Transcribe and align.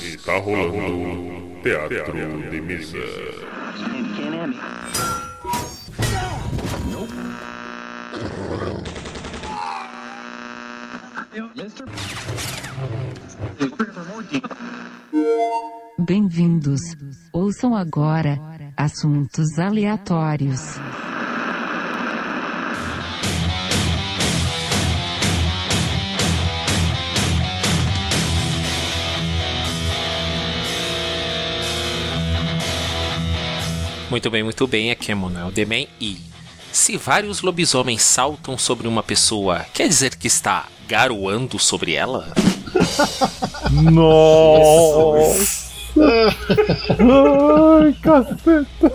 Está 0.00 0.38
rolando 0.38 1.60
Teatro 1.62 2.50
de 2.50 2.60
Mesa. 2.62 2.96
Bem-vindos. 15.98 16.80
Ouçam 17.30 17.76
agora 17.76 18.40
assuntos 18.78 19.58
aleatórios. 19.58 20.78
Muito 34.12 34.28
bem, 34.30 34.42
muito 34.42 34.66
bem. 34.66 34.90
Aqui 34.90 35.10
é 35.10 35.14
Manuel 35.14 35.50
Demen 35.50 35.88
e 35.98 36.18
se 36.70 36.98
vários 36.98 37.40
lobisomens 37.40 38.02
saltam 38.02 38.58
sobre 38.58 38.86
uma 38.86 39.02
pessoa, 39.02 39.64
quer 39.72 39.88
dizer 39.88 40.16
que 40.16 40.26
está 40.26 40.66
garoando 40.86 41.58
sobre 41.58 41.94
ela? 41.94 42.30
Nossa! 43.90 45.70
Ai, 46.98 47.96
caceta! 48.02 48.92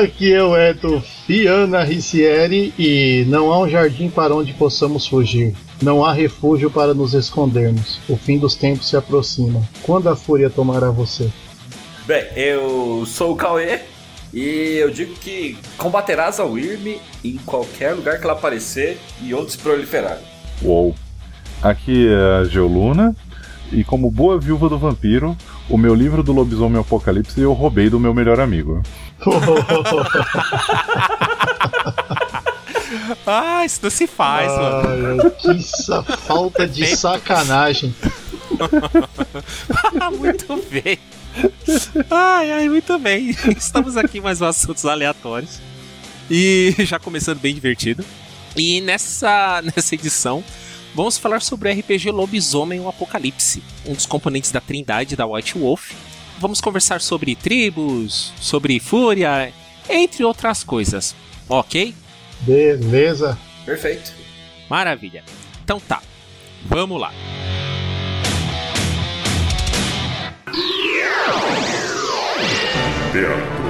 Aqui 0.00 0.32
é 0.32 0.44
o 0.44 0.56
Eto 0.56 1.02
Fiana 1.26 1.82
Ricieri 1.82 2.72
e 2.78 3.24
não 3.26 3.52
há 3.52 3.58
um 3.58 3.68
jardim 3.68 4.08
para 4.08 4.32
onde 4.32 4.52
possamos 4.52 5.08
fugir. 5.08 5.56
Não 5.82 6.04
há 6.04 6.12
refúgio 6.12 6.70
para 6.70 6.94
nos 6.94 7.12
escondermos. 7.12 7.98
O 8.08 8.16
fim 8.16 8.38
dos 8.38 8.54
tempos 8.54 8.88
se 8.88 8.96
aproxima. 8.96 9.60
Quando 9.82 10.08
a 10.08 10.14
fúria 10.14 10.48
tomará 10.48 10.90
você? 10.90 11.28
Bem, 12.06 12.24
eu 12.36 13.04
sou 13.04 13.32
o 13.32 13.36
Cauê 13.36 13.80
e 14.32 14.78
eu 14.80 14.90
digo 14.90 15.12
que 15.14 15.58
combaterás 15.76 16.38
a 16.38 16.44
Wyrm 16.44 17.00
em 17.24 17.36
qualquer 17.44 17.94
lugar 17.94 18.18
que 18.18 18.24
ela 18.24 18.34
aparecer 18.34 18.96
e 19.20 19.34
onde 19.34 19.50
se 19.50 19.58
proliferar. 19.58 20.20
Uou! 20.62 20.94
Aqui 21.60 22.06
é 22.08 22.42
a 22.42 22.44
Geoluna 22.44 23.16
e 23.72 23.82
como 23.82 24.08
boa 24.08 24.38
viúva 24.38 24.68
do 24.68 24.78
vampiro, 24.78 25.36
o 25.68 25.76
meu 25.76 25.96
livro 25.96 26.22
do 26.22 26.32
lobisomem 26.32 26.80
apocalipse 26.80 27.40
eu 27.40 27.52
roubei 27.52 27.90
do 27.90 27.98
meu 27.98 28.14
melhor 28.14 28.38
amigo. 28.38 28.80
Ah, 33.26 33.64
isso 33.64 33.80
não 33.82 33.90
se 33.90 34.06
faz, 34.06 34.50
mano. 34.52 35.22
Ai, 35.24 35.30
que 35.30 35.62
sa- 35.62 36.02
falta 36.02 36.66
de 36.66 36.86
sacanagem. 36.96 37.94
muito 40.18 40.64
bem. 40.70 40.98
Ai, 42.10 42.52
ai, 42.52 42.68
muito 42.68 42.98
bem. 42.98 43.30
Estamos 43.56 43.96
aqui 43.96 44.20
mais 44.20 44.40
um 44.40 44.46
assuntos 44.46 44.84
aleatórios. 44.84 45.60
E 46.30 46.74
já 46.86 46.98
começando 46.98 47.38
bem 47.40 47.54
divertido. 47.54 48.04
E 48.56 48.80
nessa, 48.82 49.62
nessa 49.62 49.94
edição, 49.94 50.44
vamos 50.94 51.16
falar 51.18 51.40
sobre 51.40 51.70
o 51.70 51.72
RPG 51.78 52.10
Lobisomem 52.10 52.80
o 52.80 52.88
Apocalipse, 52.88 53.62
um 53.86 53.94
dos 53.94 54.04
componentes 54.06 54.50
da 54.52 54.60
Trindade 54.60 55.16
da 55.16 55.26
White 55.26 55.58
Wolf. 55.58 55.92
Vamos 56.38 56.60
conversar 56.60 57.00
sobre 57.00 57.34
tribos, 57.34 58.32
sobre 58.40 58.78
fúria, 58.78 59.52
entre 59.88 60.24
outras 60.24 60.62
coisas. 60.64 61.14
Ok? 61.48 61.94
Beleza. 62.42 63.38
Perfeito. 63.64 64.12
Maravilha. 64.68 65.24
Então 65.62 65.78
tá, 65.80 66.02
vamos 66.64 67.00
lá. 67.00 67.12
Teatro. 73.12 73.62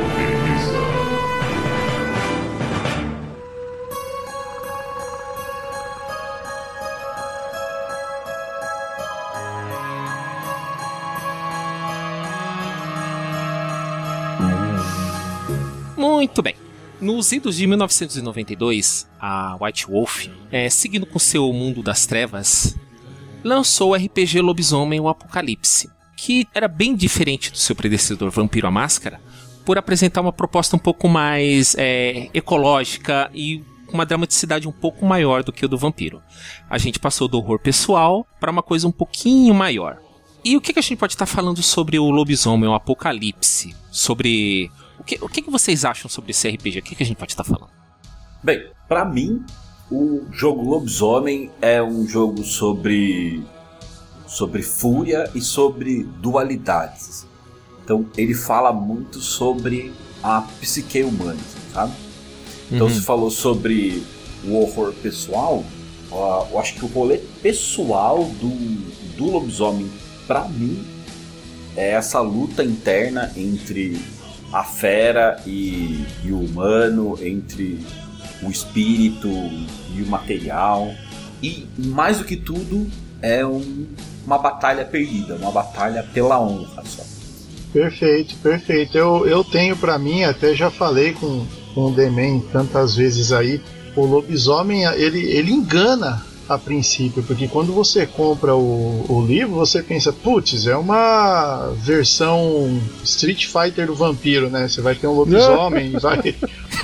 Muito 15.97 16.43
bem. 16.43 16.62
Nos 17.03 17.33
idos 17.33 17.57
de 17.57 17.67
1992, 17.67 19.09
a 19.21 19.59
White 19.61 19.89
Wolf, 19.89 20.29
é, 20.53 20.71
seguindo 20.71 21.05
com 21.05 21.19
seu 21.19 21.53
mundo 21.53 21.83
das 21.83 22.07
trevas, 22.07 22.77
lançou 23.43 23.91
o 23.91 23.95
RPG 23.97 24.41
Lobisomem 24.41 25.01
o 25.01 25.09
Apocalipse, 25.09 25.91
que 26.17 26.47
era 26.55 26.69
bem 26.69 26.95
diferente 26.95 27.51
do 27.51 27.59
seu 27.59 27.75
predecessor 27.75 28.31
Vampiro 28.31 28.69
a 28.69 28.71
Máscara, 28.71 29.21
por 29.65 29.77
apresentar 29.77 30.21
uma 30.21 30.33
proposta 30.33 30.77
um 30.77 30.79
pouco 30.79 31.09
mais 31.09 31.75
é, 31.77 32.31
ecológica 32.33 33.29
e 33.35 33.65
uma 33.93 34.07
dramaticidade 34.07 34.69
um 34.69 34.73
pouco 34.73 35.05
maior 35.05 35.43
do 35.43 35.53
que 35.53 35.65
o 35.65 35.69
do 35.69 35.77
Vampiro. 35.77 36.23
A 36.71 36.79
gente 36.79 37.01
passou 37.01 37.27
do 37.27 37.37
horror 37.37 37.59
pessoal 37.59 38.25
para 38.39 38.53
uma 38.53 38.63
coisa 38.63 38.87
um 38.87 38.93
pouquinho 38.93 39.53
maior. 39.53 39.99
E 40.45 40.57
o 40.57 40.61
que, 40.61 40.73
que 40.73 40.79
a 40.79 40.83
gente 40.83 40.99
pode 40.99 41.15
estar 41.15 41.27
falando 41.27 41.65
sobre 41.65 41.99
o 41.99 42.11
Lobisomem 42.11 42.69
o 42.69 42.75
Apocalipse? 42.75 43.75
Sobre 43.91 44.71
o 45.03 45.05
que, 45.05 45.19
o 45.21 45.29
que, 45.29 45.43
que 45.43 45.51
vocês 45.51 45.85
acham 45.85 46.09
sobre 46.09 46.31
esse 46.31 46.49
RPG? 46.49 46.79
O 46.79 46.83
que, 46.83 46.95
que 46.95 47.03
a 47.03 47.07
gente 47.07 47.17
pode 47.17 47.33
estar 47.33 47.43
falando? 47.45 47.71
Bem, 48.43 48.69
pra 48.89 49.05
mim, 49.05 49.45
o 49.91 50.23
jogo 50.31 50.63
Lobisomem 50.63 51.51
é 51.61 51.83
um 51.83 52.07
jogo 52.07 52.45
sobre 52.45 53.43
sobre 54.27 54.63
fúria 54.63 55.29
e 55.35 55.41
sobre 55.43 56.05
dualidades. 56.21 57.27
Então, 57.85 58.07
ele 58.17 58.33
fala 58.33 58.73
muito 58.73 59.21
sobre 59.21 59.93
a 60.23 60.41
psique 60.61 61.03
humana, 61.03 61.39
sabe? 61.75 61.93
Então, 62.71 62.87
Uhum. 62.87 62.95
se 62.95 63.03
falou 63.03 63.31
sobre 63.31 64.03
o 64.45 64.55
horror 64.55 64.95
pessoal, 65.03 65.63
ó, 66.11 66.47
eu 66.51 66.59
acho 66.59 66.75
que 66.75 66.85
o 66.85 66.89
rolê 66.89 67.19
pessoal 67.43 68.25
do, 68.25 68.49
do 69.17 69.31
lobisomem, 69.31 69.91
pra 70.27 70.49
mim, 70.49 70.83
é 71.77 71.91
essa 71.91 72.21
luta 72.21 72.65
interna 72.65 73.31
entre 73.37 74.01
a 74.53 74.63
fera 74.65 75.41
e, 75.47 76.05
e 76.25 76.31
o 76.31 76.39
humano, 76.41 77.19
entre 77.23 77.81
o 78.43 78.51
espírito 78.51 79.29
e 79.97 80.03
o 80.03 80.07
material. 80.07 80.93
E 81.43 81.67
mais 81.79 82.19
do 82.19 82.25
que 82.25 82.37
tudo, 82.37 82.87
é 83.21 83.45
um- 83.47 83.87
uma 84.27 84.39
batalha 84.39 84.85
perdida, 84.85 85.35
uma 85.37 85.51
batalha 85.51 86.03
pela 86.15 86.41
honra 86.41 86.83
só. 86.85 87.03
Perfeito, 87.73 88.35
perfeito. 88.37 88.97
Eu, 88.99 89.27
eu 89.27 89.43
tenho 89.43 89.77
pra 89.77 89.99
mim, 89.99 90.25
até 90.25 90.55
já 90.55 90.71
falei 90.71 91.13
com, 91.13 91.47
com 91.75 91.87
o 91.87 91.91
Demen 91.95 92.41
tantas 92.53 92.95
vezes 92.95 93.33
aí, 93.33 93.61
o 93.97 94.05
lobisomem 94.05 94.85
ele, 94.85 95.25
ele 95.31 95.53
engana 95.53 96.23
a 96.49 96.59
princípio, 96.59 97.23
porque 97.23 97.47
quando 97.49 97.73
você 97.73 98.07
compra 98.07 98.55
o, 98.55 99.05
o 99.09 99.25
livro, 99.27 99.55
você 99.55 99.83
pensa, 99.83 100.13
putz, 100.13 100.67
é 100.67 100.77
uma 100.77 101.73
versão 101.77 102.81
Street 103.05 103.47
Fighter 103.47 103.87
do 103.87 103.95
vampiro, 103.95 104.51
né? 104.51 104.69
Você 104.69 104.81
vai 104.81 104.95
ter 104.95 105.07
um 105.07 105.13
lobisomem, 105.13 105.93
vai, 106.01 106.35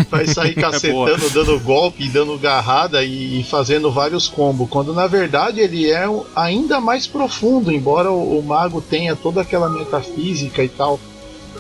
vai 0.08 0.26
sair 0.26 0.54
cacetando, 0.56 1.28
dando 1.30 1.60
golpe, 1.60 2.08
dando 2.08 2.38
garrada 2.38 3.02
e, 3.04 3.40
e 3.40 3.44
fazendo 3.44 3.90
vários 3.90 4.28
combos. 4.28 4.68
Quando 4.70 4.94
na 4.94 5.06
verdade 5.06 5.60
ele 5.60 5.90
é 5.90 6.04
ainda 6.36 6.80
mais 6.80 7.06
profundo, 7.06 7.72
embora 7.72 8.10
o, 8.10 8.38
o 8.38 8.42
mago 8.42 8.80
tenha 8.80 9.14
toda 9.16 9.40
aquela 9.42 9.68
metafísica 9.68 10.62
e 10.62 10.68
tal 10.68 10.98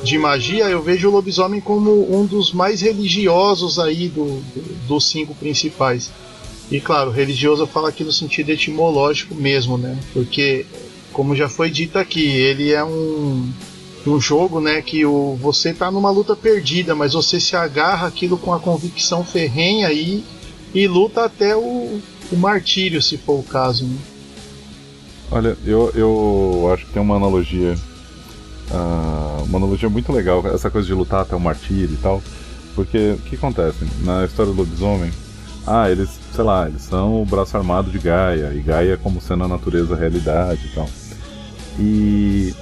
de 0.04 0.16
magia, 0.16 0.66
eu 0.66 0.80
vejo 0.80 1.08
o 1.08 1.10
lobisomem 1.10 1.60
como 1.60 2.14
um 2.16 2.24
dos 2.24 2.52
mais 2.52 2.80
religiosos 2.80 3.80
aí 3.80 4.08
do, 4.08 4.24
do- 4.54 4.86
dos 4.86 5.08
cinco 5.10 5.34
principais. 5.34 6.08
E 6.70 6.80
claro, 6.80 7.10
religioso 7.10 7.62
eu 7.62 7.66
falo 7.66 7.86
aqui 7.86 8.04
no 8.04 8.12
sentido 8.12 8.50
etimológico 8.50 9.34
mesmo, 9.34 9.78
né? 9.78 9.98
Porque, 10.12 10.66
como 11.12 11.34
já 11.34 11.48
foi 11.48 11.70
dito 11.70 11.98
aqui, 11.98 12.26
ele 12.26 12.72
é 12.72 12.84
um, 12.84 13.50
um 14.06 14.20
jogo, 14.20 14.60
né, 14.60 14.82
que 14.82 15.04
o, 15.04 15.36
você 15.40 15.72
tá 15.72 15.90
numa 15.90 16.10
luta 16.10 16.36
perdida, 16.36 16.94
mas 16.94 17.14
você 17.14 17.40
se 17.40 17.56
agarra 17.56 18.06
aquilo 18.06 18.36
com 18.36 18.52
a 18.52 18.60
convicção 18.60 19.24
ferrenha 19.24 19.90
e, 19.92 20.22
e 20.74 20.86
luta 20.86 21.24
até 21.24 21.56
o, 21.56 22.00
o 22.30 22.36
martírio, 22.36 23.00
se 23.00 23.16
for 23.16 23.40
o 23.40 23.42
caso. 23.42 23.84
Né? 23.84 23.96
Olha, 25.30 25.56
eu, 25.64 25.90
eu 25.94 26.70
acho 26.72 26.86
que 26.86 26.92
tem 26.92 27.02
uma 27.02 27.16
analogia. 27.16 27.74
ah, 28.70 29.42
uma 29.46 29.58
analogia 29.58 29.88
muito 29.88 30.12
legal, 30.12 30.46
essa 30.46 30.70
coisa 30.70 30.86
de 30.86 30.94
lutar 30.94 31.22
até 31.22 31.34
o 31.34 31.40
martírio 31.40 31.94
e 31.94 31.98
tal. 32.02 32.22
Porque 32.74 33.16
o 33.18 33.18
que 33.18 33.34
acontece? 33.34 33.78
Na 34.04 34.24
história 34.24 34.52
do 34.52 34.58
lobisomem, 34.58 35.10
ah, 35.68 35.90
eles, 35.90 36.08
sei 36.34 36.44
lá, 36.44 36.66
eles 36.68 36.82
são 36.82 37.22
o 37.22 37.26
braço 37.26 37.56
armado 37.56 37.90
de 37.90 37.98
Gaia, 37.98 38.52
e 38.54 38.60
Gaia 38.60 38.96
como 38.96 39.20
sendo 39.20 39.44
a 39.44 39.48
natureza 39.48 39.94
a 39.94 39.98
realidade 39.98 40.60
e 40.66 40.74
tal. 40.74 40.88
E 41.78 42.54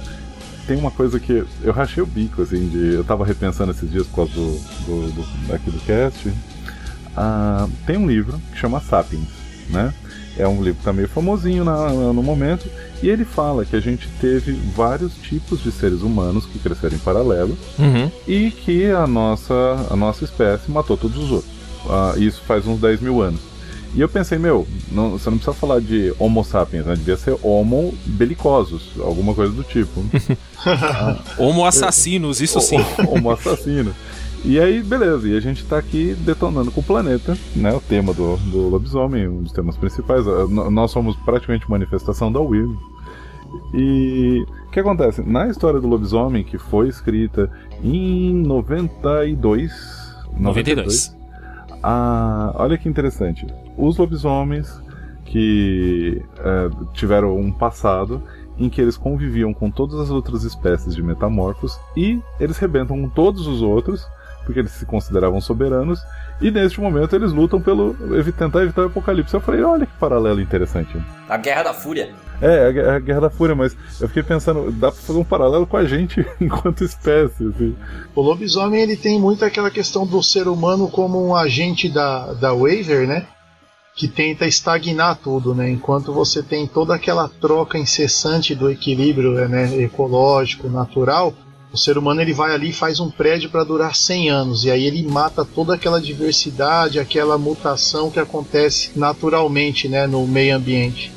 tem 0.67 0.77
uma 0.77 0.91
coisa 0.91 1.19
que 1.19 1.43
eu 1.63 1.73
rachei 1.73 2.03
o 2.03 2.05
bico, 2.05 2.41
assim, 2.41 2.67
de. 2.67 2.93
Eu 2.95 3.03
tava 3.03 3.25
repensando 3.25 3.71
esses 3.71 3.89
dias 3.89 4.05
por 4.07 4.15
causa 4.17 4.31
do, 4.33 4.59
do, 4.85 5.11
do- 5.13 5.53
aqui 5.55 5.71
do 5.71 5.79
cast. 5.85 6.31
ah, 7.15 7.67
tem 7.85 7.97
um 7.97 8.07
livro 8.07 8.39
que 8.51 8.57
chama 8.57 8.79
Sapiens, 8.81 9.27
né? 9.69 9.93
É 10.37 10.47
um 10.47 10.57
livro 10.57 10.75
que 10.75 10.81
está 10.81 10.93
meio 10.93 11.07
famosinho 11.07 11.63
na, 11.63 11.89
no 11.89 12.21
momento, 12.21 12.69
e 13.01 13.09
ele 13.09 13.25
fala 13.25 13.65
que 13.65 13.75
a 13.75 13.79
gente 13.79 14.07
teve 14.21 14.51
vários 14.75 15.15
tipos 15.15 15.63
de 15.63 15.71
seres 15.71 16.01
humanos 16.03 16.45
que 16.45 16.59
cresceram 16.59 16.95
em 16.95 16.99
paralelo 16.99 17.57
Uhum. 17.79 18.11
e 18.27 18.51
que 18.51 18.85
a 18.91 19.07
nossa, 19.07 19.53
a 19.89 19.95
nossa 19.95 20.23
espécie 20.25 20.69
matou 20.69 20.95
todos 20.95 21.17
os 21.17 21.31
outros. 21.31 21.56
Ah, 21.89 22.13
isso 22.17 22.41
faz 22.47 22.65
uns 22.67 22.79
10 22.79 23.01
mil 23.01 23.21
anos. 23.21 23.39
E 23.95 24.01
eu 24.01 24.09
pensei, 24.09 24.37
meu, 24.37 24.67
não- 24.91 25.11
você 25.11 25.29
não 25.29 25.37
precisa 25.37 25.55
falar 25.55 25.79
de 25.79 26.13
Homo 26.19 26.43
sapiens, 26.43 26.85
né? 26.85 26.95
devia 26.95 27.15
ser 27.17 27.37
Homo 27.41 27.93
belicosos, 28.05 28.91
alguma 28.99 29.33
coisa 29.33 29.53
do 29.53 29.63
tipo. 29.63 30.03
Homo 31.39 31.65
assassinos, 31.65 32.41
isso 32.41 32.59
sim. 32.61 32.77
Homo 33.07 33.31
assassino. 33.31 33.93
E 34.45 34.59
aí, 34.59 34.83
beleza, 34.83 35.27
e 35.27 35.35
a 35.35 35.39
gente 35.39 35.63
tá 35.65 35.77
aqui 35.77 36.13
detonando 36.19 36.69
com 36.71 36.79
o 36.79 36.83
planeta, 36.83 37.35
né? 37.55 37.73
O 37.73 37.79
tema 37.81 38.13
do, 38.13 38.37
do 38.37 38.69
lobisomem, 38.69 39.27
um 39.27 39.41
dos 39.41 39.51
temas 39.51 39.75
principais. 39.77 40.27
Ah, 40.27 40.45
Nós 40.69 40.91
somos 40.91 41.15
praticamente 41.17 41.69
manifestação 41.69 42.31
da 42.31 42.39
Will. 42.39 42.77
E 43.73 44.45
o 44.67 44.71
que 44.71 44.79
acontece? 44.79 45.21
Na 45.21 45.47
história 45.47 45.79
do 45.79 45.87
lobisomem, 45.87 46.43
que 46.43 46.57
foi 46.57 46.87
escrita 46.87 47.49
em 47.83 48.33
92. 48.33 49.71
92. 50.37 51.15
Ah, 51.81 52.51
olha 52.55 52.77
que 52.77 52.89
interessante. 52.89 53.45
Os 53.77 53.97
lobisomens 53.97 54.81
que 55.25 56.23
eh, 56.39 56.69
tiveram 56.93 57.37
um 57.37 57.51
passado 57.51 58.23
em 58.57 58.69
que 58.69 58.81
eles 58.81 58.97
conviviam 58.97 59.53
com 59.53 59.69
todas 59.69 59.99
as 59.99 60.09
outras 60.09 60.43
espécies 60.43 60.95
de 60.95 61.03
metamorfos 61.03 61.79
e 61.95 62.19
eles 62.39 62.57
rebentam 62.57 62.99
com 63.01 63.09
todos 63.09 63.45
os 63.45 63.61
outros, 63.61 64.07
porque 64.47 64.61
eles 64.61 64.71
se 64.71 64.85
consideravam 64.85 65.41
soberanos, 65.41 66.01
e 66.39 66.49
neste 66.49 66.79
momento 66.79 67.13
eles 67.13 67.33
lutam 67.33 67.59
pelo 67.59 67.93
tentar 68.37 68.63
evitar 68.63 68.83
o 68.83 68.85
apocalipse. 68.85 69.33
Eu 69.33 69.41
falei, 69.41 69.61
olha 69.61 69.85
que 69.85 69.91
paralelo 69.99 70.39
interessante. 70.39 70.97
A 71.27 71.35
Guerra 71.35 71.63
da 71.63 71.73
Fúria. 71.73 72.13
É, 72.41 72.95
a 72.95 72.99
Guerra 72.99 73.21
da 73.21 73.29
Fúria, 73.29 73.53
mas 73.53 73.75
eu 73.99 74.07
fiquei 74.07 74.23
pensando, 74.23 74.71
dá 74.71 74.89
pra 74.89 75.01
fazer 75.01 75.19
um 75.19 75.23
paralelo 75.25 75.67
com 75.67 75.75
a 75.75 75.83
gente 75.83 76.25
enquanto 76.39 76.85
espécie, 76.85 77.45
assim. 77.45 77.75
O 78.15 78.21
lobisomem 78.21 78.81
ele 78.81 78.95
tem 78.95 79.19
muito 79.19 79.43
aquela 79.43 79.69
questão 79.69 80.07
do 80.07 80.23
ser 80.23 80.47
humano 80.47 80.87
como 80.87 81.27
um 81.27 81.35
agente 81.35 81.89
da, 81.89 82.33
da 82.33 82.53
Waver, 82.53 83.05
né? 83.05 83.27
Que 83.97 84.07
tenta 84.07 84.45
estagnar 84.45 85.17
tudo, 85.17 85.53
né? 85.53 85.69
Enquanto 85.69 86.13
você 86.13 86.41
tem 86.41 86.65
toda 86.67 86.95
aquela 86.95 87.27
troca 87.27 87.77
incessante 87.77 88.55
do 88.55 88.71
equilíbrio 88.71 89.33
né, 89.49 89.75
ecológico, 89.81 90.69
natural, 90.69 91.33
o 91.71 91.77
ser 91.77 91.97
humano 91.97 92.21
ele 92.21 92.33
vai 92.33 92.53
ali 92.53 92.69
e 92.69 92.73
faz 92.73 92.99
um 92.99 93.09
prédio 93.09 93.49
para 93.49 93.63
durar 93.63 93.95
100 93.95 94.29
anos 94.29 94.63
e 94.63 94.71
aí 94.71 94.85
ele 94.85 95.03
mata 95.03 95.43
toda 95.43 95.73
aquela 95.73 95.99
diversidade, 95.99 96.99
aquela 96.99 97.37
mutação 97.37 98.09
que 98.09 98.19
acontece 98.19 98.91
naturalmente, 98.95 99.87
né, 99.87 100.07
no 100.07 100.25
meio 100.25 100.55
ambiente. 100.55 101.11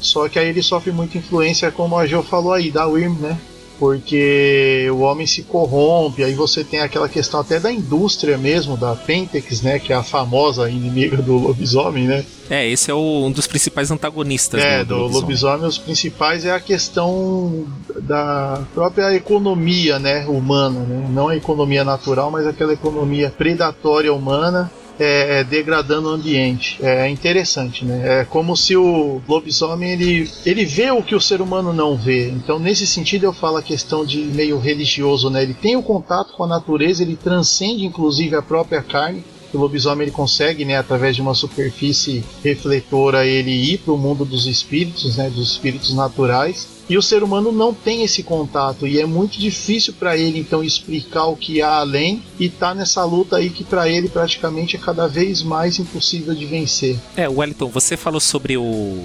Só 0.00 0.28
que 0.28 0.38
aí 0.38 0.48
ele 0.48 0.62
sofre 0.62 0.90
muita 0.90 1.18
influência, 1.18 1.70
como 1.70 1.96
a 1.96 2.06
Jo 2.06 2.22
falou 2.22 2.52
aí, 2.52 2.70
da 2.70 2.86
Wyrm, 2.86 3.16
né? 3.20 3.38
Porque 3.82 4.88
o 4.92 5.00
homem 5.00 5.26
se 5.26 5.42
corrompe, 5.42 6.22
aí 6.22 6.34
você 6.34 6.62
tem 6.62 6.78
aquela 6.78 7.08
questão 7.08 7.40
até 7.40 7.58
da 7.58 7.72
indústria 7.72 8.38
mesmo, 8.38 8.76
da 8.76 8.94
Pentex, 8.94 9.60
né? 9.60 9.80
Que 9.80 9.92
é 9.92 9.96
a 9.96 10.04
famosa 10.04 10.70
inimiga 10.70 11.16
do 11.16 11.36
lobisomem, 11.36 12.06
né? 12.06 12.24
É, 12.48 12.68
esse 12.68 12.92
é 12.92 12.94
o- 12.94 13.24
um 13.26 13.32
dos 13.32 13.48
principais 13.48 13.90
antagonistas 13.90 14.62
É, 14.62 14.78
do, 14.78 14.84
do 14.84 14.94
do 14.94 14.94
lobisomem. 15.00 15.20
lobisomem, 15.22 15.66
os 15.66 15.78
principais 15.78 16.44
é 16.44 16.52
a 16.52 16.60
questão 16.60 17.66
da 18.02 18.62
própria 18.72 19.12
economia, 19.16 19.98
né, 19.98 20.26
humana, 20.28 20.78
né? 20.78 21.08
Não 21.12 21.26
a 21.28 21.36
economia 21.36 21.82
natural, 21.82 22.30
mas 22.30 22.46
aquela 22.46 22.72
economia 22.72 23.30
predatória 23.36 24.14
humana 24.14 24.70
é, 24.98 25.40
é, 25.40 25.44
degradando 25.44 26.08
o 26.08 26.12
ambiente. 26.12 26.78
É 26.84 27.08
interessante, 27.08 27.84
né? 27.84 28.20
É 28.20 28.24
como 28.24 28.56
se 28.56 28.76
o 28.76 29.20
lobisomem 29.28 29.92
ele, 29.92 30.30
ele 30.44 30.64
vê 30.64 30.90
o 30.90 31.02
que 31.02 31.14
o 31.14 31.20
ser 31.20 31.40
humano 31.40 31.72
não 31.72 31.96
vê. 31.96 32.28
Então, 32.28 32.58
nesse 32.58 32.86
sentido, 32.86 33.24
eu 33.24 33.32
falo 33.32 33.56
a 33.56 33.62
questão 33.62 34.04
de 34.04 34.18
meio 34.18 34.58
religioso, 34.58 35.30
né? 35.30 35.42
Ele 35.42 35.54
tem 35.54 35.76
o 35.76 35.82
contato 35.82 36.32
com 36.34 36.44
a 36.44 36.48
natureza, 36.48 37.02
ele 37.02 37.16
transcende 37.16 37.84
inclusive 37.84 38.36
a 38.36 38.42
própria 38.42 38.82
carne. 38.82 39.24
O 39.52 39.58
lobisomem 39.58 40.04
ele 40.04 40.10
consegue, 40.10 40.64
né, 40.64 40.76
através 40.76 41.16
de 41.16 41.22
uma 41.22 41.34
superfície 41.34 42.24
refletora, 42.42 43.26
ele 43.26 43.50
ir 43.50 43.78
para 43.78 43.92
o 43.92 43.98
mundo 43.98 44.24
dos 44.24 44.46
espíritos, 44.46 45.16
né, 45.16 45.30
dos 45.30 45.52
espíritos 45.52 45.94
naturais. 45.94 46.72
E 46.88 46.98
o 46.98 47.02
ser 47.02 47.22
humano 47.22 47.52
não 47.52 47.72
tem 47.72 48.02
esse 48.02 48.22
contato 48.22 48.86
e 48.86 49.00
é 49.00 49.06
muito 49.06 49.38
difícil 49.38 49.94
para 49.94 50.16
ele 50.16 50.40
então 50.40 50.64
explicar 50.64 51.26
o 51.26 51.36
que 51.36 51.62
há 51.62 51.76
além 51.76 52.22
e 52.38 52.48
tá 52.48 52.74
nessa 52.74 53.04
luta 53.04 53.36
aí 53.36 53.50
que 53.50 53.64
para 53.64 53.88
ele 53.88 54.08
praticamente 54.08 54.76
é 54.76 54.78
cada 54.78 55.06
vez 55.06 55.42
mais 55.42 55.78
impossível 55.78 56.34
de 56.34 56.44
vencer. 56.44 56.98
É, 57.16 57.28
Wellington, 57.28 57.68
você 57.68 57.96
falou 57.96 58.20
sobre 58.20 58.56
o 58.56 58.98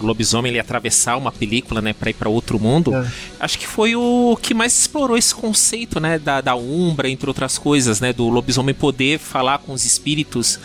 lobisomem 0.00 0.50
ele 0.50 0.58
atravessar 0.58 1.16
uma 1.16 1.32
película, 1.32 1.80
né, 1.80 1.92
para 1.92 2.10
ir 2.10 2.14
para 2.14 2.28
outro 2.28 2.58
mundo. 2.58 2.94
É. 2.94 3.06
Acho 3.38 3.58
que 3.58 3.66
foi 3.66 3.94
o 3.96 4.36
que 4.40 4.54
mais 4.54 4.78
explorou 4.78 5.16
esse 5.16 5.34
conceito, 5.34 6.00
né, 6.00 6.18
da, 6.18 6.40
da 6.40 6.54
Umbra, 6.54 7.08
entre 7.08 7.28
outras 7.28 7.58
coisas, 7.58 8.00
né, 8.00 8.12
do 8.12 8.28
lobisomem 8.28 8.74
poder 8.74 9.18
falar 9.18 9.58
com 9.58 9.72
os 9.72 9.84
espíritos, 9.84 10.58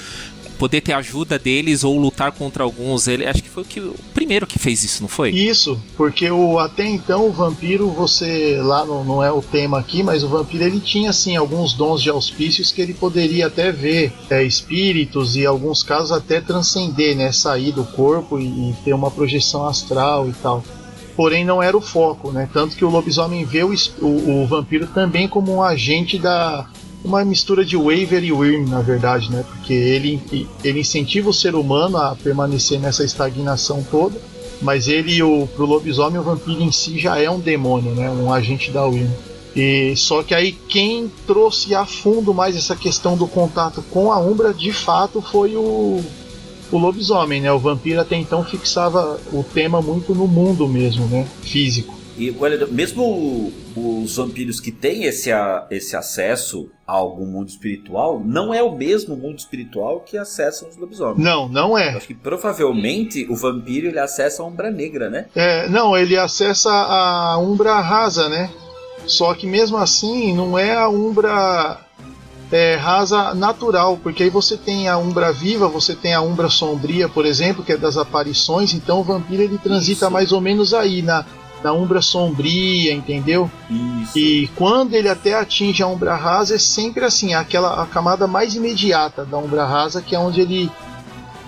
poder 0.55 0.81
ter 0.81 0.93
ajuda 0.93 1.37
deles 1.37 1.83
ou 1.83 1.97
lutar 1.97 2.31
contra 2.31 2.63
alguns. 2.63 3.07
Ele 3.07 3.25
acho 3.25 3.43
que 3.43 3.49
foi 3.49 3.63
o, 3.63 3.65
que, 3.65 3.79
o 3.79 3.95
primeiro 4.13 4.47
que 4.47 4.57
fez 4.57 4.83
isso, 4.83 5.01
não 5.01 5.09
foi? 5.09 5.29
Isso, 5.31 5.79
porque 5.95 6.29
o, 6.29 6.59
até 6.59 6.85
então 6.87 7.27
o 7.27 7.31
vampiro, 7.31 7.89
você 7.89 8.57
lá 8.61 8.85
não, 8.85 9.03
não 9.03 9.23
é 9.23 9.31
o 9.31 9.41
tema 9.41 9.79
aqui, 9.79 10.01
mas 10.03 10.23
o 10.23 10.27
vampiro 10.27 10.63
ele 10.63 10.79
tinha 10.79 11.09
assim 11.09 11.35
alguns 11.35 11.73
dons 11.73 12.01
de 12.01 12.09
auspícios 12.09 12.71
que 12.71 12.81
ele 12.81 12.93
poderia 12.93 13.47
até 13.47 13.71
ver 13.71 14.11
é, 14.29 14.43
espíritos 14.43 15.35
e 15.35 15.41
em 15.41 15.45
alguns 15.45 15.83
casos 15.83 16.11
até 16.11 16.41
transcender, 16.41 17.15
né, 17.15 17.31
sair 17.31 17.71
do 17.71 17.83
corpo 17.83 18.39
e, 18.39 18.45
e 18.45 18.75
ter 18.83 18.93
uma 18.93 19.11
projeção 19.11 19.67
astral 19.67 20.27
e 20.29 20.33
tal. 20.33 20.63
Porém 21.15 21.45
não 21.45 21.63
era 21.63 21.77
o 21.77 21.81
foco, 21.81 22.29
né? 22.31 22.49
Tanto 22.51 22.75
que 22.75 22.83
o 22.83 22.89
lobisomem 22.89 23.45
vê 23.45 23.63
o, 23.63 23.73
o, 24.01 24.43
o 24.43 24.47
vampiro 24.47 24.85
também 24.87 25.29
como 25.29 25.53
um 25.53 25.63
agente 25.63 26.19
da 26.19 26.67
uma 27.05 27.23
mistura 27.23 27.63
de 27.63 27.77
Waver 27.77 28.23
e 28.23 28.31
Wyrm, 28.31 28.67
na 28.67 28.81
verdade, 28.81 29.31
né? 29.31 29.45
Porque 29.47 29.73
ele, 29.73 30.19
ele 30.63 30.79
incentiva 30.79 31.29
o 31.29 31.33
ser 31.33 31.55
humano 31.55 31.97
a 31.97 32.15
permanecer 32.15 32.79
nessa 32.79 33.03
estagnação 33.03 33.85
toda 33.89 34.19
mas 34.61 34.87
ele, 34.87 35.21
o, 35.21 35.47
pro 35.47 35.65
lobisomem, 35.65 36.19
o 36.19 36.23
vampiro 36.23 36.61
em 36.61 36.71
si 36.71 36.97
já 36.99 37.19
é 37.19 37.29
um 37.29 37.39
demônio, 37.39 37.93
né? 37.93 38.09
Um 38.09 38.31
agente 38.31 38.71
da 38.71 38.85
Wyrm. 38.85 39.11
E 39.55 39.95
só 39.95 40.21
que 40.21 40.35
aí 40.35 40.51
quem 40.51 41.09
trouxe 41.25 41.73
a 41.73 41.85
fundo 41.85 42.33
mais 42.33 42.55
essa 42.57 42.75
questão 42.75 43.15
do 43.15 43.27
contato 43.27 43.83
com 43.89 44.11
a 44.11 44.19
Umbra, 44.19 44.53
de 44.53 44.73
fato, 44.73 45.21
foi 45.21 45.55
o, 45.55 46.03
o 46.71 46.77
lobisomem, 46.77 47.41
né? 47.41 47.51
O 47.51 47.59
vampiro 47.59 48.01
até 48.01 48.15
então 48.15 48.43
fixava 48.43 49.19
o 49.31 49.43
tema 49.43 49.81
muito 49.81 50.13
no 50.13 50.27
mundo 50.27 50.67
mesmo, 50.67 51.05
né? 51.07 51.25
Físico. 51.41 51.95
E 52.17 52.33
olha, 52.39 52.65
mesmo 52.67 53.51
os 53.75 54.15
vampiros 54.15 54.59
que 54.59 54.71
têm 54.71 55.03
esse, 55.03 55.29
esse 55.69 55.95
acesso 55.95 56.69
a 56.87 56.93
algum 56.93 57.25
mundo 57.25 57.49
espiritual, 57.49 58.21
não 58.23 58.53
é 58.53 58.61
o 58.61 58.75
mesmo 58.75 59.15
mundo 59.15 59.39
espiritual 59.39 60.01
que 60.01 60.17
acessam 60.17 60.69
os 60.69 60.77
lobisomens. 60.77 61.17
Não, 61.17 61.47
não 61.49 61.71
Eu 61.71 61.77
é. 61.77 61.89
acho 61.95 62.07
que 62.07 62.13
provavelmente 62.13 63.25
o 63.29 63.35
vampiro 63.35 63.87
ele 63.87 63.99
acessa 63.99 64.43
a 64.43 64.45
Umbra 64.45 64.69
Negra, 64.69 65.09
né? 65.09 65.25
É, 65.35 65.67
não, 65.67 65.97
ele 65.97 66.15
acessa 66.15 66.71
a 66.71 67.37
Umbra 67.39 67.79
rasa, 67.79 68.29
né? 68.29 68.51
Só 69.07 69.33
que 69.33 69.47
mesmo 69.47 69.77
assim 69.77 70.33
não 70.35 70.57
é 70.57 70.75
a 70.75 70.87
Umbra 70.87 71.79
é, 72.51 72.75
rasa 72.75 73.33
natural, 73.33 73.97
porque 74.01 74.23
aí 74.23 74.29
você 74.29 74.55
tem 74.55 74.87
a 74.87 74.97
Umbra 74.97 75.31
viva, 75.31 75.67
você 75.67 75.95
tem 75.95 76.13
a 76.13 76.21
Umbra 76.21 76.49
sombria, 76.49 77.09
por 77.09 77.25
exemplo, 77.25 77.63
que 77.63 77.73
é 77.73 77.77
das 77.77 77.97
aparições, 77.97 78.73
então 78.73 78.99
o 78.99 79.03
vampiro 79.03 79.41
ele 79.41 79.57
transita 79.57 80.05
Isso. 80.05 80.11
mais 80.11 80.31
ou 80.31 80.39
menos 80.39 80.73
aí, 80.73 81.01
na, 81.01 81.25
na 81.65 81.73
Umbra 81.73 81.99
sombria, 81.99 82.93
entendeu? 82.93 83.49
Isso. 83.67 84.19
E 84.19 84.47
quando 84.55 84.93
ele 84.93 85.09
até 85.09 85.33
atinge 85.33 85.81
a 85.81 85.87
Umbra 85.87 86.15
rasa, 86.15 86.53
é 86.53 86.59
sempre 86.59 87.03
assim, 87.03 87.33
aquela 87.33 87.81
a 87.81 87.87
camada 87.87 88.27
mais 88.27 88.53
imediata 88.53 89.25
da 89.25 89.39
Umbra 89.39 89.65
rasa, 89.65 89.99
que 89.99 90.15
é 90.15 90.19
onde 90.19 90.41
ele 90.41 90.69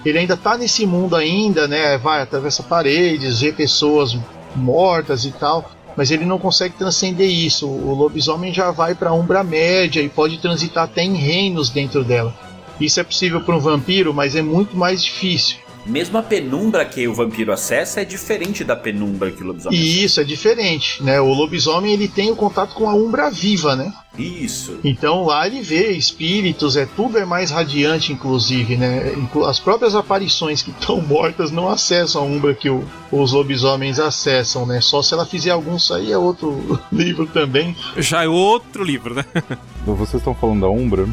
ele 0.04 0.18
ainda 0.18 0.36
tá 0.36 0.58
nesse 0.58 0.88
mundo 0.88 1.16
ainda, 1.16 1.68
né? 1.68 2.00
Vai 2.00 2.24
atravessa 2.24 2.64
paredes, 2.64 3.42
vê 3.42 3.52
pessoas 3.52 4.18
mortas 4.56 5.24
e 5.24 5.32
tal, 5.32 5.70
mas 5.96 6.10
ele 6.10 6.26
não 6.26 6.40
consegue 6.40 6.74
transcender 6.76 7.30
isso. 7.30 7.68
O 7.68 7.94
lobisomem 7.94 8.52
já 8.52 8.72
vai 8.72 8.96
para 8.96 9.12
a 9.12 9.14
Umbra 9.14 9.44
média 9.44 10.02
e 10.02 10.10
pode 10.10 10.40
transitar 10.40 10.86
até 10.86 11.04
em 11.04 11.14
reinos 11.14 11.70
dentro 11.70 12.04
dela. 12.04 12.34
Isso 12.82 13.00
é 13.00 13.04
possível 13.04 13.42
para 13.42 13.56
um 13.56 13.60
vampiro, 13.60 14.12
mas 14.16 14.36
é 14.36 14.42
muito 14.42 14.76
mais 14.76 15.04
difícil. 15.04 15.58
Mesmo 15.88 16.18
a 16.18 16.24
penumbra 16.24 16.84
que 16.86 17.08
o 17.08 17.14
vampiro 17.14 17.52
acessa 17.52 18.02
é 18.02 18.06
diferente 18.06 18.64
da 18.64 18.76
penumbra 18.76 19.32
que 19.32 19.42
o 19.42 19.48
lobisomem 19.48 19.80
E 19.80 20.04
isso 20.04 20.20
é 20.20 20.24
diferente, 20.24 21.02
né? 21.02 21.20
O 21.22 21.34
lobisomem 21.34 21.94
ele 21.94 22.08
tem 22.08 22.30
o 22.32 22.36
contato 22.36 22.74
com 22.76 22.90
a 22.90 22.94
Umbra 22.94 23.30
viva, 23.32 23.76
né? 23.76 23.86
acessa. 23.86 24.08
Isso. 24.18 24.80
Então 24.84 25.24
lá 25.26 25.46
ele 25.48 25.62
vê 25.62 25.92
espíritos, 25.92 26.76
é 26.76 26.86
tudo 26.88 27.18
é 27.20 27.26
mais 27.26 27.52
radiante, 27.52 28.12
inclusive, 28.12 28.76
né? 28.76 29.14
As 29.48 29.60
próprias 29.60 29.94
aparições 29.96 30.62
que 30.64 30.72
estão 30.72 31.00
mortas 31.06 31.52
não 31.52 31.70
acessam 31.70 32.24
a 32.24 32.26
umbra 32.26 32.54
que 32.56 32.68
o- 32.70 32.84
os 33.12 33.32
lobisomens 33.32 34.00
acessam, 34.00 34.66
né? 34.66 34.82
Só 34.82 35.02
se 35.04 35.14
ela 35.14 35.26
fizer 35.26 35.52
algum, 35.52 35.76
isso 35.76 35.94
aí 35.94 36.12
é 36.12 36.18
outro 36.18 36.80
livro 36.92 37.28
também. 37.28 37.76
Já 37.98 38.24
é 38.24 38.28
outro 38.28 38.84
livro, 38.84 39.14
né? 39.14 39.24
Vocês 39.86 40.16
estão 40.16 40.34
falando 40.36 40.62
da 40.62 40.70
Umbra, 40.70 41.08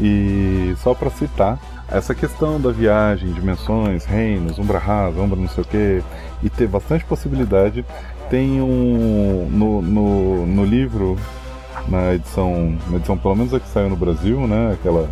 e 0.00 0.74
só 0.82 0.94
pra 0.94 1.10
citar, 1.10 1.58
essa 1.90 2.14
questão 2.14 2.60
da 2.60 2.70
viagem, 2.70 3.32
dimensões, 3.32 4.04
reinos, 4.04 4.58
umbra 4.58 4.78
rasa, 4.78 5.20
umbra 5.20 5.38
não 5.38 5.48
sei 5.48 5.64
o 5.64 5.66
que, 5.66 6.02
e 6.42 6.48
ter 6.48 6.68
bastante 6.68 7.04
possibilidade. 7.04 7.84
Tem 8.28 8.60
um. 8.60 9.48
No, 9.50 9.82
no, 9.82 10.46
no 10.46 10.64
livro, 10.64 11.18
na 11.88 12.14
edição. 12.14 12.78
Na 12.88 12.96
edição, 12.96 13.18
pelo 13.18 13.34
menos 13.34 13.52
a 13.52 13.58
que 13.58 13.68
saiu 13.68 13.90
no 13.90 13.96
Brasil, 13.96 14.46
né? 14.46 14.72
Aquela 14.72 15.10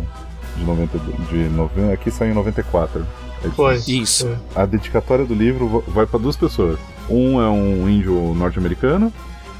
de 0.55 0.63
90. 0.63 0.97
De 1.29 1.49
90 1.49 1.93
aqui 1.93 2.09
saiu 2.09 2.31
em 2.31 2.35
94. 2.35 3.05
Foi. 3.55 3.75
Isso. 3.87 4.29
A 4.55 4.65
dedicatória 4.65 5.25
do 5.25 5.33
livro 5.33 5.83
vai 5.87 6.05
para 6.05 6.19
duas 6.19 6.35
pessoas. 6.35 6.79
Um 7.09 7.41
é 7.41 7.49
um 7.49 7.89
índio 7.89 8.33
norte-americano 8.35 9.11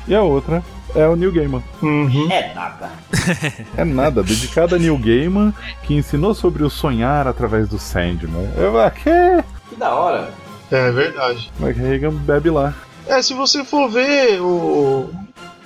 e 0.08 0.15
a 0.15 0.22
outra 0.22 0.63
é 0.96 1.08
o 1.08 1.15
Neil 1.15 1.32
Gaiman. 1.32 1.63
Uhum. 1.82 2.32
É 2.32 2.53
nada. 2.53 2.89
É 3.77 3.86
nada, 3.86 4.24
dedicada 4.24 4.75
a 4.75 4.79
Neil 4.79 4.98
Gaiman, 4.98 5.53
que 5.84 5.94
ensinou 5.94 6.34
sobre 6.34 6.63
o 6.63 6.70
sonhar 6.70 7.27
através 7.27 7.68
do 7.70 7.77
Sandman. 7.77 8.50
Eu, 8.58 8.79
ah, 8.79 8.91
que? 8.91 9.10
Que 9.70 9.75
da 9.75 9.94
hora. 9.94 10.34
É 10.72 10.91
verdade. 10.91 11.51
Mas 11.60 11.77
Reagan 11.77 12.12
bebe 12.12 12.50
lá. 12.50 12.74
É, 13.08 13.22
se 13.22 13.34
você 13.34 13.63
for 13.63 13.89
ver 13.89 14.39
o, 14.41 15.10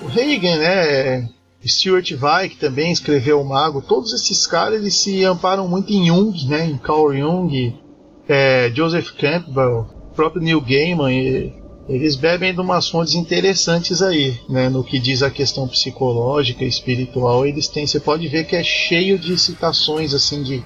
o 0.02 0.08
Reagan, 0.08 0.58
né? 0.58 1.30
Stuart 1.66 2.12
Vai, 2.16 2.50
que 2.50 2.58
também 2.58 2.92
escreveu 2.92 3.40
o 3.40 3.48
Mago, 3.48 3.82
todos 3.82 4.14
esses 4.14 4.46
caras 4.46 4.80
eles 4.80 4.96
se 5.02 5.24
amparam 5.24 5.68
muito 5.68 5.92
em 5.94 6.08
Jung, 6.08 6.48
né? 6.48 6.66
Em 6.66 6.78
Carl 6.78 7.14
Jung, 7.14 7.80
é, 8.28 8.72
Joseph 8.76 9.12
Campbell, 9.12 9.88
próprio 10.14 10.42
Neil 10.42 10.60
Gaiman. 10.62 11.12
E, 11.12 11.63
eles 11.88 12.16
bebem 12.16 12.54
de 12.54 12.62
umas 12.62 12.88
fontes 12.88 13.14
interessantes 13.16 14.02
aí, 14.02 14.40
né? 14.50 14.70
No 14.70 14.84
que 14.84 15.00
diz 15.00 15.22
a 15.22 15.30
questão 15.30 15.68
psicológica, 15.68 16.64
espiritual, 16.64 17.46
eles 17.46 17.68
têm. 17.68 17.86
Você 17.86 18.00
pode 18.00 18.28
ver 18.28 18.46
que 18.46 18.56
é 18.56 18.64
cheio 18.64 19.18
de 19.20 19.38
citações 19.38 20.14
assim 20.14 20.44
de 20.44 20.64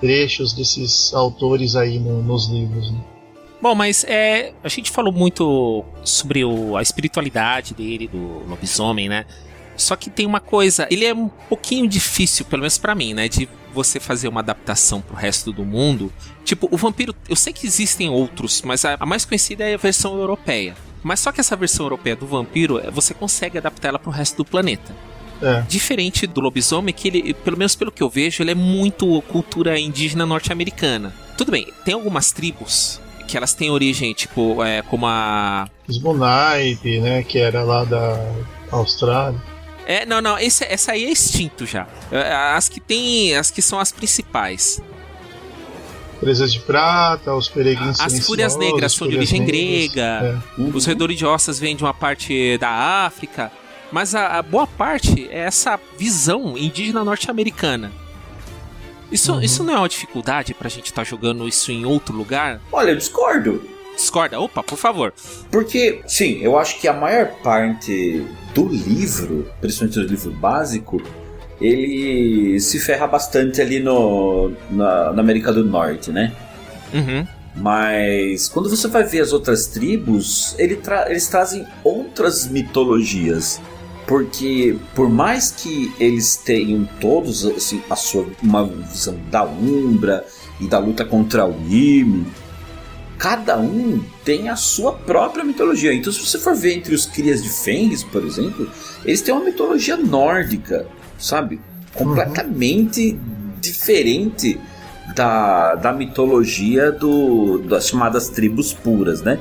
trechos 0.00 0.52
desses 0.52 1.12
autores 1.14 1.74
aí 1.74 1.98
no- 1.98 2.22
nos 2.22 2.48
livros. 2.48 2.90
Né? 2.92 2.98
Bom, 3.60 3.74
mas 3.74 4.04
é, 4.04 4.52
a 4.62 4.68
gente 4.68 4.90
falou 4.90 5.12
muito 5.12 5.84
sobre 6.04 6.44
o- 6.44 6.76
a 6.76 6.82
espiritualidade 6.82 7.74
dele, 7.74 8.06
do 8.06 8.46
lobisomem, 8.48 9.08
né? 9.08 9.24
Só 9.76 9.96
que 9.96 10.10
tem 10.10 10.26
uma 10.26 10.40
coisa, 10.40 10.86
ele 10.90 11.04
é 11.04 11.14
um 11.14 11.28
pouquinho 11.48 11.88
difícil, 11.88 12.44
pelo 12.44 12.60
menos 12.62 12.78
pra 12.78 12.94
mim, 12.94 13.14
né? 13.14 13.28
De 13.28 13.48
você 13.72 14.00
fazer 14.00 14.28
uma 14.28 14.40
adaptação 14.40 15.00
pro 15.00 15.16
resto 15.16 15.52
do 15.52 15.64
mundo. 15.64 16.12
Tipo, 16.44 16.68
o 16.70 16.76
vampiro, 16.76 17.14
eu 17.28 17.36
sei 17.36 17.52
que 17.52 17.66
existem 17.66 18.08
outros, 18.08 18.62
mas 18.62 18.84
a, 18.84 18.96
a 18.98 19.06
mais 19.06 19.24
conhecida 19.24 19.64
é 19.64 19.74
a 19.74 19.78
versão 19.78 20.18
europeia. 20.18 20.74
Mas 21.02 21.20
só 21.20 21.30
que 21.30 21.40
essa 21.40 21.56
versão 21.56 21.86
europeia 21.86 22.16
do 22.16 22.26
vampiro, 22.26 22.78
é, 22.78 22.90
você 22.90 23.14
consegue 23.14 23.58
adaptar 23.58 23.88
ela 23.88 23.98
pro 23.98 24.10
resto 24.10 24.38
do 24.38 24.44
planeta. 24.44 24.94
É. 25.40 25.62
Diferente 25.68 26.26
do 26.26 26.40
lobisomem, 26.40 26.92
que 26.92 27.08
ele, 27.08 27.34
pelo 27.34 27.56
menos 27.56 27.76
pelo 27.76 27.92
que 27.92 28.02
eu 28.02 28.10
vejo, 28.10 28.42
ele 28.42 28.50
é 28.50 28.54
muito 28.54 29.22
cultura 29.22 29.78
indígena 29.78 30.26
norte-americana. 30.26 31.14
Tudo 31.36 31.52
bem, 31.52 31.66
tem 31.84 31.94
algumas 31.94 32.32
tribos 32.32 33.00
que 33.28 33.36
elas 33.36 33.54
têm 33.54 33.70
origem, 33.70 34.12
tipo, 34.14 34.64
é, 34.64 34.82
como 34.82 35.06
a. 35.06 35.68
Smonite, 35.88 36.98
né? 37.00 37.22
Que 37.22 37.38
era 37.38 37.62
lá 37.62 37.84
da 37.84 38.18
Austrália. 38.72 39.40
É, 39.90 40.04
não, 40.04 40.20
não, 40.20 40.38
esse, 40.38 40.64
essa 40.64 40.92
aí 40.92 41.04
é 41.06 41.10
extinto 41.10 41.64
já. 41.64 41.86
É, 42.12 42.30
As 42.54 42.68
que 42.68 42.78
tem. 42.78 43.34
As 43.34 43.50
que 43.50 43.62
são 43.62 43.80
as 43.80 43.90
principais. 43.90 44.80
Presas 46.20 46.52
de 46.52 46.58
Prata, 46.60 47.32
os 47.34 47.48
Peregrinos 47.48 47.98
As 48.00 48.26
Fúrias 48.26 48.54
Negras 48.56 48.92
são 48.92 49.08
de 49.08 49.16
origem 49.16 49.40
Negras, 49.40 49.92
grega. 49.94 50.42
é. 50.58 50.60
Os 50.76 50.84
redores 50.84 51.16
de 51.16 51.24
ossos 51.24 51.58
vêm 51.58 51.74
de 51.76 51.84
uma 51.84 51.94
parte 51.94 52.58
da 52.58 52.68
África. 53.06 53.50
Mas 53.90 54.14
a, 54.14 54.38
a 54.38 54.42
boa 54.42 54.66
parte 54.66 55.28
é 55.30 55.38
essa 55.38 55.78
visão 55.96 56.58
indígena 56.58 57.02
norte-americana. 57.04 57.90
Isso, 59.10 59.32
Uhum. 59.32 59.40
isso 59.40 59.64
não 59.64 59.72
é 59.74 59.78
uma 59.78 59.88
dificuldade 59.88 60.52
pra 60.52 60.68
gente 60.68 60.86
estar 60.86 61.04
jogando 61.04 61.48
isso 61.48 61.72
em 61.72 61.86
outro 61.86 62.14
lugar? 62.14 62.60
Olha, 62.70 62.90
eu 62.90 62.96
discordo. 62.96 63.62
Discorda? 63.98 64.38
Opa, 64.40 64.62
por 64.62 64.78
favor. 64.78 65.12
Porque, 65.50 66.00
sim, 66.06 66.38
eu 66.40 66.56
acho 66.56 66.78
que 66.80 66.86
a 66.88 66.92
maior 66.92 67.26
parte 67.42 68.24
do 68.54 68.68
livro, 68.68 69.50
principalmente 69.60 70.00
do 70.00 70.06
livro 70.06 70.30
básico, 70.30 71.02
ele 71.60 72.60
se 72.60 72.78
ferra 72.78 73.06
bastante 73.06 73.60
ali 73.60 73.80
no, 73.80 74.52
na, 74.70 75.12
na 75.12 75.20
América 75.20 75.52
do 75.52 75.64
Norte, 75.64 76.10
né? 76.12 76.32
Uhum. 76.94 77.26
Mas 77.56 78.48
quando 78.48 78.70
você 78.70 78.86
vai 78.86 79.02
ver 79.02 79.20
as 79.20 79.32
outras 79.32 79.66
tribos, 79.66 80.54
ele 80.58 80.76
tra- 80.76 81.10
eles 81.10 81.26
trazem 81.26 81.66
outras 81.82 82.46
mitologias. 82.48 83.60
Porque 84.06 84.74
por 84.94 85.10
mais 85.10 85.50
que 85.50 85.92
eles 86.00 86.36
tenham 86.36 86.88
todos 87.00 87.44
assim, 87.44 87.82
a 87.90 87.96
sua 87.96 88.26
uma 88.42 88.64
visão 88.64 89.18
da 89.30 89.44
Umbra 89.44 90.24
e 90.60 90.66
da 90.66 90.78
luta 90.78 91.04
contra 91.04 91.44
o 91.44 91.54
Ym, 91.68 92.24
cada 93.18 93.58
um 93.58 94.02
tem 94.24 94.48
a 94.48 94.56
sua 94.56 94.92
própria 94.92 95.44
mitologia. 95.44 95.92
Então 95.92 96.12
se 96.12 96.24
você 96.24 96.38
for 96.38 96.54
ver 96.54 96.74
entre 96.74 96.94
os 96.94 97.04
crias 97.04 97.42
de 97.42 97.48
Fenris, 97.48 98.04
por 98.04 98.24
exemplo, 98.24 98.70
eles 99.04 99.20
têm 99.20 99.34
uma 99.34 99.44
mitologia 99.44 99.96
nórdica, 99.96 100.86
sabe? 101.18 101.60
Completamente 101.92 103.18
diferente 103.60 104.58
da, 105.14 105.74
da 105.74 105.92
mitologia 105.92 106.92
do, 106.92 107.58
das 107.58 107.88
chamadas 107.88 108.28
tribos 108.28 108.72
puras, 108.72 109.20
né? 109.20 109.38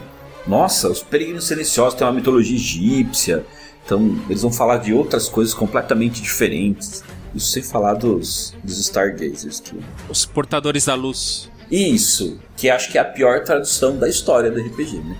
Nossa, 0.47 0.89
os 0.89 1.03
peregrinos 1.03 1.45
silenciosos 1.45 1.93
têm 1.93 2.07
uma 2.07 2.13
mitologia 2.13 2.55
egípcia, 2.55 3.45
então 3.85 4.17
eles 4.27 4.41
vão 4.41 4.51
falar 4.51 4.77
de 4.77 4.93
outras 4.93 5.29
coisas 5.29 5.53
completamente 5.53 6.21
diferentes. 6.21 7.03
Isso 7.35 7.51
sem 7.51 7.61
falar 7.61 7.93
dos, 7.93 8.55
dos 8.63 8.79
Stargazers. 8.79 9.59
Que... 9.59 9.77
Os 10.09 10.25
portadores 10.25 10.85
da 10.85 10.95
luz. 10.95 11.49
Isso, 11.71 12.39
que 12.55 12.69
acho 12.69 12.91
que 12.91 12.97
é 12.97 13.01
a 13.01 13.05
pior 13.05 13.43
tradução 13.43 13.97
da 13.97 14.07
história 14.07 14.49
do 14.49 14.59
RPG, 14.59 14.97
né? 14.99 15.17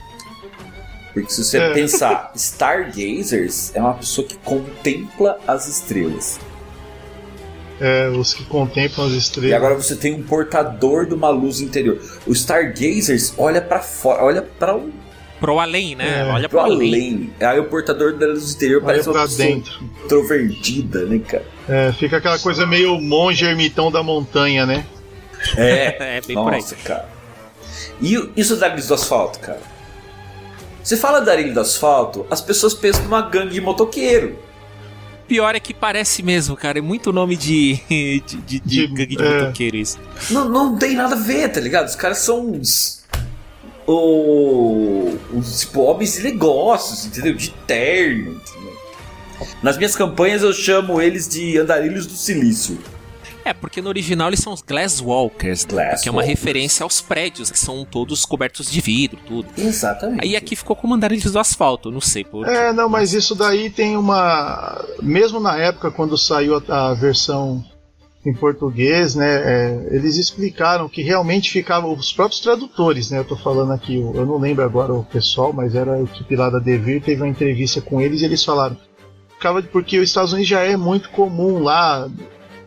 Porque 1.13 1.29
se 1.31 1.43
você 1.43 1.57
É. 1.57 1.73
pensar, 1.73 2.31
Stargazers 2.35 3.75
é 3.75 3.81
uma 3.81 3.95
pessoa 3.95 4.25
que 4.27 4.37
contempla 4.37 5.37
as 5.47 5.67
estrelas. 5.67 6.39
É, 7.79 8.09
os 8.09 8.33
que 8.33 8.43
contemplam 8.45 9.05
as 9.07 9.13
estrelas. 9.13 9.51
E 9.51 9.53
agora 9.53 9.75
você 9.75 9.95
tem 9.95 10.15
um 10.15 10.23
portador 10.23 11.05
de 11.05 11.13
uma 11.13 11.29
luz 11.29 11.59
interior. 11.61 11.99
O 12.25 12.31
Stargazers 12.33 13.33
olha 13.37 13.61
pra 13.61 13.79
fora, 13.79 14.23
olha 14.23 14.41
para 14.41 14.75
o 14.75 14.91
Pro 15.39 15.59
além, 15.59 15.95
né? 15.95 16.21
É, 16.21 16.23
Olha 16.31 16.49
pro 16.49 16.57
pro 16.57 16.71
além. 16.71 16.89
além. 16.89 17.33
Aí 17.39 17.59
o 17.59 17.65
portador 17.65 18.13
da 18.17 18.25
luz 18.25 18.55
interior 18.55 18.77
Olha 18.77 18.85
parece 18.87 19.07
uma 19.07 19.21
pessoa 19.21 19.47
dentro. 19.47 19.83
introvertida, 20.05 21.05
né, 21.05 21.19
cara? 21.19 21.45
É, 21.69 21.91
fica 21.91 22.17
aquela 22.17 22.39
coisa 22.39 22.65
meio 22.65 22.99
monge 22.99 23.45
ermitão 23.45 23.91
da 23.91 24.01
montanha, 24.01 24.65
né? 24.65 24.83
É, 25.55 26.17
É, 26.17 26.21
bem 26.21 26.35
por 26.35 26.53
aí. 26.53 26.59
nossa, 26.61 26.75
cara. 26.77 27.09
E 28.01 28.29
isso 28.35 28.55
da 28.57 28.69
do 28.69 28.93
Asfalto, 28.93 29.39
cara? 29.39 29.61
Você 30.83 30.95
fala 30.95 31.19
da 31.19 31.35
do 31.35 31.59
Asfalto, 31.59 32.25
as 32.29 32.41
pessoas 32.41 32.73
pensam 32.73 33.03
numa 33.03 33.21
gangue 33.21 33.53
de 33.53 33.61
motoqueiro. 33.61 34.39
Pior 35.27 35.53
é 35.53 35.59
que 35.59 35.73
parece 35.73 36.23
mesmo, 36.23 36.55
cara. 36.55 36.79
É 36.79 36.81
muito 36.81 37.11
nome 37.11 37.35
de. 37.35 37.75
de, 37.89 38.19
de, 38.21 38.41
de 38.45 38.59
De- 38.59 38.87
gangue 38.87 39.15
de 39.17 39.21
é. 39.23 39.39
motoqueiro 39.41 39.75
isso. 39.75 39.99
Não, 40.29 40.47
não 40.47 40.77
tem 40.77 40.95
nada 40.95 41.15
a 41.15 41.19
ver, 41.19 41.49
tá 41.49 41.59
ligado? 41.59 41.87
Os 41.87 41.95
caras 41.95 42.19
são 42.19 42.51
uns. 42.51 43.03
O, 43.85 45.17
os 45.33 45.61
tipo, 45.61 45.81
homens 45.81 46.13
de 46.13 46.23
negócios, 46.23 47.05
entendeu? 47.05 47.33
De 47.35 47.49
terno. 47.65 48.31
entendeu? 48.33 48.77
Nas 49.61 49.77
minhas 49.77 49.95
campanhas 49.95 50.43
eu 50.43 50.53
chamo 50.53 51.01
eles 51.01 51.27
de 51.27 51.57
andarilhos 51.57 52.05
do 52.05 52.13
silício. 52.13 52.77
É, 53.47 53.53
porque 53.53 53.81
no 53.81 53.87
original 53.87 54.27
eles 54.27 54.41
são 54.41 54.51
os 54.51 54.61
Glasswalkers, 54.61 55.65
né? 55.65 55.69
Glasswalkers. 55.71 56.01
que 56.01 56.09
é 56.09 56.11
uma 56.11 56.21
referência 56.21 56.83
aos 56.83 56.99
prédios, 56.99 57.49
que 57.49 57.57
são 57.57 57.85
todos 57.85 58.25
cobertos 58.25 58.69
de 58.69 58.81
vidro, 58.81 59.17
tudo. 59.25 59.47
Exatamente. 59.57 60.21
Aí 60.21 60.35
aqui 60.35 60.53
ficou 60.53 60.75
como 60.75 60.93
andarilhos 60.93 61.31
do 61.31 61.39
asfalto, 61.39 61.89
não 61.89 62.01
sei 62.01 62.25
por 62.25 62.45
É, 62.45 62.73
não, 62.73 62.89
mas 62.89 63.13
isso 63.13 63.33
daí 63.33 63.69
tem 63.69 63.95
uma. 63.95 64.83
Mesmo 65.01 65.39
na 65.39 65.57
época, 65.57 65.89
quando 65.89 66.17
saiu 66.17 66.61
a, 66.67 66.89
a 66.89 66.93
versão 66.93 67.63
em 68.25 68.33
português, 68.33 69.15
né? 69.15 69.35
é, 69.35 69.95
eles 69.95 70.17
explicaram 70.17 70.89
que 70.89 71.01
realmente 71.01 71.49
ficava. 71.49 71.87
Os 71.87 72.11
próprios 72.11 72.41
tradutores, 72.41 73.09
né? 73.11 73.19
Eu 73.19 73.25
tô 73.25 73.37
falando 73.37 73.71
aqui, 73.71 73.95
eu 73.95 74.13
eu 74.13 74.25
não 74.25 74.37
lembro 74.37 74.65
agora 74.65 74.93
o 74.93 75.05
pessoal, 75.05 75.53
mas 75.53 75.73
era 75.73 75.93
a 75.93 76.01
equipe 76.01 76.35
lá 76.35 76.49
da 76.49 76.59
Devir, 76.59 77.01
teve 77.01 77.21
uma 77.21 77.29
entrevista 77.29 77.79
com 77.79 78.01
eles 78.01 78.21
e 78.21 78.25
eles 78.25 78.43
falaram. 78.43 78.75
Ficava 79.35 79.63
porque 79.63 79.99
os 79.99 80.09
Estados 80.09 80.33
Unidos 80.33 80.49
já 80.49 80.63
é 80.63 80.75
muito 80.75 81.09
comum 81.11 81.59
lá. 81.63 82.09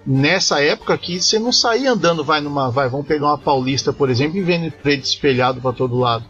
Nessa 0.07 0.63
época 0.63 0.97
que 0.97 1.21
você 1.21 1.39
não 1.39 1.53
saía 1.53 1.93
andando, 1.93 2.25
vai 2.25 2.41
numa. 2.41 2.71
Vai, 2.71 2.89
vamos 2.89 3.07
pegar 3.07 3.27
uma 3.27 3.39
paulista, 3.39 3.93
por 3.93 4.09
exemplo, 4.09 4.39
e 4.39 4.43
vendo 4.43 4.71
prédio 4.73 5.05
espelhado 5.05 5.61
para 5.61 5.73
todo 5.73 5.99
lado. 5.99 6.25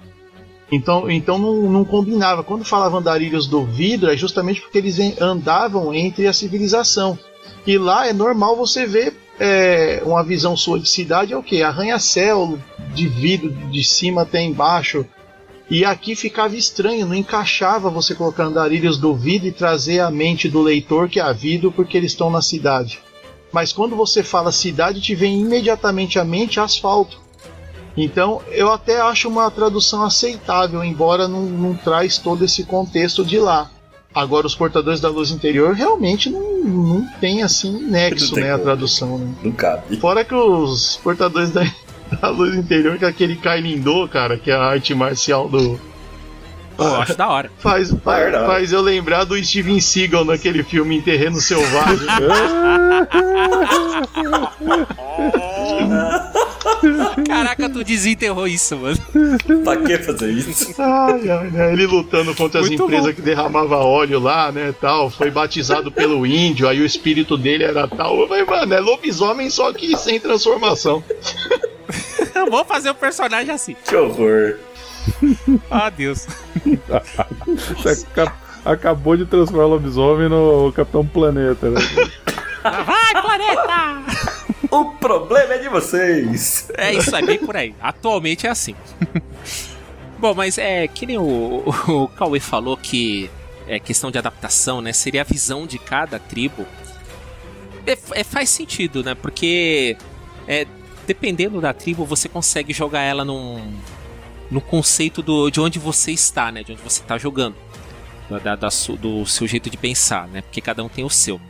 Então, 0.73 1.11
então 1.11 1.39
não, 1.39 1.63
não 1.71 1.85
combinava. 1.85 2.43
Quando 2.43 2.65
falavam 2.65 2.99
andarilhos 2.99 3.47
do 3.47 3.65
vidro, 3.65 4.11
é 4.11 4.17
justamente 4.17 4.61
porque 4.61 4.79
eles 4.79 4.99
andavam 5.21 5.95
entre 5.95 6.27
a 6.27 6.33
civilização. 6.33 7.19
E 7.67 7.77
lá 7.79 8.07
é 8.07 8.13
normal 8.13 8.57
você 8.57 8.87
ver 8.87 9.17
é, 9.39 10.03
uma 10.05 10.23
visão 10.23 10.57
sua 10.57 10.79
de 10.79 10.89
cidade, 10.89 11.33
é 11.33 11.37
o 11.37 11.43
que? 11.43 11.63
Arranha-céu 11.63 12.59
de 12.95 13.09
vidro 13.09 13.51
de 13.51 13.83
cima 13.83 14.23
até 14.23 14.43
embaixo. 14.43 15.07
E 15.71 15.85
aqui 15.85 16.17
ficava 16.17 16.57
estranho, 16.57 17.07
não 17.07 17.15
encaixava 17.15 17.89
você 17.89 18.15
colocar 18.15 18.45
andarilhos 18.45 18.99
do 18.99 19.15
vidro 19.15 19.49
e 19.49 19.53
trazer 19.53 20.01
a 20.01 20.11
mente 20.11 20.49
do 20.49 20.61
leitor 20.61 21.09
que 21.09 21.21
é 21.21 21.23
a 21.23 21.33
vidro 21.33 21.71
porque 21.71 21.97
eles 21.97 22.13
estão 22.13 22.29
na 22.29 22.43
cidade. 22.43 23.01
Mas 23.53 23.73
quando 23.73 23.97
você 23.97 24.23
fala 24.23 24.53
cidade, 24.53 25.01
te 25.01 25.15
vem 25.15 25.41
imediatamente 25.41 26.19
à 26.19 26.25
mente 26.25 26.61
asfalto. 26.61 27.19
Então 27.97 28.41
eu 28.51 28.73
até 28.73 29.01
acho 29.01 29.29
uma 29.29 29.51
tradução 29.51 30.03
aceitável, 30.05 30.83
embora 30.85 31.27
não, 31.27 31.43
não 31.43 31.75
traz 31.75 32.19
todo 32.19 32.45
esse 32.45 32.65
contexto 32.65 33.25
de 33.25 33.39
lá. 33.39 33.71
Agora 34.15 34.47
os 34.47 34.57
portadores 34.57 35.01
da 35.01 35.09
luz 35.09 35.31
interior 35.31 35.73
realmente 35.73 36.31
não, 36.31 36.65
não 36.65 37.09
tem 37.21 37.43
assim 37.43 37.81
nexo, 37.83 38.35
tem 38.35 38.45
né, 38.45 38.55
a 38.55 38.59
tradução, 38.59 39.19
né? 39.19 39.35
Não 39.43 39.53
cabe. 39.53 39.97
Fora 39.99 40.25
que 40.25 40.35
os 40.35 40.97
portadores 40.97 41.51
da, 41.51 41.63
da 42.21 42.29
luz 42.29 42.57
interior, 42.57 42.99
que 42.99 43.05
é 43.05 43.09
aquele 43.09 43.37
Kailindo, 43.37 44.09
cara, 44.09 44.37
que 44.37 44.51
é 44.51 44.55
a 44.55 44.63
arte 44.63 44.95
marcial 44.95 45.49
do. 45.49 45.79
Pô, 46.81 46.87
eu 46.87 47.01
acho 47.03 47.15
da 47.15 47.29
hora. 47.29 47.51
Faz, 47.59 47.91
faz, 48.03 48.35
faz 48.35 48.73
eu 48.73 48.81
lembrar 48.81 49.25
do 49.25 49.37
Steven 49.45 49.79
Seagal 49.81 50.25
naquele 50.25 50.63
filme 50.63 50.97
Em 50.97 51.03
Terreno 51.03 51.39
Selvagem. 51.39 52.07
Caraca, 57.27 57.69
tu 57.69 57.85
desenterrou 57.85 58.49
isso, 58.49 58.77
mano. 58.79 58.97
pra 59.63 59.77
que 59.77 59.99
fazer 59.99 60.31
isso? 60.31 60.75
ai, 60.81 61.29
ai, 61.29 61.51
né? 61.51 61.73
Ele 61.75 61.87
lutando 61.87 62.35
contra 62.35 62.61
as 62.61 62.69
Muito 62.69 62.83
empresas 62.85 63.09
bom. 63.09 63.13
que 63.15 63.21
derramava 63.21 63.77
óleo 63.77 64.19
lá, 64.19 64.51
né, 64.51 64.75
tal. 64.81 65.11
Foi 65.11 65.31
batizado 65.31 65.93
pelo 65.93 66.25
índio, 66.27 66.67
aí 66.67 66.81
o 66.81 66.87
espírito 66.87 67.37
dele 67.37 67.65
era 67.65 67.87
tal. 67.87 68.21
Eu 68.21 68.29
falei, 68.29 68.45
mano, 68.45 68.73
é 68.73 68.81
lobisomem 68.81 69.51
só 69.51 69.71
que 69.73 69.95
sem 69.99 70.19
transformação. 70.19 71.05
Vou 72.51 72.65
fazer 72.65 72.89
o 72.89 72.95
personagem 72.95 73.53
assim. 73.53 73.77
Que 73.85 73.95
horror. 73.95 74.55
Ah, 75.71 75.91
Deus. 75.91 76.27
Você 77.77 78.05
aca- 78.13 78.35
acabou 78.65 79.17
de 79.17 79.25
transformar 79.27 79.65
o 79.67 79.69
lobisomem 79.69 80.29
no 80.29 80.73
Capitão 80.73 81.07
Planeta, 81.07 81.71
né? 81.71 81.81
Vai, 82.63 83.23
planeta! 83.23 84.03
O 84.71 84.85
problema 84.97 85.55
é 85.55 85.59
de 85.59 85.69
vocês. 85.69 86.71
É 86.77 86.93
isso, 86.93 87.15
é 87.17 87.23
bem 87.23 87.39
por 87.39 87.57
aí. 87.57 87.75
Atualmente 87.81 88.47
é 88.47 88.51
assim. 88.51 88.75
Bom, 90.19 90.35
mas 90.35 90.59
é 90.59 90.87
que 90.87 91.07
nem 91.07 91.17
o, 91.17 91.65
o 91.89 92.09
Cauê 92.09 92.39
falou 92.39 92.77
que 92.77 93.31
é 93.67 93.79
questão 93.81 94.11
de 94.11 94.19
adaptação, 94.19 94.83
né? 94.83 94.93
Seria 94.93 95.23
a 95.23 95.25
visão 95.25 95.67
de 95.67 95.79
cada 95.79 96.19
tribo. 96.19 96.67
É, 97.87 97.97
é- 98.21 98.25
faz 98.25 98.51
sentido, 98.51 99.03
né? 99.03 99.15
Porque 99.15 99.97
é, 100.47 100.67
dependendo 101.07 101.61
da 101.61 101.73
tribo, 101.73 102.05
você 102.05 102.29
consegue 102.29 102.75
jogar 102.75 103.01
ela 103.01 103.25
num, 103.25 103.73
no 104.51 104.61
conceito 104.61 105.23
do, 105.23 105.51
de 105.51 105.61
onde 105.61 105.79
você 105.79 106.11
está, 106.11 106.51
né? 106.51 106.63
De 106.63 106.73
onde 106.73 106.83
você 106.83 107.01
está 107.01 107.17
jogando. 107.17 107.57
Da, 108.45 108.55
da 108.55 108.69
do 109.01 109.27
seu 109.27 109.47
jeito 109.47 109.69
de 109.69 109.77
pensar, 109.77 110.29
né? 110.29 110.43
Porque 110.43 110.61
cada 110.61 110.85
um 110.85 110.89
tem 110.89 111.05
o 111.05 111.11
seu. 111.11 111.41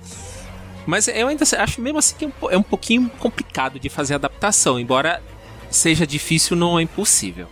Mas 0.87 1.09
eu 1.09 1.29
ainda 1.29 1.45
acho 1.59 1.81
mesmo 1.81 1.99
assim 1.99 2.15
que 2.17 2.25
é 2.25 2.57
um 2.57 2.61
é 2.61 2.63
pouquinho 2.63 3.11
complicado 3.19 3.79
de 3.79 3.89
fazer 3.89 4.15
adaptação, 4.15 4.81
embora 4.81 5.23
seja 5.71 6.07
difícil, 6.07 6.57
não 6.57 6.79
é 6.79 6.83
impossível. 6.83 7.47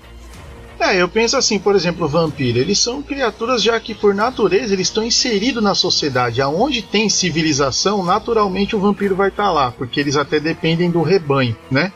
É, 0.81 1.02
eu 1.02 1.09
penso 1.09 1.37
assim, 1.37 1.59
por 1.59 1.75
exemplo, 1.75 2.07
vampiro. 2.07 2.59
Eles 2.59 2.78
são 2.78 3.02
criaturas 3.02 3.62
já 3.62 3.78
que, 3.81 3.95
por 3.95 4.14
natureza, 4.14 4.73
eles 4.73 4.87
estão 4.87 5.02
inseridos 5.02 5.62
na 5.62 5.75
sociedade. 5.75 6.40
Aonde 6.40 6.83
tem 6.83 7.09
civilização, 7.09 8.05
naturalmente 8.05 8.76
o 8.76 8.81
vampiro 8.81 9.17
vai 9.17 9.28
estar 9.28 9.50
lá, 9.50 9.73
porque 9.73 9.99
eles 9.99 10.17
até 10.17 10.38
dependem 10.38 10.90
do 10.90 11.02
rebanho, 11.02 11.57
né? 11.71 11.93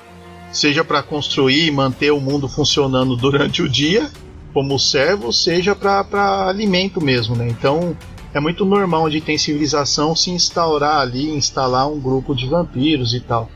Seja 0.53 0.85
para 0.85 1.03
construir 1.03 1.67
e 1.67 1.71
manter 1.71 2.13
o 2.13 2.21
mundo 2.21 2.49
funcionando 2.49 3.17
durante 3.17 3.63
o 3.63 3.69
dia, 3.69 4.11
como 4.53 4.79
servo, 4.79 5.33
seja 5.33 5.75
para 5.75 6.47
alimento 6.47 7.01
mesmo, 7.01 7.35
né? 7.35 7.49
Então 7.49 7.97
é 8.35 8.41
muito 8.41 8.65
normal 8.65 9.05
onde 9.05 9.21
tem 9.21 9.39
civilização 9.39 10.15
se 10.15 10.31
instaurar 10.31 10.99
ali, 10.99 11.31
instalar 11.31 11.89
um 11.89 11.99
grupo 11.99 12.35
de 12.35 12.47
vampiros 12.47 13.15
e 13.15 13.21
tal. 13.21 13.51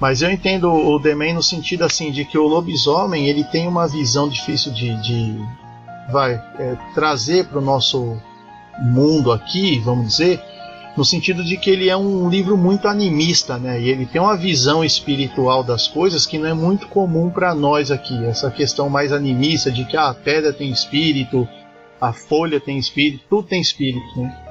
Mas 0.00 0.22
eu 0.22 0.30
entendo 0.30 0.70
o 0.70 0.98
Demen 0.98 1.34
no 1.34 1.42
sentido 1.42 1.84
assim 1.84 2.10
de 2.10 2.24
que 2.24 2.36
o 2.36 2.46
lobisomem 2.46 3.28
ele 3.28 3.44
tem 3.44 3.66
uma 3.66 3.88
visão 3.88 4.28
difícil 4.28 4.72
de, 4.72 4.94
de 5.02 5.38
vai 6.12 6.34
é, 6.58 6.76
trazer 6.94 7.46
para 7.46 7.58
o 7.58 7.62
nosso 7.62 8.16
mundo 8.78 9.32
aqui, 9.32 9.78
vamos 9.80 10.08
dizer, 10.08 10.40
no 10.96 11.04
sentido 11.04 11.44
de 11.44 11.56
que 11.56 11.68
ele 11.68 11.88
é 11.88 11.96
um 11.96 12.28
livro 12.28 12.56
muito 12.56 12.88
animista, 12.88 13.58
né? 13.58 13.80
E 13.80 13.90
ele 13.90 14.06
tem 14.06 14.20
uma 14.20 14.36
visão 14.36 14.82
espiritual 14.82 15.62
das 15.62 15.86
coisas 15.86 16.24
que 16.24 16.38
não 16.38 16.48
é 16.48 16.54
muito 16.54 16.88
comum 16.88 17.28
para 17.30 17.54
nós 17.54 17.90
aqui. 17.90 18.24
Essa 18.24 18.50
questão 18.50 18.88
mais 18.88 19.12
animista 19.12 19.70
de 19.70 19.84
que 19.84 19.96
ah, 19.96 20.08
a 20.08 20.14
pedra 20.14 20.52
tem 20.52 20.70
espírito, 20.70 21.46
a 22.00 22.12
folha 22.12 22.58
tem 22.58 22.78
espírito, 22.78 23.24
tudo 23.28 23.48
tem 23.48 23.60
espírito, 23.60 24.20
né? 24.20 24.46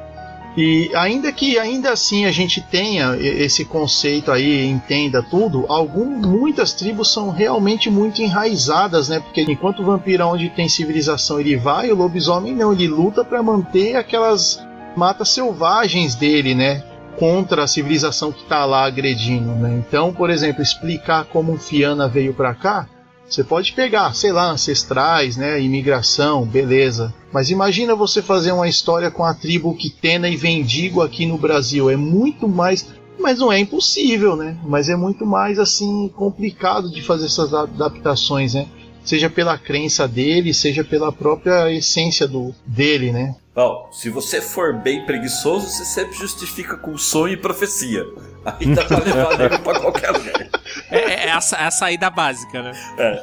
E 0.57 0.89
ainda 0.95 1.33
que 1.33 1.59
ainda 1.59 1.91
assim 1.91 2.25
a 2.25 2.31
gente 2.31 2.61
tenha 2.61 3.17
esse 3.17 3.65
conceito 3.65 4.31
aí, 4.31 4.65
entenda 4.65 5.21
tudo, 5.21 5.65
algum, 5.67 6.05
muitas 6.05 6.73
tribos 6.73 7.11
são 7.11 7.29
realmente 7.29 7.89
muito 7.89 8.21
enraizadas, 8.21 9.09
né? 9.09 9.19
Porque 9.19 9.41
enquanto 9.41 9.81
o 9.81 9.85
vampiro 9.85 10.25
onde 10.25 10.49
tem 10.49 10.69
civilização 10.69 11.41
ele 11.41 11.57
vai, 11.57 11.91
o 11.91 11.95
lobisomem 11.95 12.55
não, 12.55 12.71
ele 12.71 12.87
luta 12.87 13.25
para 13.25 13.43
manter 13.43 13.97
aquelas 13.97 14.64
matas 14.95 15.29
selvagens 15.29 16.15
dele, 16.15 16.55
né? 16.55 16.83
Contra 17.17 17.63
a 17.63 17.67
civilização 17.67 18.31
que 18.31 18.43
tá 18.45 18.65
lá 18.65 18.85
agredindo, 18.85 19.51
né? 19.51 19.83
Então, 19.87 20.13
por 20.13 20.29
exemplo, 20.29 20.61
explicar 20.61 21.25
como 21.25 21.51
um 21.51 21.57
Fiana 21.57 22.07
veio 22.07 22.33
para 22.33 22.53
cá, 22.53 22.87
você 23.27 23.43
pode 23.43 23.73
pegar, 23.73 24.13
sei 24.13 24.31
lá, 24.31 24.51
ancestrais, 24.51 25.35
né, 25.35 25.59
imigração, 25.59 26.45
beleza. 26.45 27.13
Mas 27.33 27.49
imagina 27.49 27.95
você 27.95 28.21
fazer 28.21 28.51
uma 28.51 28.67
história 28.67 29.09
com 29.09 29.23
a 29.23 29.33
tribo 29.33 29.75
Quitena 29.75 30.29
e 30.29 30.35
Vendigo 30.35 31.01
aqui 31.01 31.25
no 31.25 31.37
Brasil. 31.37 31.89
É 31.89 31.95
muito 31.95 32.47
mais. 32.47 32.87
Mas 33.19 33.39
não 33.39 33.51
é 33.51 33.59
impossível, 33.59 34.35
né? 34.35 34.57
Mas 34.63 34.89
é 34.89 34.95
muito 34.95 35.25
mais 35.25 35.57
assim 35.57 36.07
complicado 36.09 36.91
de 36.91 37.01
fazer 37.01 37.25
essas 37.25 37.53
adaptações, 37.53 38.53
né? 38.53 38.67
Seja 39.03 39.29
pela 39.29 39.57
crença 39.57 40.07
dele, 40.07 40.53
seja 40.53 40.83
pela 40.83 41.11
própria 41.11 41.71
essência 41.71 42.27
do 42.27 42.53
dele, 42.65 43.11
né? 43.11 43.35
Bom, 43.55 43.87
se 43.89 44.09
você 44.09 44.41
for 44.41 44.73
bem 44.73 45.05
preguiçoso, 45.05 45.67
você 45.69 45.85
sempre 45.85 46.13
justifica 46.17 46.75
com 46.75 46.97
sonho 46.97 47.33
e 47.35 47.37
profecia. 47.37 48.03
Aí 48.43 48.75
dá 48.75 48.83
pra 48.83 48.97
levar 48.99 49.37
nego 49.37 49.59
pra 49.59 49.79
qualquer 49.79 50.11
lugar. 50.11 50.47
É, 50.91 51.27
é 51.27 51.31
a, 51.31 51.39
sa- 51.39 51.57
é 51.57 51.65
a 51.65 51.71
saída 51.71 52.09
básica, 52.09 52.61
né? 52.61 52.71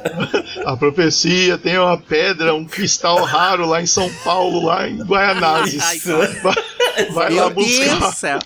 A 0.65 0.75
profecia 0.75 1.57
tem 1.57 1.77
uma 1.77 1.97
pedra, 1.99 2.53
um 2.55 2.65
cristal 2.65 3.23
raro 3.23 3.67
lá 3.67 3.79
em 3.81 3.85
São 3.85 4.09
Paulo, 4.23 4.65
lá 4.65 4.87
em 4.89 4.97
Guaianazes. 5.03 5.81
Ai, 5.83 5.99
Vai, 5.99 7.11
vai 7.11 7.33
lá 7.33 7.49
buscar. 7.51 8.39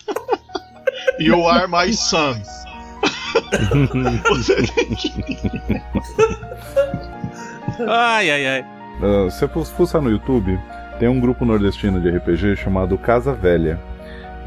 You 1.19 1.47
are 1.47 1.67
my 1.67 1.91
son. 1.93 2.35
Você 4.29 4.55
tem 4.55 4.93
que 4.95 5.11
Ai, 7.87 8.29
ai, 8.31 8.47
ai. 8.47 8.65
Se 9.31 9.47
você 9.47 9.65
fuçar 9.75 10.01
no 10.01 10.09
YouTube, 10.09 10.59
tem 10.99 11.07
um 11.07 11.19
grupo 11.19 11.45
nordestino 11.45 12.01
de 12.01 12.09
RPG 12.09 12.55
chamado 12.55 12.97
Casa 12.97 13.33
Velha. 13.33 13.79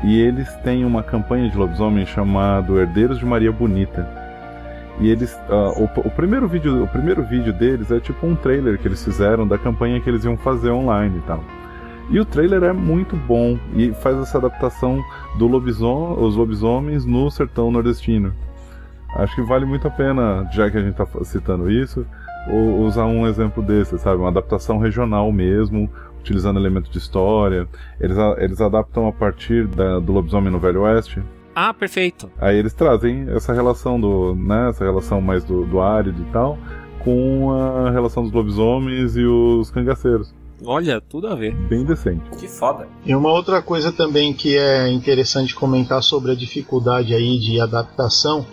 E 0.02 0.18
eles 0.18 0.52
têm 0.64 0.84
uma 0.84 1.02
campanha 1.02 1.48
de 1.48 1.56
lobisomem 1.56 2.06
chamado 2.06 2.80
Herdeiros 2.80 3.18
de 3.18 3.26
Maria 3.26 3.52
Bonita. 3.52 4.08
E 4.98 5.08
eles. 5.08 5.38
ah, 5.48 5.72
o, 5.76 5.84
o 5.84 6.10
primeiro 6.10 6.48
vídeo, 6.48 6.82
o 6.84 6.88
primeiro 6.88 7.22
vídeo 7.22 7.52
deles 7.52 7.90
é 7.90 8.00
tipo 8.00 8.26
um 8.26 8.34
trailer 8.34 8.78
que 8.78 8.88
eles 8.88 9.02
fizeram 9.04 9.46
da 9.46 9.58
campanha 9.58 10.00
que 10.00 10.08
eles 10.08 10.24
iam 10.24 10.36
fazer 10.36 10.70
online 10.70 11.18
e 11.18 11.22
tal. 11.22 11.44
E 12.10 12.18
o 12.18 12.24
trailer 12.24 12.64
é 12.64 12.72
muito 12.72 13.14
bom 13.14 13.56
e 13.74 13.92
faz 13.92 14.18
essa 14.18 14.38
adaptação 14.38 15.00
do 15.38 15.46
lobisomem, 15.46 16.24
os 16.24 16.34
lobisomens 16.34 17.04
no 17.04 17.30
sertão 17.30 17.70
nordestino. 17.70 18.34
Acho 19.14 19.34
que 19.34 19.42
vale 19.42 19.64
muito 19.64 19.86
a 19.86 19.90
pena, 19.90 20.48
já 20.52 20.70
que 20.70 20.76
a 20.76 20.82
gente 20.82 20.94
tá 20.94 21.06
citando 21.24 21.70
isso, 21.70 22.04
usar 22.48 23.06
um 23.06 23.26
exemplo 23.26 23.62
desse, 23.62 23.98
sabe? 23.98 24.18
Uma 24.18 24.28
adaptação 24.28 24.78
regional 24.78 25.30
mesmo, 25.30 25.90
utilizando 26.20 26.58
elementos 26.58 26.90
de 26.90 26.98
história. 26.98 27.66
Eles, 28.00 28.16
eles 28.38 28.60
adaptam 28.60 29.08
a 29.08 29.12
partir 29.12 29.66
da- 29.66 29.98
do 29.98 30.12
lobisomem 30.12 30.50
no 30.52 30.58
Velho 30.58 30.82
Oeste. 30.82 31.22
Ah, 31.54 31.74
perfeito. 31.74 32.30
Aí 32.38 32.56
eles 32.56 32.72
trazem 32.72 33.26
essa 33.30 33.52
relação 33.52 34.00
do, 34.00 34.34
né, 34.36 34.68
essa 34.70 34.84
relação 34.84 35.20
mais 35.20 35.42
do, 35.44 35.66
do 35.66 35.80
árido 35.80 36.22
e 36.22 36.32
tal, 36.32 36.56
com 37.02 37.50
a 37.52 37.90
relação 37.90 38.22
dos 38.22 38.32
lobisomens 38.32 39.16
e 39.16 39.24
os 39.24 39.70
cangaceiros. 39.70 40.32
Olha, 40.64 41.00
tudo 41.00 41.26
a 41.26 41.34
ver. 41.34 41.54
Bem 41.54 41.84
decente. 41.84 42.22
Que 42.38 42.46
foda. 42.46 42.86
E 43.04 43.14
uma 43.14 43.30
outra 43.32 43.62
coisa 43.62 43.90
também 43.90 44.32
que 44.34 44.56
é 44.58 44.88
interessante 44.90 45.54
comentar 45.54 46.02
sobre 46.02 46.32
a 46.32 46.34
dificuldade 46.34 47.14
aí 47.14 47.38
de 47.38 47.58
adaptação 47.58 48.44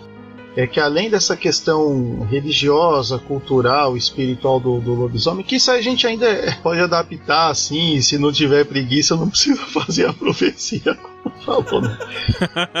é 0.58 0.66
que 0.66 0.80
além 0.80 1.08
dessa 1.08 1.36
questão 1.36 2.26
religiosa, 2.28 3.16
cultural, 3.16 3.96
espiritual 3.96 4.58
do, 4.58 4.80
do 4.80 4.92
lobisomem, 4.92 5.44
que 5.44 5.54
isso 5.54 5.70
a 5.70 5.80
gente 5.80 6.04
ainda 6.04 6.26
pode 6.64 6.80
adaptar 6.80 7.48
assim, 7.48 8.00
se 8.00 8.18
não 8.18 8.32
tiver 8.32 8.64
preguiça, 8.64 9.14
não 9.14 9.28
precisa 9.30 9.64
fazer 9.66 10.06
a 10.06 10.12
profecia, 10.12 10.96
como 10.96 11.36
falou, 11.44 11.82
né? 11.82 11.96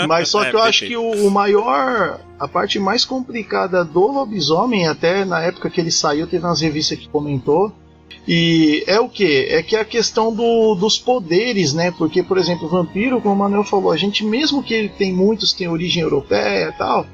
Mas 0.08 0.28
só 0.28 0.42
É, 0.42 0.50
que 0.50 0.56
eu 0.56 0.60
acho 0.60 0.86
que 0.86 0.96
o, 0.96 1.28
o 1.28 1.30
maior, 1.30 2.18
a 2.36 2.48
parte 2.48 2.80
mais 2.80 3.04
complicada 3.04 3.84
do 3.84 4.08
lobisomem, 4.10 4.88
até 4.88 5.24
na 5.24 5.40
época 5.40 5.70
que 5.70 5.80
ele 5.80 5.92
saiu, 5.92 6.26
teve 6.26 6.44
umas 6.44 6.60
revistas 6.60 6.98
que 6.98 7.08
comentou, 7.08 7.72
E 8.26 8.82
é 8.88 8.98
o 8.98 9.08
que? 9.08 9.46
É 9.50 9.62
que 9.62 9.76
é 9.76 9.80
a 9.80 9.84
questão 9.84 10.34
do, 10.34 10.74
dos 10.74 10.98
poderes, 10.98 11.72
né? 11.72 11.92
Porque, 11.92 12.24
por 12.24 12.38
exemplo, 12.38 12.66
o 12.66 12.70
vampiro, 12.70 13.20
como 13.20 13.34
o 13.34 13.38
Manuel 13.38 13.62
falou, 13.64 13.92
a 13.92 13.96
gente, 13.96 14.24
mesmo 14.24 14.64
que 14.64 14.74
ele 14.74 14.88
tem 14.88 15.12
muitos, 15.14 15.52
tem 15.52 15.68
origem 15.68 16.02
europeia 16.02 16.68
e 16.68 16.72
tal, 16.72 17.06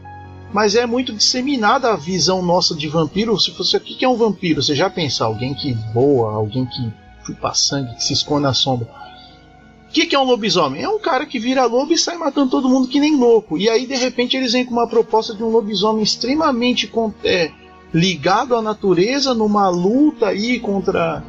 mas 0.54 0.76
é 0.76 0.86
muito 0.86 1.12
disseminada 1.12 1.92
a 1.92 1.96
visão 1.96 2.40
nossa 2.40 2.76
de 2.76 2.86
vampiro. 2.86 3.38
Se 3.40 3.50
fosse 3.50 3.76
o 3.76 3.80
que 3.80 4.04
é 4.04 4.08
um 4.08 4.14
vampiro, 4.14 4.62
você 4.62 4.72
já 4.72 4.88
pensa 4.88 5.24
alguém 5.24 5.52
que 5.52 5.76
voa, 5.92 6.32
alguém 6.32 6.64
que 6.64 6.92
chupa 7.26 7.52
sangue, 7.52 7.96
que 7.96 8.04
se 8.04 8.12
esconde 8.12 8.44
na 8.44 8.54
sombra. 8.54 8.88
O 9.88 9.92
que, 9.92 10.14
é 10.14 10.18
um 10.18 10.22
lobisomem? 10.22 10.80
É 10.80 10.88
um 10.88 11.00
cara 11.00 11.26
que 11.26 11.40
vira 11.40 11.66
lobo 11.66 11.92
e 11.92 11.98
sai 11.98 12.16
matando 12.16 12.52
todo 12.52 12.68
mundo 12.68 12.86
que 12.86 13.00
nem 13.00 13.16
louco. 13.16 13.58
E 13.58 13.68
aí, 13.68 13.84
de 13.84 13.96
repente, 13.96 14.36
eles 14.36 14.52
vêm 14.52 14.64
com 14.64 14.72
uma 14.72 14.88
proposta 14.88 15.34
de 15.34 15.42
um 15.42 15.48
lobisomem 15.48 16.04
extremamente 16.04 16.88
é, 17.24 17.50
ligado 17.92 18.54
à 18.54 18.62
natureza 18.62 19.34
numa 19.34 19.68
luta 19.68 20.28
aí 20.28 20.60
contra 20.60 21.24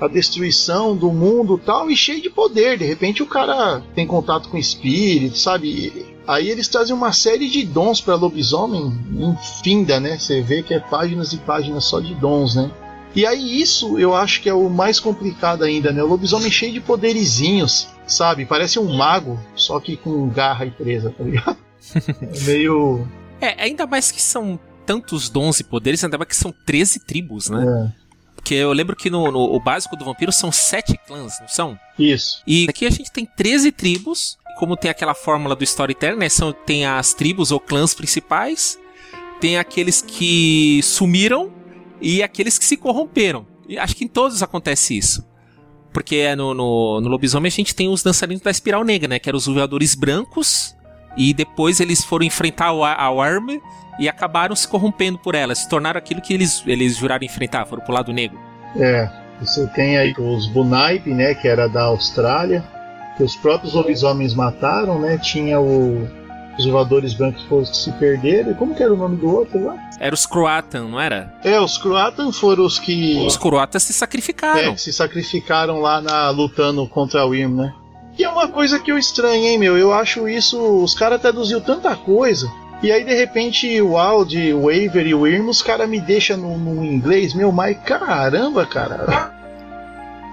a 0.00 0.08
destruição 0.08 0.96
do 0.96 1.12
mundo 1.12 1.60
tal 1.64 1.88
e 1.92 1.96
cheio 1.96 2.20
de 2.20 2.28
poder. 2.28 2.76
De 2.78 2.84
repente 2.84 3.22
o 3.22 3.26
cara 3.26 3.82
tem 3.94 4.04
contato 4.04 4.48
com 4.48 4.58
espíritos, 4.58 5.42
sabe? 5.42 6.13
Aí 6.26 6.48
eles 6.48 6.68
trazem 6.68 6.94
uma 6.94 7.12
série 7.12 7.48
de 7.48 7.64
dons 7.64 8.00
para 8.00 8.14
lobisomem 8.14 8.92
infinda, 9.12 10.00
né? 10.00 10.18
Você 10.18 10.40
vê 10.40 10.62
que 10.62 10.72
é 10.72 10.80
páginas 10.80 11.32
e 11.32 11.38
páginas 11.38 11.84
só 11.84 12.00
de 12.00 12.14
dons, 12.14 12.54
né? 12.54 12.70
E 13.14 13.26
aí 13.26 13.60
isso 13.60 13.98
eu 13.98 14.14
acho 14.14 14.40
que 14.40 14.48
é 14.48 14.54
o 14.54 14.68
mais 14.68 14.98
complicado 14.98 15.62
ainda, 15.62 15.92
né? 15.92 16.02
O 16.02 16.06
lobisomem 16.06 16.50
cheio 16.50 16.72
de 16.72 16.80
poderizinhos, 16.80 17.88
sabe? 18.06 18.46
Parece 18.46 18.78
um 18.78 18.96
mago, 18.96 19.38
só 19.54 19.78
que 19.78 19.96
com 19.96 20.28
garra 20.28 20.64
e 20.66 20.70
presa, 20.70 21.10
tá 21.10 21.22
ligado? 21.22 21.58
É 21.94 22.40
meio. 22.46 23.06
É, 23.40 23.62
ainda 23.62 23.86
mais 23.86 24.10
que 24.10 24.20
são 24.20 24.58
tantos 24.86 25.28
dons 25.28 25.60
e 25.60 25.64
poderes, 25.64 26.02
ainda 26.02 26.18
mais 26.18 26.28
que 26.28 26.36
são 26.36 26.52
13 26.64 27.00
tribos, 27.00 27.50
né? 27.50 27.64
É. 27.64 28.04
Porque 28.34 28.54
eu 28.54 28.72
lembro 28.72 28.94
que 28.96 29.08
no, 29.08 29.30
no 29.30 29.54
o 29.54 29.60
básico 29.60 29.96
do 29.96 30.04
vampiro 30.04 30.30
são 30.32 30.52
sete 30.52 30.98
clãs, 31.06 31.40
não 31.40 31.48
são? 31.48 31.78
Isso. 31.98 32.42
E 32.46 32.66
aqui 32.68 32.84
a 32.84 32.90
gente 32.90 33.10
tem 33.10 33.24
13 33.24 33.72
tribos. 33.72 34.36
Como 34.58 34.76
tem 34.76 34.90
aquela 34.90 35.14
fórmula 35.14 35.56
do 35.56 35.64
Storytelling, 35.64 36.18
né? 36.18 36.28
São, 36.28 36.52
tem 36.52 36.86
as 36.86 37.12
tribos 37.12 37.50
ou 37.50 37.58
clãs 37.58 37.94
principais, 37.94 38.78
tem 39.40 39.58
aqueles 39.58 40.00
que 40.00 40.80
sumiram 40.82 41.52
e 42.00 42.22
aqueles 42.22 42.58
que 42.58 42.64
se 42.64 42.76
corromperam. 42.76 43.46
E 43.68 43.78
acho 43.78 43.96
que 43.96 44.04
em 44.04 44.08
todos 44.08 44.42
acontece 44.42 44.96
isso. 44.96 45.26
Porque 45.92 46.34
no, 46.34 46.54
no, 46.54 47.00
no 47.00 47.08
lobisomem 47.08 47.48
a 47.48 47.52
gente 47.52 47.74
tem 47.74 47.88
os 47.88 48.02
dançarinos 48.02 48.42
da 48.42 48.50
espiral 48.50 48.84
negra, 48.84 49.08
né? 49.08 49.18
Que 49.18 49.28
eram 49.28 49.36
os 49.36 49.46
voadores 49.46 49.94
brancos. 49.94 50.76
E 51.16 51.32
depois 51.32 51.78
eles 51.78 52.04
foram 52.04 52.26
enfrentar 52.26 52.66
a 52.66 53.10
Worm 53.10 53.60
e 53.98 54.08
acabaram 54.08 54.56
se 54.56 54.66
corrompendo 54.66 55.18
por 55.18 55.34
ela, 55.34 55.54
se 55.54 55.68
tornaram 55.68 55.98
aquilo 55.98 56.20
que 56.20 56.34
eles, 56.34 56.62
eles 56.66 56.96
juraram 56.96 57.24
enfrentar, 57.24 57.64
foram 57.66 57.84
pro 57.84 57.94
lado 57.94 58.12
negro. 58.12 58.38
É, 58.76 59.08
você 59.40 59.66
tem 59.68 59.96
aí 59.96 60.12
os 60.18 60.48
Bunaip, 60.48 61.08
né, 61.08 61.34
que 61.34 61.46
era 61.46 61.68
da 61.68 61.84
Austrália, 61.84 62.64
que 63.16 63.22
os 63.22 63.36
próprios 63.36 63.74
lobisomens 63.74 64.34
mataram, 64.34 64.98
né? 64.98 65.18
Tinha 65.18 65.60
o, 65.60 66.08
os 66.58 66.66
voadores 66.66 67.14
brancos 67.14 67.70
que 67.70 67.76
se 67.76 67.92
perderam. 67.92 68.54
Como 68.54 68.74
que 68.74 68.82
era 68.82 68.92
o 68.92 68.96
nome 68.96 69.16
do 69.16 69.28
outro 69.28 69.64
lá? 69.64 69.76
Era 69.98 70.14
os 70.14 70.26
Croatan, 70.26 70.88
não 70.88 71.00
era? 71.00 71.34
É, 71.44 71.60
os 71.60 71.78
Croatan 71.78 72.32
foram 72.32 72.64
os 72.64 72.78
que. 72.78 73.24
Os 73.26 73.36
Croatan 73.36 73.78
se 73.78 73.92
sacrificaram. 73.92 74.72
É, 74.72 74.76
se 74.76 74.92
sacrificaram 74.92 75.80
lá 75.80 76.00
na 76.00 76.30
lutando 76.30 76.86
contra 76.88 77.24
o 77.24 77.30
Wyrm, 77.30 77.54
né? 77.54 77.74
E 78.16 78.22
é 78.22 78.28
uma 78.28 78.48
coisa 78.48 78.78
que 78.78 78.92
eu 78.92 78.98
estranho, 78.98 79.44
hein, 79.44 79.58
meu? 79.58 79.76
Eu 79.76 79.92
acho 79.92 80.28
isso. 80.28 80.60
Os 80.82 80.94
caras 80.94 81.20
traduziu 81.20 81.60
tanta 81.60 81.96
coisa. 81.96 82.48
E 82.82 82.92
aí, 82.92 83.02
de 83.02 83.14
repente, 83.14 83.80
o 83.80 83.96
Audi, 83.96 84.52
o 84.52 84.64
Waver 84.64 85.06
e 85.06 85.14
o 85.14 85.26
Irm, 85.26 85.48
os 85.48 85.62
caras 85.62 85.88
me 85.88 85.98
deixam 86.00 86.36
no, 86.36 86.58
no, 86.58 86.84
inglês, 86.84 87.32
meu, 87.32 87.50
mas 87.50 87.78
caramba, 87.78 88.66
cara. 88.66 89.33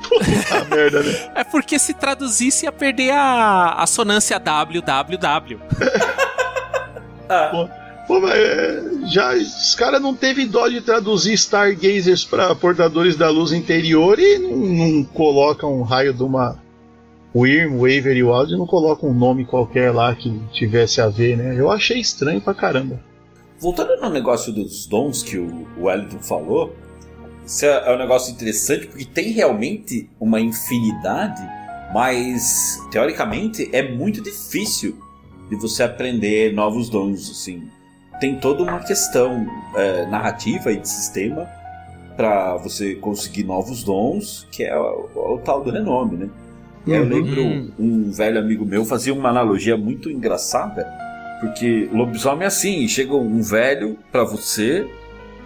Puta 0.08 0.66
merda, 0.74 1.04
né? 1.04 1.32
É 1.36 1.44
porque 1.44 1.78
se 1.80 1.94
traduzisse 1.94 2.66
ia 2.66 2.72
perder 2.72 3.12
a 3.12 3.74
assonância 3.78 4.40
WWW. 4.40 5.60
ah. 7.30 7.70
Pô, 8.08 8.20
mas 8.20 8.34
é, 8.36 8.84
já 9.06 9.34
os 9.34 9.76
caras 9.76 10.02
não 10.02 10.14
teve 10.14 10.46
dó 10.46 10.68
de 10.68 10.82
traduzir 10.82 11.34
Stargazers 11.34 12.26
para 12.26 12.54
portadores 12.56 13.16
da 13.16 13.30
luz 13.30 13.52
interior 13.54 14.20
e 14.20 14.38
não, 14.38 14.58
não 14.58 15.04
colocam 15.04 15.80
um 15.80 15.84
raio 15.84 16.14
de 16.14 16.24
uma 16.24 16.60
o 17.34 17.48
Irm, 17.48 17.76
o 17.76 17.80
Waver 17.80 18.18
e 18.18 18.24
o 18.24 18.34
Audi 18.34 18.58
não 18.58 18.68
colocam 18.68 19.10
um 19.10 19.14
nome 19.14 19.46
qualquer 19.46 19.92
lá 19.92 20.14
que 20.14 20.38
tivesse 20.52 21.00
a 21.00 21.08
ver, 21.08 21.38
né? 21.38 21.56
Eu 21.58 21.72
achei 21.72 21.98
estranho 21.98 22.42
pra 22.42 22.54
caramba. 22.54 23.00
Voltando 23.58 23.96
no 24.02 24.10
negócio 24.10 24.52
dos 24.52 24.86
dons 24.86 25.24
que 25.24 25.38
o 25.38 25.68
Wellington 25.78 26.20
falou, 26.20 26.76
isso 27.52 27.66
é, 27.66 27.84
é 27.86 27.94
um 27.94 27.98
negócio 27.98 28.32
interessante 28.32 28.88
porque 28.88 29.04
tem 29.04 29.32
realmente 29.32 30.10
uma 30.18 30.40
infinidade, 30.40 31.42
mas 31.94 32.82
teoricamente 32.90 33.70
é 33.74 33.92
muito 33.92 34.24
difícil 34.24 34.98
de 35.50 35.58
você 35.58 35.84
aprender 35.84 36.54
novos 36.54 36.90
dons, 36.90 37.30
assim. 37.30 37.68
Tem 38.22 38.40
toda 38.40 38.64
uma 38.64 38.80
questão 38.80 39.46
é, 39.76 40.06
narrativa 40.06 40.72
e 40.72 40.78
de 40.78 40.88
sistema 40.88 41.46
para 42.16 42.56
você 42.56 42.96
conseguir 42.96 43.44
novos 43.44 43.84
dons, 43.84 44.48
que 44.50 44.64
é 44.64 44.78
o, 44.78 45.10
o 45.14 45.42
tal 45.44 45.62
do 45.62 45.72
renome, 45.72 46.16
né? 46.16 46.30
Aí 46.88 46.94
eu 46.94 47.04
uhum. 47.04 47.10
lembro 47.10 47.44
um, 47.44 47.72
um 47.78 48.12
velho 48.12 48.40
amigo 48.40 48.66
meu 48.66 48.86
fazia 48.86 49.14
uma 49.14 49.28
analogia 49.28 49.76
muito 49.76 50.10
engraçada, 50.10 50.88
porque 51.42 51.90
lobisomem 51.92 52.46
é 52.46 52.48
assim, 52.48 52.88
chega 52.88 53.14
um 53.14 53.42
velho 53.42 54.00
para 54.10 54.24
você, 54.24 54.88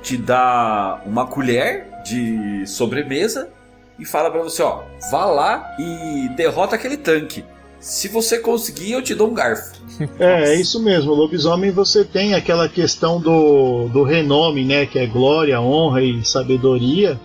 te 0.04 0.18
dá 0.18 1.02
uma 1.08 1.26
colher 1.26 1.95
de 2.06 2.66
sobremesa 2.68 3.50
e 3.98 4.06
fala 4.06 4.30
para 4.30 4.42
você, 4.42 4.62
ó, 4.62 4.84
vá 5.12 5.26
lá 5.26 5.76
e 5.80 6.30
derrota 6.36 6.76
aquele 6.76 6.98
tanque. 6.98 7.44
Se 7.80 8.08
você 8.08 8.40
conseguir, 8.40 8.94
eu 8.94 9.02
te 9.02 9.14
dou 9.14 9.30
um 9.30 9.34
garfo. 9.34 9.76
É, 10.20 10.50
é 10.50 10.56
isso 10.56 10.82
mesmo. 10.82 11.12
O 11.12 11.16
lobisomem 11.16 11.72
você 11.72 12.04
tem 12.04 12.34
aquela 12.34 12.68
questão 12.68 13.22
do, 13.22 13.88
do 13.88 14.04
renome, 14.04 14.66
né? 14.66 14.86
Que 14.86 15.00
é 15.00 15.06
glória, 15.06 15.62
honra 15.62 16.02
e 16.02 16.26
sabedoria. 16.26 17.18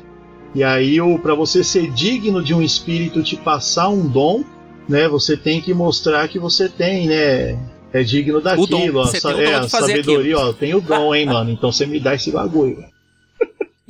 E 0.55 0.63
aí, 0.63 0.99
para 1.21 1.35
você 1.35 1.65
ser 1.65 1.91
digno 1.91 2.43
de 2.43 2.55
um 2.55 2.63
espírito 2.63 3.23
te 3.23 3.37
passar 3.37 3.89
um 3.89 4.07
dom, 4.07 4.45
né, 4.89 5.09
você 5.09 5.37
tem 5.37 5.61
que 5.61 5.73
mostrar 5.73 6.29
que 6.29 6.39
você 6.39 6.69
tem, 6.69 7.07
né, 7.07 7.59
é 7.93 8.03
digno 8.03 8.41
daquilo, 8.41 9.01
ó, 9.01 9.05
é, 9.05 9.55
a 9.55 9.69
sabedoria, 9.69 10.35
aquilo. 10.37 10.51
ó, 10.51 10.53
tem 10.53 10.75
o 10.75 10.81
dom, 10.81 11.15
hein, 11.15 11.27
mano, 11.27 11.51
então 11.51 11.71
você 11.71 11.87
me 11.87 12.01
dá 12.01 12.15
esse 12.15 12.33
bagulho. 12.33 12.85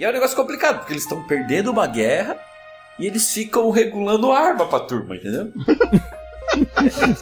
E 0.01 0.05
é 0.05 0.09
um 0.09 0.13
negócio 0.13 0.35
complicado, 0.35 0.79
porque 0.79 0.95
eles 0.95 1.03
estão 1.03 1.23
perdendo 1.25 1.71
uma 1.71 1.87
guerra 1.87 2.39
e 2.99 3.07
eles 3.07 3.35
ficam 3.35 3.69
regulando 3.69 4.33
arma 4.33 4.65
pra 4.65 4.81
turma, 4.81 5.15
entendeu? 5.15 5.53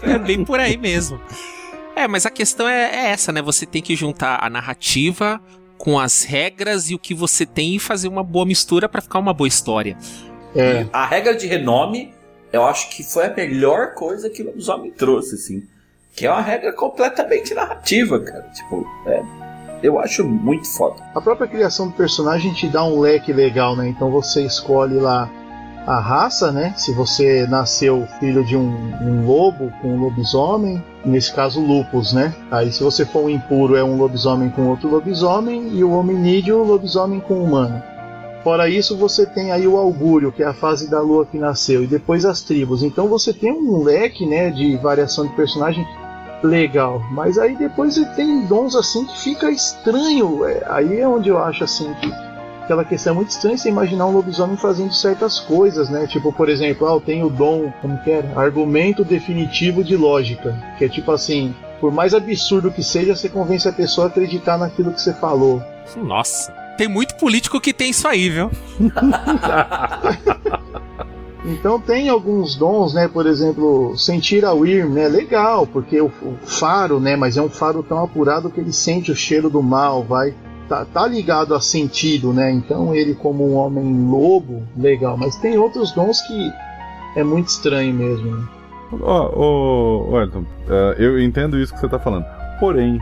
é 0.03 0.17
bem 0.17 0.45
por 0.45 0.61
aí 0.61 0.77
mesmo. 0.77 1.21
É, 1.97 2.07
mas 2.07 2.25
a 2.25 2.31
questão 2.31 2.69
é, 2.69 2.85
é, 2.95 3.11
essa, 3.11 3.33
né? 3.33 3.43
Você 3.43 3.67
tem 3.67 3.83
que 3.83 3.97
juntar 3.97 4.38
a 4.41 4.49
narrativa 4.49 5.41
com 5.77 5.99
as 5.99 6.23
regras 6.23 6.88
e 6.88 6.95
o 6.95 7.01
que 7.01 7.12
você 7.12 7.45
tem 7.45 7.75
e 7.75 7.81
fazer 7.81 8.07
uma 8.07 8.23
boa 8.23 8.47
mistura 8.47 8.88
para 8.88 9.03
ficar 9.03 9.19
uma 9.19 9.35
boa 9.35 9.49
história. 9.49 9.99
É. 10.55 10.87
A 10.93 11.05
regra 11.05 11.35
de 11.35 11.49
renome, 11.49 12.14
eu 12.53 12.64
acho 12.64 12.91
que 12.91 13.03
foi 13.03 13.27
a 13.27 13.35
melhor 13.35 13.95
coisa 13.95 14.31
que 14.31 14.41
o 14.41 14.47
lobisomem 14.47 14.93
trouxe, 14.93 15.35
assim. 15.35 15.67
Que 16.14 16.27
é 16.27 16.31
uma 16.31 16.43
regra 16.43 16.73
completamente 16.73 17.53
narrativa, 17.55 18.21
cara. 18.21 18.49
Tipo, 18.55 18.87
é, 19.05 19.48
eu 19.83 19.99
acho 19.99 20.25
muito 20.25 20.67
foda. 20.69 20.97
A 21.14 21.21
própria 21.21 21.47
criação 21.47 21.88
do 21.88 21.95
personagem 21.95 22.53
te 22.53 22.69
dá 22.69 22.85
um 22.85 23.01
leque 23.01 23.33
legal, 23.33 23.77
né? 23.77 23.88
Então 23.88 24.11
você 24.11 24.45
escolhe 24.45 24.99
lá 24.99 25.31
a 25.87 26.01
raça, 26.01 26.53
né? 26.53 26.75
Se 26.77 26.93
você 26.93 27.47
nasceu 27.47 28.07
filho 28.21 28.45
de 28.45 28.57
um, 28.57 28.69
um, 29.01 29.27
lobo 29.27 29.73
com 29.81 29.88
um 29.88 30.01
lobisomem, 30.01 30.85
nesse 31.05 31.33
caso 31.33 31.61
lupus, 31.61 32.12
né? 32.12 32.35
Aí 32.51 32.71
se 32.71 32.83
você 32.83 33.07
for 33.07 33.25
um 33.25 33.31
impuro 33.31 33.77
é 33.77 33.83
um 33.83 33.97
lobisomem 33.97 34.51
com 34.51 34.69
outro 34.69 34.91
lobisomem 34.91 35.71
e 35.73 35.83
o 35.83 35.93
hominídeo 35.93 36.62
lobisomem 36.62 37.21
com 37.21 37.43
humano. 37.43 37.83
Fora 38.45 38.69
isso, 38.69 38.97
você 38.97 39.27
tem 39.27 39.51
aí 39.51 39.67
o 39.67 39.77
augúrio, 39.77 40.31
que 40.31 40.43
é 40.43 40.47
a 40.47 40.55
fase 40.55 40.88
da 40.88 41.01
lua 41.01 41.27
que 41.27 41.38
nasceu, 41.38 41.83
e 41.83 41.87
depois 41.87 42.25
as 42.25 42.41
tribos. 42.41 42.83
Então 42.83 43.09
você 43.09 43.33
tem 43.33 43.53
um 43.53 43.83
leque, 43.83 44.25
né, 44.25 44.51
de 44.51 44.77
variação 44.77 45.27
de 45.27 45.35
personagem 45.35 45.87
legal. 46.42 47.03
Mas 47.11 47.38
aí 47.38 47.57
depois 47.57 47.96
ele 47.96 48.07
tem 48.11 48.46
dons 48.46 48.74
assim 48.74 49.05
que 49.07 49.18
fica 49.18 49.51
estranho. 49.51 50.44
É, 50.44 50.62
aí 50.68 51.01
é 51.01 51.09
onde 51.09 51.29
eu 51.29 51.38
acho 51.38 51.64
assim 51.64 51.92
que 51.94 52.12
aquela 52.62 52.85
questão 52.85 53.12
é 53.12 53.16
muito 53.16 53.31
estranha 53.31 53.57
você 53.57 53.68
imaginar 53.68 54.07
um 54.07 54.12
lobisomem 54.12 54.57
fazendo 54.57 54.92
certas 54.92 55.40
coisas, 55.40 55.88
né? 55.88 56.07
Tipo, 56.07 56.33
por 56.33 56.48
exemplo, 56.48 56.87
ah, 56.87 56.92
eu 56.92 57.01
tenho 57.01 57.27
o 57.27 57.31
dom, 57.31 57.72
como 57.81 57.98
que 58.03 58.11
era? 58.11 58.38
Argumento 58.38 59.05
definitivo 59.05 59.83
de 59.83 59.96
lógica. 59.96 60.55
Que 60.77 60.85
é 60.85 60.88
tipo 60.88 61.11
assim, 61.11 61.55
por 61.81 61.90
mais 61.90 62.12
absurdo 62.12 62.70
que 62.70 62.83
seja, 62.83 63.16
você 63.16 63.29
convence 63.29 63.68
a 63.68 63.72
pessoa 63.72 64.07
a 64.07 64.11
acreditar 64.11 64.59
naquilo 64.59 64.92
que 64.92 65.01
você 65.01 65.14
falou. 65.14 65.62
Nossa, 65.96 66.53
tem 66.77 66.87
muito 66.87 67.14
político 67.16 67.61
que 67.61 67.72
tem 67.72 67.90
isso 67.90 68.07
aí, 68.07 68.29
viu? 68.29 68.51
Então 71.49 71.81
tem 71.81 72.11
alguns 72.11 72.55
dons, 72.55 72.93
né? 72.93 73.09
Por 73.09 73.27
exemplo, 73.27 73.97
sentir 73.97 74.45
a 74.45 74.53
Wyrm, 74.53 74.93
né? 74.93 75.09
Legal, 75.09 75.67
porque 75.67 75.99
o, 76.01 76.07
o, 76.07 76.37
faro, 76.45 77.01
né? 77.01 77.17
Mas 77.17 77.39
é 77.39 77.43
um 77.43 77.49
faro 77.49 77.83
tão 77.83 78.05
apurado 78.05 78.51
que 78.51 78.61
ele 78.61 78.73
sente 78.73 79.11
o 79.11 79.17
cheiro 79.17 79.49
do 79.49 79.63
mal, 79.63 80.05
vai 80.05 80.35
tá, 80.69 80.85
tá 80.85 81.07
ligado 81.07 81.55
a 81.55 81.61
sentido, 81.61 82.33
né? 82.33 82.53
Então 82.53 82.95
ele 82.95 83.15
como 83.15 83.49
um 83.49 83.57
homem 83.57 84.07
lobo, 84.09 84.63
legal. 84.77 85.17
Mas 85.17 85.37
tem 85.37 85.57
outros 85.57 85.91
dons 85.93 86.21
que 86.23 86.53
é 87.17 87.25
muito 87.25 87.49
estranho 87.49 87.95
mesmo. 87.95 88.37
Né? 88.37 88.49
Ó, 89.01 89.31
oh, 89.35 90.09
oh, 90.11 90.21
Elton, 90.21 90.45
eu 90.99 91.21
entendo 91.21 91.59
isso 91.59 91.73
que 91.73 91.81
você 91.81 91.89
tá 91.89 91.99
falando. 91.99 92.27
Porém, 92.61 93.01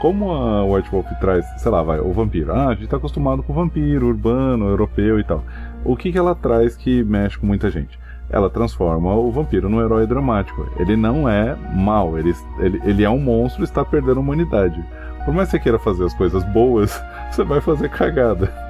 como 0.00 0.30
a 0.32 0.64
White 0.64 0.90
Wolf 0.90 1.06
traz, 1.20 1.44
sei 1.58 1.70
lá, 1.70 1.82
vai, 1.82 2.00
o 2.00 2.12
vampiro. 2.12 2.52
Ah, 2.52 2.68
a 2.68 2.74
gente 2.74 2.88
tá 2.88 2.96
acostumado 2.96 3.42
com 3.42 3.52
vampiro, 3.52 4.06
urbano, 4.06 4.68
europeu 4.68 5.18
e 5.18 5.24
tal. 5.24 5.42
O 5.86 5.96
que, 5.96 6.10
que 6.10 6.18
ela 6.18 6.34
traz 6.34 6.76
que 6.76 7.04
mexe 7.04 7.38
com 7.38 7.46
muita 7.46 7.70
gente? 7.70 7.98
Ela 8.28 8.50
transforma 8.50 9.14
o 9.14 9.30
vampiro 9.30 9.68
num 9.68 9.80
herói 9.80 10.04
dramático. 10.04 10.68
Ele 10.78 10.96
não 10.96 11.28
é 11.28 11.54
mal, 11.74 12.18
ele, 12.18 12.34
ele, 12.58 12.80
ele 12.84 13.04
é 13.04 13.10
um 13.10 13.20
monstro 13.20 13.62
e 13.62 13.64
está 13.64 13.84
perdendo 13.84 14.18
a 14.18 14.20
humanidade. 14.20 14.84
Por 15.24 15.32
mais 15.32 15.48
que 15.48 15.52
você 15.52 15.62
queira 15.62 15.78
fazer 15.78 16.04
as 16.04 16.14
coisas 16.14 16.42
boas, 16.44 17.00
você 17.30 17.44
vai 17.44 17.60
fazer 17.60 17.88
cagada. 17.88 18.52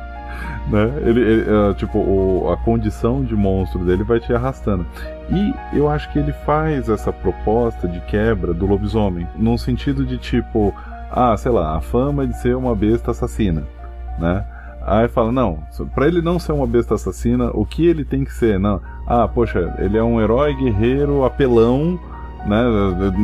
Né? 0.69 0.93
Ele, 1.03 1.21
ele 1.21 1.43
uh, 1.43 1.75
tipo, 1.75 1.97
o, 1.97 2.51
a 2.51 2.57
condição 2.57 3.25
de 3.25 3.37
monstro 3.37 3.85
dele 3.85 4.03
vai 4.03 4.19
te 4.19 4.35
arrastando. 4.35 4.85
E 5.31 5.55
eu 5.73 5.89
acho 5.89 6.11
que 6.13 6.19
ele 6.19 6.33
faz 6.33 6.89
essa 6.89 7.13
proposta 7.13 7.87
de 7.87 8.01
quebra 8.01 8.53
do 8.53 8.67
lobisomem, 8.67 9.29
num 9.37 9.57
sentido 9.57 10.05
de 10.05 10.19
tipo, 10.19 10.75
ah, 11.09 11.37
sei 11.37 11.53
lá, 11.53 11.77
a 11.77 11.81
fama 11.81 12.27
de 12.27 12.37
ser 12.37 12.57
uma 12.57 12.75
besta 12.75 13.13
assassina, 13.13 13.63
né? 14.19 14.45
Aí 14.87 15.09
fala, 15.09 15.33
não, 15.33 15.59
para 15.93 16.07
ele 16.07 16.23
não 16.23 16.39
ser 16.39 16.53
uma 16.53 16.67
besta 16.67 16.95
assassina, 16.95 17.51
o 17.53 17.67
que 17.67 17.85
ele 17.85 18.05
tem 18.05 18.25
que 18.25 18.33
ser? 18.33 18.57
Não, 18.57 18.81
ah, 19.05 19.27
poxa, 19.27 19.75
ele 19.81 19.99
é 19.99 20.03
um 20.03 20.21
herói 20.21 20.55
guerreiro 20.55 21.25
apelão, 21.25 21.99
né? 22.47 22.63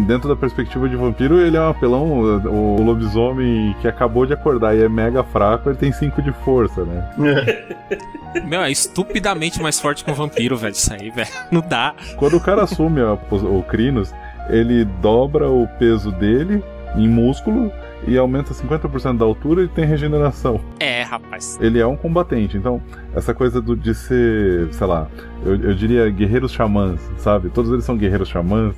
Dentro 0.09 0.29
da 0.29 0.35
perspectiva 0.35 0.89
de 0.89 0.97
vampiro, 0.97 1.39
ele 1.39 1.57
é 1.57 1.61
um 1.61 1.69
apelão, 1.69 2.21
o 2.47 2.83
lobisomem 2.83 3.77
que 3.81 3.87
acabou 3.87 4.27
de 4.27 4.33
acordar 4.33 4.77
e 4.77 4.83
é 4.83 4.89
mega 4.89 5.23
fraco, 5.23 5.71
ele 5.71 5.79
tem 5.79 5.93
5 5.93 6.21
de 6.21 6.33
força, 6.33 6.85
né? 6.85 7.09
Meu, 8.45 8.61
é 8.63 8.71
estupidamente 8.73 9.63
mais 9.63 9.79
forte 9.79 10.05
que 10.05 10.11
um 10.11 10.15
vampiro, 10.15 10.57
velho, 10.57 10.73
isso 10.73 10.93
aí, 10.93 11.11
velho. 11.11 11.31
Não 11.49 11.61
dá. 11.61 11.95
Quando 12.17 12.39
o 12.39 12.41
cara 12.41 12.65
assume 12.65 13.01
a, 13.01 13.13
o 13.13 13.63
Crinos, 13.63 14.13
ele 14.49 14.85
dobra 14.85 15.49
o 15.49 15.69
peso 15.79 16.11
dele 16.11 16.61
em 16.97 17.09
músculo 17.09 17.71
e 18.07 18.19
aumenta 18.19 18.53
50% 18.53 19.17
da 19.19 19.25
altura 19.25 19.65
e 19.65 19.69
tem 19.69 19.85
regeneração. 19.85 20.61
É, 20.81 21.03
rapaz. 21.03 21.59
Ele 21.61 21.79
é 21.79 21.87
um 21.87 21.97
combatente, 21.97 22.57
então 22.57 22.83
essa 23.15 23.33
coisa 23.33 23.61
do, 23.61 23.77
de 23.77 23.95
ser, 23.95 24.73
sei 24.73 24.87
lá, 24.87 25.07
eu, 25.45 25.55
eu 25.57 25.75
diria 25.75 26.09
guerreiros 26.11 26.53
xamãs, 26.53 27.01
sabe? 27.19 27.49
Todos 27.51 27.71
eles 27.71 27.85
são 27.85 27.97
guerreiros 27.97 28.29
xamãs. 28.29 28.77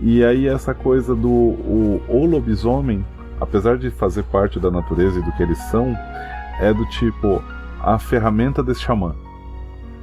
E 0.00 0.24
aí 0.24 0.46
essa 0.46 0.74
coisa 0.74 1.14
do 1.14 1.28
o, 1.28 2.02
o 2.08 2.26
lobisomem, 2.26 3.04
apesar 3.40 3.76
de 3.76 3.90
fazer 3.90 4.22
parte 4.24 4.58
da 4.58 4.70
natureza 4.70 5.18
e 5.18 5.22
do 5.22 5.32
que 5.32 5.42
eles 5.42 5.58
são, 5.70 5.94
é 6.60 6.72
do 6.72 6.84
tipo 6.86 7.42
a 7.82 7.98
ferramenta 7.98 8.62
desse 8.62 8.82
xamã. 8.82 9.14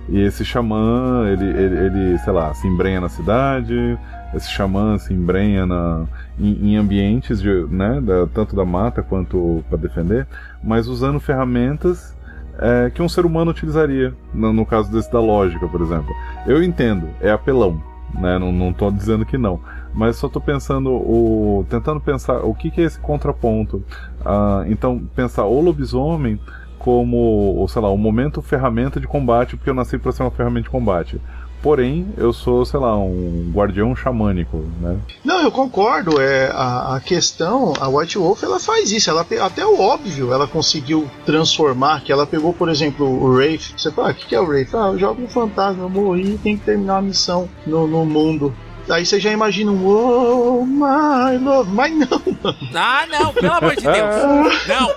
E 0.09 0.21
esse 0.21 0.45
xamã, 0.45 1.27
ele, 1.27 1.45
ele, 1.45 1.77
ele, 1.85 2.19
sei 2.19 2.31
lá, 2.31 2.53
se 2.53 2.65
embrenha 2.67 3.01
na 3.01 3.09
cidade, 3.09 3.97
esse 4.33 4.49
xamã 4.49 4.97
se 4.97 5.13
embrenha 5.13 5.65
na, 5.65 6.05
em, 6.39 6.71
em 6.71 6.77
ambientes 6.77 7.41
de, 7.41 7.49
né, 7.69 8.01
da, 8.01 8.27
tanto 8.27 8.55
da 8.55 8.65
mata 8.65 9.01
quanto 9.01 9.63
para 9.69 9.77
defender, 9.77 10.27
mas 10.63 10.87
usando 10.87 11.19
ferramentas 11.19 12.15
é, 12.59 12.89
que 12.89 13.01
um 13.01 13.09
ser 13.09 13.25
humano 13.25 13.51
utilizaria, 13.51 14.13
no, 14.33 14.51
no, 14.51 14.65
caso 14.65 14.91
desse 14.91 15.11
da 15.11 15.19
lógica, 15.19 15.67
por 15.67 15.81
exemplo. 15.81 16.13
Eu 16.45 16.63
entendo, 16.63 17.07
é 17.21 17.31
apelão, 17.31 17.81
né, 18.15 18.37
não, 18.39 18.51
não 18.51 18.73
tô 18.73 18.89
dizendo 18.91 19.25
que 19.25 19.37
não, 19.37 19.59
mas 19.93 20.15
só 20.15 20.27
estou 20.27 20.41
pensando, 20.41 20.91
o, 20.91 21.65
tentando 21.69 21.99
pensar 21.99 22.39
o 22.43 22.53
que, 22.53 22.69
que 22.69 22.81
é 22.81 22.83
esse 22.83 22.99
contraponto. 22.99 23.83
Ah, 24.25 24.63
então, 24.67 25.01
pensar 25.15 25.45
o 25.45 25.61
lobisomem 25.61 26.39
como, 26.77 27.65
sei 27.67 27.81
lá, 27.81 27.89
o 27.89 27.97
momento 27.97 28.41
ferramenta 28.41 28.99
de 28.99 29.07
combate, 29.07 29.55
porque 29.55 29.69
eu 29.69 29.73
nasci 29.73 29.97
para 29.97 30.11
ser 30.11 30.23
uma 30.23 30.31
ferramenta 30.31 30.63
de 30.63 30.69
combate. 30.69 31.19
Porém, 31.67 32.07
eu 32.15 32.31
sou, 32.31 32.65
sei 32.65 32.79
lá, 32.79 32.97
um 32.97 33.51
guardião 33.53 33.93
xamânico, 33.93 34.63
né? 34.79 34.97
Não, 35.21 35.41
eu 35.41 35.51
concordo. 35.51 36.21
É, 36.21 36.49
a, 36.53 36.95
a 36.95 36.99
questão, 37.01 37.73
a 37.77 37.89
White 37.89 38.17
Wolf, 38.17 38.41
ela 38.41 38.57
faz 38.57 38.89
isso. 38.89 39.09
Ela, 39.09 39.27
até 39.41 39.65
o 39.65 39.77
óbvio 39.77 40.31
ela 40.31 40.47
conseguiu 40.47 41.11
transformar, 41.25 42.05
que 42.05 42.11
ela 42.13 42.25
pegou, 42.25 42.53
por 42.53 42.69
exemplo, 42.69 43.05
o 43.05 43.33
Wraith. 43.33 43.73
Você 43.75 43.91
fala, 43.91 44.07
ah, 44.07 44.11
o 44.11 44.15
que, 44.15 44.27
que 44.27 44.33
é 44.33 44.39
o 44.39 44.45
Wraith? 44.45 44.73
Ah, 44.73 44.91
eu 44.93 44.97
jogo 44.97 45.21
um 45.21 45.27
fantasma, 45.27 45.83
eu 45.83 45.89
morri, 45.89 46.39
tem 46.41 46.55
que 46.55 46.63
terminar 46.63 46.99
a 46.99 47.01
missão 47.01 47.49
no, 47.65 47.85
no 47.85 48.05
mundo. 48.05 48.55
Aí 48.89 49.05
você 49.05 49.19
já 49.19 49.33
imagina 49.33 49.69
um 49.69 49.85
Oh 49.85 50.65
my 50.65 51.37
love, 51.37 51.69
mas 51.73 51.91
não, 51.93 52.21
mano. 52.41 52.57
Ah, 52.73 53.05
não, 53.09 53.33
pelo 53.33 53.51
amor 53.51 53.75
de 53.75 53.83
Deus. 53.83 54.67
Não. 54.69 54.87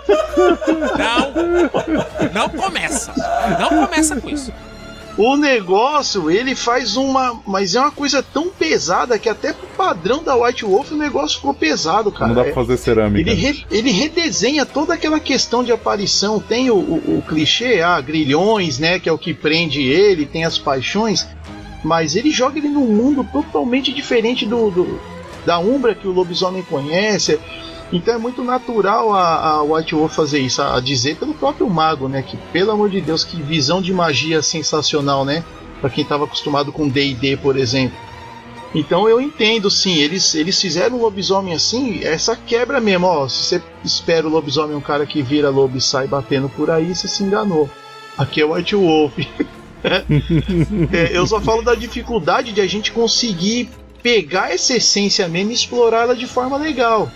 Não. 1.03 2.33
Não 2.33 2.49
começa. 2.49 3.13
Não 3.59 3.87
começa 3.87 4.21
com 4.21 4.31
isso. 4.31 4.53
O 5.17 5.37
negócio, 5.37 6.31
ele 6.31 6.55
faz 6.55 6.97
uma. 6.97 7.41
Mas 7.47 7.75
é 7.75 7.81
uma 7.81 7.91
coisa 7.91 8.23
tão 8.23 8.49
pesada 8.49 9.19
que 9.19 9.29
até 9.29 9.53
pro 9.53 9.67
padrão 9.77 10.23
da 10.23 10.37
White 10.37 10.65
Wolf 10.65 10.93
o 10.93 10.97
negócio 10.97 11.37
ficou 11.37 11.53
pesado, 11.53 12.11
cara. 12.13 12.29
Não 12.29 12.35
dá 12.35 12.45
pra 12.45 12.55
fazer 12.55 12.77
cerâmica. 12.77 13.31
Ele, 13.31 13.35
re, 13.35 13.67
ele 13.71 13.91
redesenha 13.91 14.65
toda 14.65 14.95
aquela 14.95 15.21
questão 15.21 15.65
de 15.65 15.73
aparição. 15.73 16.41
Tem 16.41 16.71
o, 16.71 16.77
o, 16.77 17.19
o 17.19 17.25
clichê, 17.27 17.81
ah, 17.83 18.01
grilhões, 18.01 18.79
né? 18.79 18.99
Que 18.99 19.09
é 19.09 19.13
o 19.13 19.19
que 19.19 19.35
prende 19.35 19.83
ele, 19.83 20.27
tem 20.27 20.45
as 20.45 20.59
paixões. 20.59 21.27
Mas 21.83 22.15
ele 22.15 22.31
joga 22.31 22.59
ele 22.59 22.69
num 22.69 22.87
mundo 22.87 23.27
totalmente 23.33 23.93
diferente 23.93 24.47
do, 24.47 24.71
do 24.71 25.01
da 25.45 25.59
Umbra 25.59 25.95
que 25.95 26.07
o 26.07 26.13
lobisomem 26.13 26.63
conhece. 26.63 27.39
Então 27.93 28.15
é 28.15 28.19
muito 28.19 28.43
natural 28.45 29.13
a, 29.13 29.51
a 29.51 29.63
White 29.63 29.95
Wolf 29.95 30.15
fazer 30.15 30.39
isso, 30.39 30.63
a, 30.63 30.79
dizer 30.81 31.17
pelo 31.17 31.35
próprio 31.35 31.69
mago, 31.69 32.09
né? 32.09 32.23
Que 32.23 32.37
pelo 32.53 32.71
amor 32.71 32.89
de 32.89 33.01
Deus, 33.01 33.25
que 33.25 33.41
visão 33.43 33.83
de 33.83 33.93
magia 33.93 34.43
sensacional, 34.43 35.25
né? 35.25 35.45
Para 35.81 35.91
quem 35.91 36.03
estava 36.03 36.25
acostumado 36.25 36.71
com 36.71 36.89
D&D, 36.89 37.37
por 37.39 37.57
exemplo. 37.57 37.99
Então 38.73 39.09
eu 39.09 39.21
entendo, 39.21 39.69
sim, 39.69 39.95
eles, 39.95 40.35
eles 40.35 40.61
fizeram 40.61 40.97
o 40.97 41.03
lobisomem 41.03 41.55
assim, 41.55 42.05
essa 42.05 42.37
quebra 42.37 42.81
mesmo, 42.81 43.07
ó. 43.07 43.27
Se 43.27 43.43
você 43.43 43.63
espera 43.85 44.27
o 44.27 44.31
lobisomem 44.31 44.77
um 44.77 44.81
cara 44.81 45.05
que 45.05 45.23
vira 45.23 45.51
lobo 45.51 45.77
e 45.77 45.81
sai 45.81 46.07
batendo 46.07 46.49
por 46.49 46.71
aí, 46.71 46.95
você 46.95 47.09
se 47.09 47.25
enganou. 47.25 47.69
Aqui 48.17 48.41
é 48.41 48.45
o 48.45 48.55
White 48.55 48.77
Wolf. 48.77 49.19
é, 49.83 51.11
eu 51.13 51.27
só 51.27 51.41
falo 51.41 51.63
da 51.63 51.75
dificuldade 51.75 52.53
de 52.53 52.61
a 52.61 52.67
gente 52.67 52.93
conseguir 52.93 53.71
pegar 54.03 54.53
essa 54.53 54.75
essência 54.75 55.27
mesmo 55.27 55.51
e 55.51 55.55
explorá-la 55.55 56.15
de 56.15 56.29
forma 56.29 56.57
legal. 56.57 57.11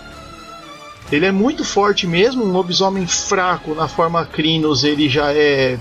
Ele 1.14 1.27
é 1.27 1.33
muito 1.33 1.64
forte 1.64 2.09
mesmo, 2.09 2.44
um 2.44 2.50
lobisomem 2.50 3.07
fraco 3.07 3.72
na 3.72 3.87
forma 3.87 4.27
Crinos, 4.27 4.83
ele 4.83 5.09
já 5.09 5.33
é, 5.33 5.79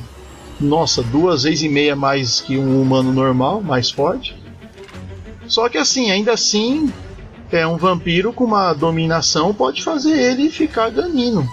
nossa, 0.62 1.02
duas 1.02 1.42
vezes 1.42 1.64
e 1.64 1.70
meia 1.70 1.96
mais 1.96 2.40
que 2.40 2.56
um 2.56 2.80
humano 2.80 3.12
normal, 3.12 3.60
mais 3.60 3.90
forte. 3.90 4.36
Só 5.48 5.68
que 5.70 5.78
assim, 5.80 6.12
ainda 6.12 6.34
assim, 6.34 6.94
é 7.56 7.68
um 7.68 7.78
vampiro 7.78 8.34
com 8.34 8.44
uma 8.44 8.74
dominação 8.74 9.54
pode 9.54 9.84
fazer 9.84 10.12
ele 10.12 10.50
ficar 10.50 10.90
ganino, 10.90 11.48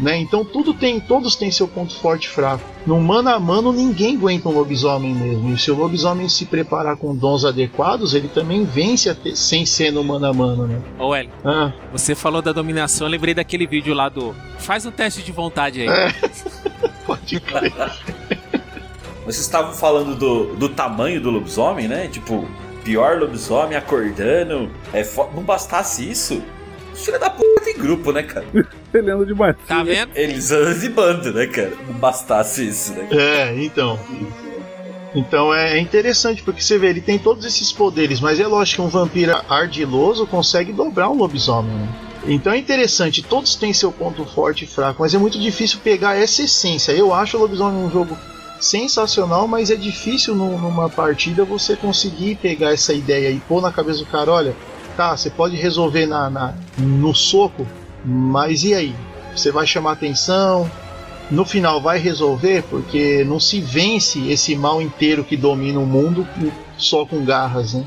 né? 0.00 0.16
Então 0.18 0.44
tudo 0.44 0.72
tem, 0.74 1.00
todos 1.00 1.34
têm 1.36 1.50
seu 1.50 1.66
ponto 1.66 1.94
forte 1.94 2.24
e 2.24 2.28
fraco. 2.28 2.62
No 2.86 3.00
mano 3.00 3.28
a 3.28 3.38
mano 3.38 3.72
ninguém 3.72 4.16
aguenta 4.16 4.48
um 4.48 4.52
lobisomem 4.52 5.14
mesmo. 5.14 5.52
E 5.52 5.58
se 5.58 5.70
o 5.70 5.76
lobisomem 5.76 6.28
se 6.28 6.46
preparar 6.46 6.96
com 6.96 7.14
dons 7.14 7.44
adequados, 7.44 8.14
ele 8.14 8.28
também 8.28 8.64
vence 8.64 9.14
sem 9.34 9.66
ser 9.66 9.92
no 9.92 10.02
mano 10.04 10.26
a 10.26 10.32
mano, 10.32 10.66
né? 10.66 10.80
Ô 10.98 11.14
Eli, 11.14 11.30
ah. 11.44 11.72
você 11.92 12.14
falou 12.14 12.40
da 12.40 12.52
dominação, 12.52 13.06
eu 13.06 13.10
lembrei 13.10 13.34
daquele 13.34 13.66
vídeo 13.66 13.94
lá 13.94 14.08
do 14.08 14.34
faz 14.58 14.86
um 14.86 14.90
teste 14.90 15.22
de 15.22 15.32
vontade 15.32 15.82
aí. 15.82 15.88
É. 15.88 16.14
pode 17.06 17.40
crer. 17.40 17.72
Vocês 19.24 19.40
estavam 19.40 19.72
falando 19.72 20.16
do, 20.16 20.56
do 20.56 20.68
tamanho 20.68 21.20
do 21.20 21.30
lobisomem, 21.30 21.86
né? 21.86 22.08
Tipo, 22.08 22.48
pior 22.84 23.18
lobisomem 23.18 23.76
acordando. 23.76 24.70
É 24.92 25.04
Não 25.34 25.42
bastasse 25.42 26.08
isso, 26.08 26.42
filha 27.00 27.18
da 27.18 27.30
puta 27.30 27.60
tem 27.62 27.76
grupo, 27.76 28.12
né, 28.12 28.22
cara? 28.22 28.46
Ele 28.92 29.10
anda 29.10 29.24
de 29.24 29.34
baixo. 29.34 29.58
Tá 29.66 29.82
vendo? 29.82 30.10
Eles 30.14 30.50
andam 30.50 30.78
de 30.78 30.88
bando, 30.88 31.32
né, 31.32 31.46
cara? 31.46 31.72
Não 31.86 31.94
bastasse 31.94 32.68
isso, 32.68 32.92
né? 32.92 33.08
É, 33.10 33.54
então. 33.62 33.98
Então 35.14 35.52
é 35.52 35.78
interessante, 35.78 36.42
porque 36.42 36.60
você 36.60 36.78
vê, 36.78 36.88
ele 36.88 37.00
tem 37.00 37.18
todos 37.18 37.44
esses 37.44 37.72
poderes, 37.72 38.20
mas 38.20 38.38
é 38.38 38.46
lógico 38.46 38.82
que 38.82 38.88
um 38.88 38.90
vampiro 38.90 39.34
ardiloso 39.48 40.26
consegue 40.26 40.72
dobrar 40.72 41.08
um 41.10 41.14
lobisomem, 41.14 41.72
né? 41.72 41.88
Então 42.26 42.52
é 42.52 42.58
interessante, 42.58 43.22
todos 43.22 43.56
têm 43.56 43.72
seu 43.72 43.90
ponto 43.90 44.24
forte 44.24 44.64
e 44.64 44.68
fraco, 44.68 45.02
mas 45.02 45.14
é 45.14 45.18
muito 45.18 45.40
difícil 45.40 45.80
pegar 45.82 46.16
essa 46.16 46.42
essência. 46.42 46.92
Eu 46.92 47.12
acho 47.12 47.36
o 47.36 47.40
lobisomem 47.40 47.82
um 47.82 47.90
jogo 47.90 48.16
sensacional, 48.60 49.48
mas 49.48 49.70
é 49.70 49.76
difícil 49.76 50.34
numa 50.34 50.88
partida 50.88 51.44
você 51.44 51.74
conseguir 51.74 52.36
pegar 52.36 52.72
essa 52.72 52.92
ideia 52.92 53.30
e 53.30 53.40
pôr 53.40 53.62
na 53.62 53.72
cabeça 53.72 54.00
do 54.00 54.06
cara, 54.06 54.30
olha, 54.30 54.56
tá, 54.96 55.16
você 55.16 55.30
pode 55.30 55.56
resolver 55.56 56.06
na, 56.06 56.28
na 56.28 56.54
no 56.76 57.14
soco, 57.14 57.66
mas 58.04 58.62
e 58.64 58.74
aí? 58.74 58.94
Você 59.34 59.50
vai 59.50 59.66
chamar 59.66 59.92
atenção? 59.92 60.70
No 61.30 61.44
final 61.44 61.80
vai 61.80 61.98
resolver 61.98 62.62
porque 62.64 63.24
não 63.24 63.38
se 63.38 63.60
vence 63.60 64.30
esse 64.30 64.56
mal 64.56 64.82
inteiro 64.82 65.24
que 65.24 65.36
domina 65.36 65.78
o 65.78 65.86
mundo 65.86 66.26
só 66.76 67.06
com 67.06 67.24
garras, 67.24 67.74
né? 67.74 67.84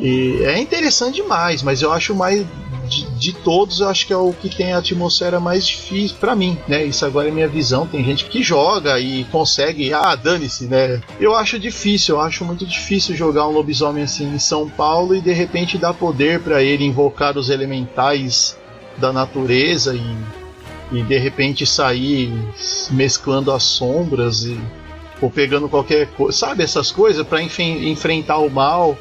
E 0.00 0.42
é 0.44 0.58
interessante 0.58 1.16
demais, 1.16 1.62
mas 1.62 1.82
eu 1.82 1.92
acho 1.92 2.14
mais 2.14 2.46
de 2.88 3.32
todos, 3.32 3.80
eu 3.80 3.88
acho 3.88 4.06
que 4.06 4.12
é 4.12 4.16
o 4.16 4.32
que 4.32 4.48
tem 4.48 4.72
a 4.72 4.78
atmosfera 4.78 5.38
mais 5.38 5.66
difícil 5.66 6.16
para 6.18 6.34
mim, 6.34 6.58
né? 6.66 6.84
Isso 6.84 7.04
agora 7.04 7.28
é 7.28 7.30
minha 7.30 7.48
visão. 7.48 7.86
Tem 7.86 8.04
gente 8.04 8.24
que 8.24 8.42
joga 8.42 8.98
e 8.98 9.24
consegue, 9.24 9.92
ah, 9.92 10.14
dane-se, 10.14 10.66
né? 10.66 11.00
Eu 11.20 11.34
acho 11.34 11.58
difícil, 11.58 12.16
eu 12.16 12.20
acho 12.20 12.44
muito 12.44 12.66
difícil 12.66 13.14
jogar 13.14 13.46
um 13.46 13.52
lobisomem 13.52 14.04
assim 14.04 14.34
em 14.34 14.38
São 14.38 14.68
Paulo 14.68 15.14
e 15.14 15.20
de 15.20 15.32
repente 15.32 15.78
dar 15.78 15.94
poder 15.94 16.40
para 16.40 16.62
ele 16.62 16.84
invocar 16.84 17.36
os 17.36 17.50
elementais 17.50 18.56
da 18.96 19.12
natureza 19.12 19.94
e, 19.94 20.98
e 20.98 21.02
de 21.02 21.18
repente 21.18 21.66
sair 21.66 22.32
mesclando 22.90 23.52
as 23.52 23.62
sombras 23.62 24.44
e 24.44 24.58
ou 25.20 25.30
pegando 25.30 25.68
qualquer 25.68 26.06
coisa, 26.08 26.36
sabe 26.36 26.62
essas 26.62 26.90
coisas 26.90 27.26
para 27.26 27.42
enfrentar 27.42 28.38
o 28.38 28.48
mal 28.48 28.96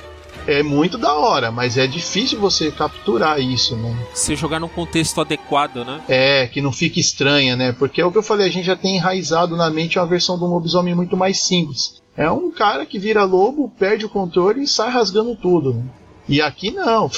é 0.47 0.63
muito 0.63 0.97
da 0.97 1.13
hora, 1.13 1.51
mas 1.51 1.77
é 1.77 1.85
difícil 1.85 2.39
você 2.39 2.71
capturar 2.71 3.39
isso, 3.39 3.75
né? 3.75 3.95
Se 4.13 4.35
jogar 4.35 4.59
num 4.59 4.69
contexto 4.69 5.19
adequado, 5.19 5.83
né? 5.83 6.01
É, 6.07 6.47
que 6.47 6.61
não 6.61 6.71
fique 6.71 6.99
estranha, 6.99 7.55
né? 7.55 7.73
Porque 7.73 8.01
é 8.01 8.05
o 8.05 8.11
que 8.11 8.17
eu 8.17 8.23
falei, 8.23 8.47
a 8.47 8.51
gente 8.51 8.65
já 8.65 8.75
tem 8.75 8.95
enraizado 8.95 9.57
na 9.57 9.69
mente 9.69 9.99
uma 9.99 10.07
versão 10.07 10.39
do 10.39 10.45
lobisomem 10.45 10.95
muito 10.95 11.17
mais 11.17 11.43
simples. 11.43 12.01
É 12.15 12.31
um 12.31 12.49
cara 12.49 12.85
que 12.85 12.97
vira 12.97 13.23
lobo, 13.25 13.71
perde 13.77 14.05
o 14.05 14.09
controle 14.09 14.63
e 14.63 14.67
sai 14.67 14.89
rasgando 14.89 15.35
tudo. 15.35 15.73
Né? 15.73 15.83
E 16.29 16.41
aqui 16.41 16.71
não. 16.71 17.09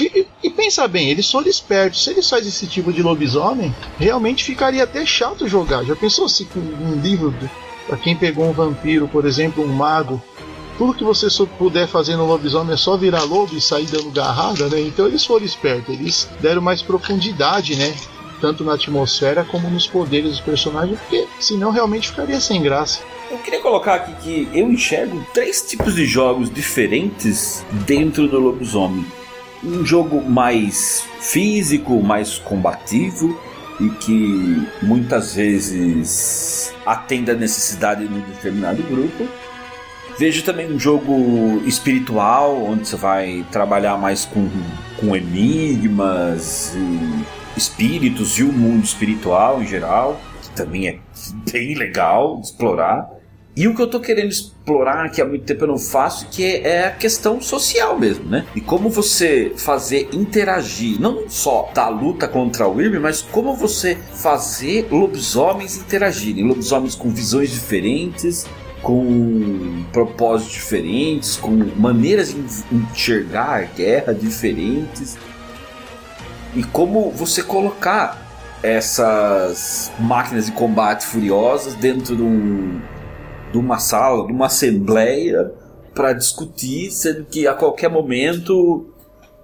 E 0.44 0.50
pensa 0.50 0.88
bem, 0.88 1.10
eles 1.10 1.30
foram 1.30 1.48
espertos. 1.48 2.04
Se 2.04 2.12
eles 2.12 2.30
fazem 2.30 2.50
esse 2.50 2.68
tipo 2.68 2.92
de 2.92 3.02
lobisomem, 3.02 3.74
realmente 3.98 4.44
ficaria 4.44 4.84
até 4.84 5.06
chato 5.06 5.48
jogar. 5.48 5.84
Já 5.86 5.96
pensou 5.96 6.28
se 6.28 6.48
um 6.56 7.00
livro, 7.00 7.34
para 7.88 7.98
quem 7.98 8.16
pegou 8.16 8.46
um 8.46 8.54
vampiro, 8.54 9.08
por 9.08 9.26
exemplo, 9.26 9.64
um 9.64 9.68
mago, 9.68 10.22
tudo 10.80 10.94
que 10.94 11.04
você 11.04 11.28
puder 11.58 11.90
fazer 11.90 12.16
no 12.16 12.26
lobisomem 12.26 12.74
é 12.74 12.78
só 12.78 12.96
virar 12.96 13.24
lobo 13.24 13.54
e 13.54 13.60
sair 13.60 13.86
dando 13.88 14.10
garrada, 14.12 14.70
né? 14.70 14.80
Então 14.80 15.06
eles 15.06 15.26
foram 15.26 15.46
espertos, 15.46 15.94
eles 15.94 16.30
deram 16.40 16.62
mais 16.62 16.82
profundidade, 16.82 17.76
né? 17.76 17.94
Tanto 18.40 18.64
na 18.64 18.76
atmosfera 18.76 19.44
como 19.44 19.70
nos 19.70 19.86
poderes 19.86 20.30
dos 20.30 20.40
personagens, 20.40 20.98
porque 20.98 21.28
senão 21.38 21.70
realmente 21.70 22.08
ficaria 22.08 22.40
sem 22.40 22.62
graça. 22.62 23.02
Eu 23.30 23.40
queria 23.40 23.60
colocar 23.60 23.96
aqui 23.96 24.14
que 24.24 24.58
eu 24.58 24.72
enxergo 24.72 25.22
três 25.34 25.62
tipos 25.62 25.96
de 25.96 26.06
jogos 26.06 26.50
diferentes 26.50 27.66
dentro 27.86 28.30
do 28.30 28.40
lobisomem. 28.40 29.06
Um 29.62 29.86
jogo 29.86 30.22
mais 30.22 31.04
físico, 31.20 32.02
mais 32.02 32.38
combativo, 32.38 33.38
e 33.82 33.90
que 33.90 34.66
muitas 34.82 35.36
vezes 35.36 36.74
atende 36.86 37.32
a 37.32 37.34
necessidade 37.34 38.08
de 38.08 38.14
um 38.14 38.22
determinado 38.22 38.82
grupo. 38.84 39.28
Vejo 40.20 40.44
também 40.44 40.70
um 40.70 40.78
jogo 40.78 41.62
espiritual, 41.66 42.62
onde 42.62 42.86
você 42.86 42.98
vai 42.98 43.46
trabalhar 43.54 43.98
mais 43.98 44.26
com, 44.26 44.50
com 45.00 45.16
enigmas, 45.16 46.76
espíritos 47.56 48.38
e 48.38 48.44
o 48.44 48.52
mundo 48.52 48.84
espiritual 48.84 49.64
em 49.64 49.66
geral, 49.66 50.20
que 50.42 50.50
também 50.50 50.90
é 50.90 51.00
bem 51.50 51.74
legal 51.74 52.38
explorar. 52.44 53.10
E 53.56 53.66
o 53.66 53.74
que 53.74 53.82
eu 53.82 53.90
tô 53.90 54.02
querendo 54.02 54.30
explorar, 54.30 55.10
que 55.10 55.22
há 55.22 55.26
muito 55.26 55.46
tempo 55.46 55.64
eu 55.64 55.70
não 55.70 55.78
faço, 55.78 56.28
que 56.28 56.44
é, 56.44 56.68
é 56.68 56.88
a 56.88 56.92
questão 56.92 57.42
social 57.42 57.98
mesmo, 57.98 58.26
né? 58.26 58.46
E 58.54 58.60
como 58.60 58.90
você 58.90 59.54
fazer 59.56 60.10
interagir, 60.12 61.00
não 61.00 61.30
só 61.30 61.72
da 61.74 61.88
luta 61.88 62.28
contra 62.28 62.68
o 62.68 62.82
Irme, 62.82 63.00
mas 63.00 63.22
como 63.22 63.56
você 63.56 63.98
fazer 64.14 64.86
lobisomens 64.92 65.78
interagirem. 65.78 66.46
Lobisomens 66.46 66.94
com 66.94 67.10
visões 67.10 67.52
diferentes, 67.52 68.46
com 68.82 69.84
propósitos 69.92 70.54
diferentes, 70.54 71.38
com 71.38 71.52
maneiras 71.76 72.34
de 72.34 72.76
enxergar 72.76 73.60
a 73.60 73.62
guerra 73.64 74.14
diferentes. 74.14 75.18
E 76.56 76.64
como 76.64 77.12
você 77.12 77.44
colocar 77.44 78.28
essas 78.62 79.92
máquinas 80.00 80.48
de 80.48 80.52
combate 80.52 81.06
furiosas 81.06 81.76
dentro 81.76 82.16
de, 82.16 82.24
um, 82.24 82.82
de 83.52 83.58
uma 83.58 83.80
sala, 83.80 84.26
de 84.26 84.34
uma 84.34 84.48
assembleia 84.48 85.52
para 85.94 86.14
discutir, 86.14 86.92
sendo 86.92 87.26
que 87.26 87.48
a 87.48 87.54
qualquer 87.54 87.90
momento 87.90 88.94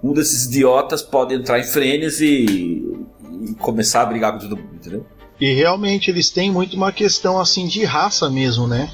um 0.02 0.12
desses 0.12 0.46
idiotas 0.46 1.02
pode 1.02 1.34
entrar 1.34 1.58
em 1.58 1.64
frenesi 1.64 2.24
e, 2.26 3.50
e 3.50 3.54
começar 3.54 4.02
a 4.02 4.06
brigar 4.06 4.32
com 4.32 4.38
todo 4.38 4.56
mundo, 4.56 4.74
entendeu? 4.74 5.06
E 5.40 5.52
realmente 5.52 6.10
eles 6.10 6.30
têm 6.30 6.50
muito 6.50 6.76
uma 6.76 6.92
questão 6.92 7.38
assim 7.38 7.66
de 7.66 7.84
raça 7.84 8.30
mesmo, 8.30 8.66
né? 8.66 8.90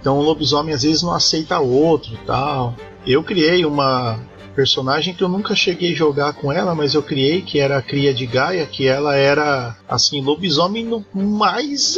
Então 0.00 0.18
o 0.18 0.22
lobisomem 0.22 0.74
às 0.74 0.82
vezes 0.82 1.02
não 1.02 1.12
aceita 1.12 1.58
outro 1.58 2.16
tal. 2.26 2.74
Eu 3.06 3.22
criei 3.22 3.64
uma 3.64 4.18
personagem 4.54 5.14
que 5.14 5.22
eu 5.22 5.28
nunca 5.28 5.54
cheguei 5.54 5.92
a 5.92 5.96
jogar 5.96 6.32
com 6.32 6.52
ela, 6.52 6.74
mas 6.74 6.94
eu 6.94 7.02
criei, 7.02 7.42
que 7.42 7.60
era 7.60 7.78
a 7.78 7.82
cria 7.82 8.12
de 8.12 8.26
Gaia, 8.26 8.66
que 8.66 8.88
ela 8.88 9.14
era 9.14 9.76
assim, 9.88 10.20
lobisomem 10.20 10.84
no 10.84 11.04
mais 11.14 11.96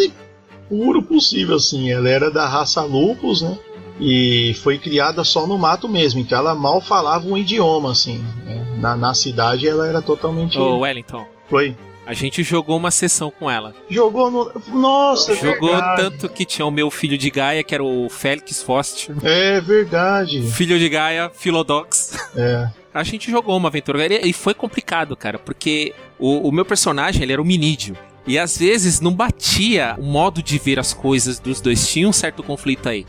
puro 0.68 1.02
possível, 1.02 1.56
assim. 1.56 1.90
Ela 1.90 2.08
era 2.08 2.30
da 2.30 2.46
raça 2.46 2.82
Lupus, 2.82 3.42
né? 3.42 3.58
E 3.98 4.54
foi 4.62 4.78
criada 4.78 5.24
só 5.24 5.46
no 5.46 5.58
mato 5.58 5.88
mesmo, 5.88 6.20
então 6.20 6.38
ela 6.38 6.54
mal 6.54 6.80
falava 6.80 7.26
um 7.26 7.36
idioma, 7.36 7.92
assim. 7.92 8.18
Né? 8.44 8.76
Na, 8.78 8.96
na 8.96 9.14
cidade 9.14 9.68
ela 9.68 9.86
era 9.86 10.00
totalmente. 10.00 10.58
Ô, 10.58 10.78
Wellington. 10.78 11.26
Foi. 11.48 11.76
A 12.10 12.12
gente 12.12 12.42
jogou 12.42 12.76
uma 12.76 12.90
sessão 12.90 13.30
com 13.30 13.48
ela. 13.48 13.72
Jogou 13.88 14.32
no. 14.32 14.52
Nossa, 14.72 15.32
Jogou 15.36 15.70
verdade. 15.70 16.02
tanto 16.02 16.28
que 16.28 16.44
tinha 16.44 16.66
o 16.66 16.70
meu 16.70 16.90
filho 16.90 17.16
de 17.16 17.30
Gaia, 17.30 17.62
que 17.62 17.72
era 17.72 17.84
o 17.84 18.08
Félix 18.08 18.64
Fost. 18.64 19.12
É 19.22 19.60
verdade. 19.60 20.42
Filho 20.50 20.76
de 20.76 20.88
Gaia, 20.88 21.30
Philodox. 21.32 22.18
É. 22.34 22.68
A 22.92 23.04
gente 23.04 23.30
jogou 23.30 23.56
uma 23.56 23.68
aventura 23.68 24.04
e 24.26 24.32
foi 24.32 24.54
complicado, 24.54 25.16
cara, 25.16 25.38
porque 25.38 25.94
o, 26.18 26.48
o 26.48 26.50
meu 26.50 26.64
personagem 26.64 27.22
ele 27.22 27.32
era 27.32 27.40
o 27.40 27.44
Minídio. 27.44 27.96
E 28.26 28.36
às 28.36 28.58
vezes 28.58 29.00
não 29.00 29.12
batia 29.12 29.94
o 29.96 30.02
modo 30.02 30.42
de 30.42 30.58
ver 30.58 30.80
as 30.80 30.92
coisas 30.92 31.38
dos 31.38 31.60
dois. 31.60 31.88
Tinha 31.88 32.08
um 32.08 32.12
certo 32.12 32.42
conflito 32.42 32.88
aí 32.88 33.06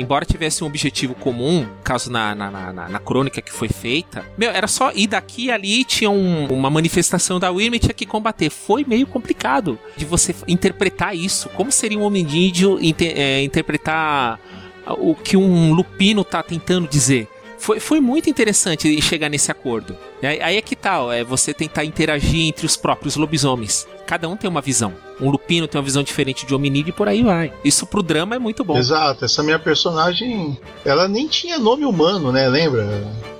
embora 0.00 0.24
tivesse 0.24 0.62
um 0.62 0.66
objetivo 0.66 1.14
comum, 1.14 1.66
caso 1.82 2.10
na, 2.10 2.34
na, 2.34 2.50
na, 2.50 2.88
na, 2.88 2.98
crônica 2.98 3.42
que 3.42 3.52
foi 3.52 3.68
feita, 3.68 4.24
meu, 4.36 4.50
era 4.50 4.66
só 4.66 4.92
ir 4.94 5.08
daqui 5.08 5.46
e 5.46 5.50
ali, 5.50 5.84
tinha 5.84 6.10
um, 6.10 6.46
uma 6.46 6.70
manifestação 6.70 7.38
da 7.38 7.50
Wyrm 7.50 7.74
e 7.74 7.78
tinha 7.78 7.94
que 7.94 8.06
combater. 8.06 8.50
Foi 8.50 8.84
meio 8.84 9.06
complicado 9.06 9.78
de 9.96 10.04
você 10.04 10.34
interpretar 10.46 11.14
isso. 11.16 11.48
Como 11.50 11.72
seria 11.72 11.98
um 11.98 12.02
hominídeo 12.02 12.78
inter, 12.80 13.12
é, 13.16 13.42
interpretar 13.42 14.38
o 14.86 15.14
que 15.14 15.36
um 15.36 15.72
lupino 15.72 16.24
tá 16.24 16.42
tentando 16.42 16.88
dizer? 16.88 17.28
Foi, 17.58 17.80
foi 17.80 18.00
muito 18.00 18.30
interessante 18.30 19.00
chegar 19.02 19.28
nesse 19.28 19.50
acordo. 19.50 19.96
Aí, 20.22 20.56
é 20.56 20.62
que 20.62 20.76
tal, 20.76 21.08
tá, 21.08 21.16
é 21.16 21.24
você 21.24 21.52
tentar 21.52 21.84
interagir 21.84 22.46
entre 22.46 22.64
os 22.64 22.76
próprios 22.76 23.16
lobisomens. 23.16 23.86
Cada 24.06 24.28
um 24.28 24.36
tem 24.36 24.48
uma 24.48 24.60
visão. 24.60 24.94
Um 25.20 25.28
lupino 25.28 25.66
tem 25.66 25.78
uma 25.78 25.84
visão 25.84 26.02
diferente 26.02 26.46
de 26.46 26.54
hominídeo 26.54 26.90
e 26.90 26.92
por 26.92 27.08
aí 27.08 27.22
vai. 27.22 27.52
Isso 27.64 27.86
pro 27.86 28.02
drama 28.02 28.36
é 28.36 28.38
muito 28.38 28.64
bom. 28.64 28.76
Exato, 28.78 29.24
essa 29.24 29.42
minha 29.42 29.58
personagem, 29.58 30.58
ela 30.84 31.08
nem 31.08 31.26
tinha 31.26 31.58
nome 31.58 31.84
humano, 31.84 32.32
né? 32.32 32.48
Lembra? 32.48 32.86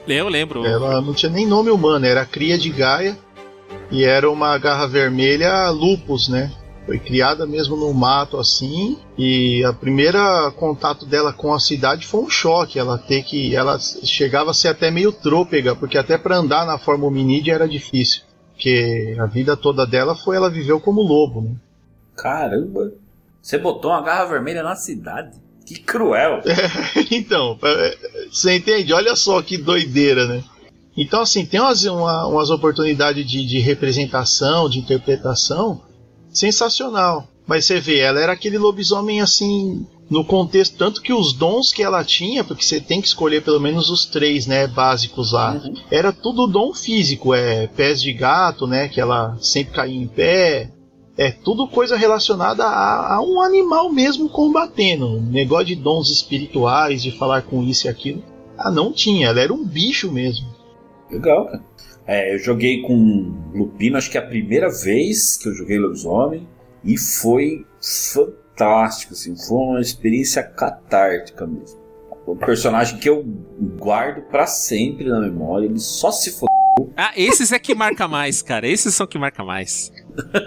Eu 0.06 0.28
lembro. 0.28 0.66
Ela 0.66 1.00
não 1.00 1.14
tinha 1.14 1.30
nem 1.30 1.46
nome 1.46 1.70
humano, 1.70 2.04
era 2.04 2.24
cria 2.26 2.58
de 2.58 2.70
Gaia 2.70 3.16
e 3.90 4.04
era 4.04 4.30
uma 4.30 4.58
garra 4.58 4.86
vermelha 4.86 5.70
lupus, 5.70 6.28
né? 6.28 6.50
Foi 6.88 6.98
criada 6.98 7.46
mesmo 7.46 7.76
no 7.76 7.92
mato 7.92 8.38
assim, 8.38 8.96
e 9.18 9.62
a 9.62 9.74
primeira 9.74 10.50
contato 10.52 11.04
dela 11.04 11.34
com 11.34 11.52
a 11.52 11.60
cidade 11.60 12.06
foi 12.06 12.22
um 12.22 12.30
choque. 12.30 12.78
Ela 12.78 12.96
ter 12.96 13.24
que, 13.24 13.54
ela 13.54 13.78
chegava 13.78 14.52
a 14.52 14.54
ser 14.54 14.68
até 14.68 14.90
meio 14.90 15.12
trôpega, 15.12 15.76
porque 15.76 15.98
até 15.98 16.16
para 16.16 16.38
andar 16.38 16.64
na 16.64 16.78
forma 16.78 17.04
hominídea 17.04 17.52
era 17.52 17.68
difícil, 17.68 18.22
porque 18.54 19.14
a 19.20 19.26
vida 19.26 19.54
toda 19.54 19.86
dela 19.86 20.16
foi 20.16 20.36
ela 20.36 20.48
viveu 20.48 20.80
como 20.80 21.02
lobo. 21.02 21.42
Né? 21.42 21.50
Caramba, 22.16 22.90
você 23.42 23.58
botou 23.58 23.90
uma 23.90 24.02
garra 24.02 24.24
vermelha 24.24 24.62
na 24.62 24.74
cidade? 24.74 25.36
Que 25.66 25.78
cruel! 25.78 26.40
É, 26.48 27.14
então, 27.14 27.58
é, 27.64 27.98
você 28.32 28.56
entende? 28.56 28.94
Olha 28.94 29.14
só 29.14 29.42
que 29.42 29.58
doideira, 29.58 30.26
né? 30.26 30.42
Então, 30.96 31.20
assim, 31.20 31.44
tem 31.44 31.60
umas, 31.60 31.84
uma, 31.84 32.26
umas 32.26 32.48
oportunidades 32.48 33.30
de, 33.30 33.46
de 33.46 33.58
representação, 33.58 34.70
de 34.70 34.78
interpretação 34.78 35.86
sensacional. 36.38 37.28
Mas 37.46 37.64
você 37.64 37.80
vê, 37.80 37.98
ela 37.98 38.20
era 38.20 38.32
aquele 38.32 38.58
lobisomem 38.58 39.22
assim, 39.22 39.86
no 40.10 40.24
contexto, 40.24 40.76
tanto 40.76 41.00
que 41.00 41.12
os 41.12 41.32
dons 41.32 41.72
que 41.72 41.82
ela 41.82 42.04
tinha, 42.04 42.44
porque 42.44 42.62
você 42.62 42.80
tem 42.80 43.00
que 43.00 43.08
escolher 43.08 43.42
pelo 43.42 43.60
menos 43.60 43.90
os 43.90 44.04
três, 44.04 44.46
né, 44.46 44.66
básicos 44.66 45.32
lá, 45.32 45.54
uhum. 45.54 45.74
era 45.90 46.12
tudo 46.12 46.46
dom 46.46 46.74
físico, 46.74 47.34
é 47.34 47.66
pés 47.66 48.02
de 48.02 48.12
gato, 48.12 48.66
né, 48.66 48.88
que 48.88 49.00
ela 49.00 49.36
sempre 49.40 49.74
caía 49.74 49.96
em 49.96 50.06
pé, 50.06 50.70
é 51.16 51.30
tudo 51.30 51.66
coisa 51.66 51.96
relacionada 51.96 52.64
a, 52.64 53.16
a 53.16 53.22
um 53.22 53.40
animal 53.40 53.90
mesmo 53.90 54.28
combatendo, 54.28 55.20
negócio 55.20 55.66
de 55.66 55.74
dons 55.74 56.10
espirituais, 56.10 57.02
de 57.02 57.10
falar 57.10 57.42
com 57.42 57.62
isso 57.62 57.86
e 57.86 57.88
aquilo, 57.88 58.22
ah, 58.56 58.70
não 58.70 58.92
tinha, 58.92 59.28
ela 59.28 59.40
era 59.40 59.52
um 59.52 59.64
bicho 59.64 60.12
mesmo. 60.12 60.46
Legal, 61.10 61.46
cara. 61.46 61.64
É, 62.08 62.34
eu 62.34 62.38
joguei 62.38 62.80
com 62.80 63.34
Lupino, 63.52 63.98
acho 63.98 64.10
que 64.10 64.16
é 64.16 64.20
a 64.20 64.26
primeira 64.26 64.70
vez 64.70 65.36
que 65.36 65.46
eu 65.46 65.54
joguei 65.54 65.78
Lobisomem, 65.78 66.48
e 66.82 66.96
foi 66.96 67.66
fantástico, 67.82 69.12
assim, 69.12 69.36
foi 69.36 69.58
uma 69.58 69.80
experiência 69.80 70.42
catártica 70.42 71.46
mesmo. 71.46 71.78
Um 72.26 72.34
personagem 72.34 72.98
que 72.98 73.10
eu 73.10 73.22
guardo 73.78 74.22
para 74.22 74.46
sempre 74.46 75.06
na 75.06 75.20
memória, 75.20 75.66
ele 75.66 75.78
só 75.78 76.10
se 76.10 76.30
fodeu 76.30 76.92
Ah, 76.96 77.12
esses 77.14 77.52
é 77.52 77.58
que 77.58 77.74
marca 77.74 78.08
mais, 78.08 78.40
cara. 78.40 78.66
Esses 78.66 78.94
são 78.94 79.06
que 79.06 79.18
marca 79.18 79.44
mais. 79.44 79.92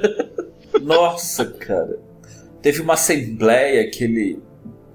Nossa, 0.81 1.45
cara. 1.45 1.99
Teve 2.61 2.81
uma 2.81 2.93
assembleia 2.93 3.89
que 3.89 4.03
ele. 4.03 4.39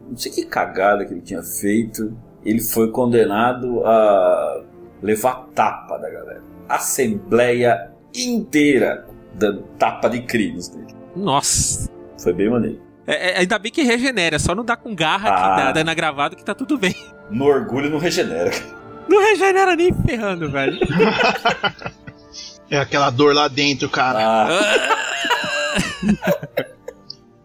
Não 0.08 0.16
sei 0.16 0.30
que 0.30 0.46
cagada 0.46 1.04
que 1.04 1.12
ele 1.12 1.22
tinha 1.22 1.42
feito. 1.42 2.16
Ele 2.44 2.60
foi 2.60 2.92
condenado 2.92 3.84
a 3.84 4.64
levar 5.02 5.48
tapa 5.54 5.98
da 5.98 6.08
galera. 6.08 6.55
Assembleia 6.68 7.90
inteira 8.14 9.06
dando 9.34 9.62
tapa 9.78 10.08
de 10.08 10.22
crimes 10.22 10.68
dele. 10.68 10.94
Nossa. 11.14 11.90
Foi 12.22 12.32
bem 12.32 12.48
maneiro. 12.50 12.80
É, 13.06 13.32
é, 13.32 13.38
ainda 13.40 13.58
bem 13.58 13.70
que 13.70 13.82
regenera, 13.82 14.38
só 14.38 14.54
não 14.54 14.64
dá 14.64 14.76
com 14.76 14.94
garra 14.94 15.28
Ah. 15.30 15.34
que 15.56 15.62
dá, 15.62 15.72
dá 15.72 15.84
na 15.84 15.94
gravado 15.94 16.36
que 16.36 16.44
tá 16.44 16.54
tudo 16.54 16.78
bem. 16.78 16.94
No 17.30 17.44
orgulho 17.44 17.90
não 17.90 17.98
regenera. 17.98 18.50
Não 19.08 19.20
regenera 19.20 19.76
nem 19.76 19.92
ferrando, 19.92 20.50
velho. 20.50 20.78
É 22.68 22.78
aquela 22.78 23.10
dor 23.10 23.32
lá 23.32 23.46
dentro, 23.46 23.88
cara. 23.88 24.18
Ah, 24.20 24.48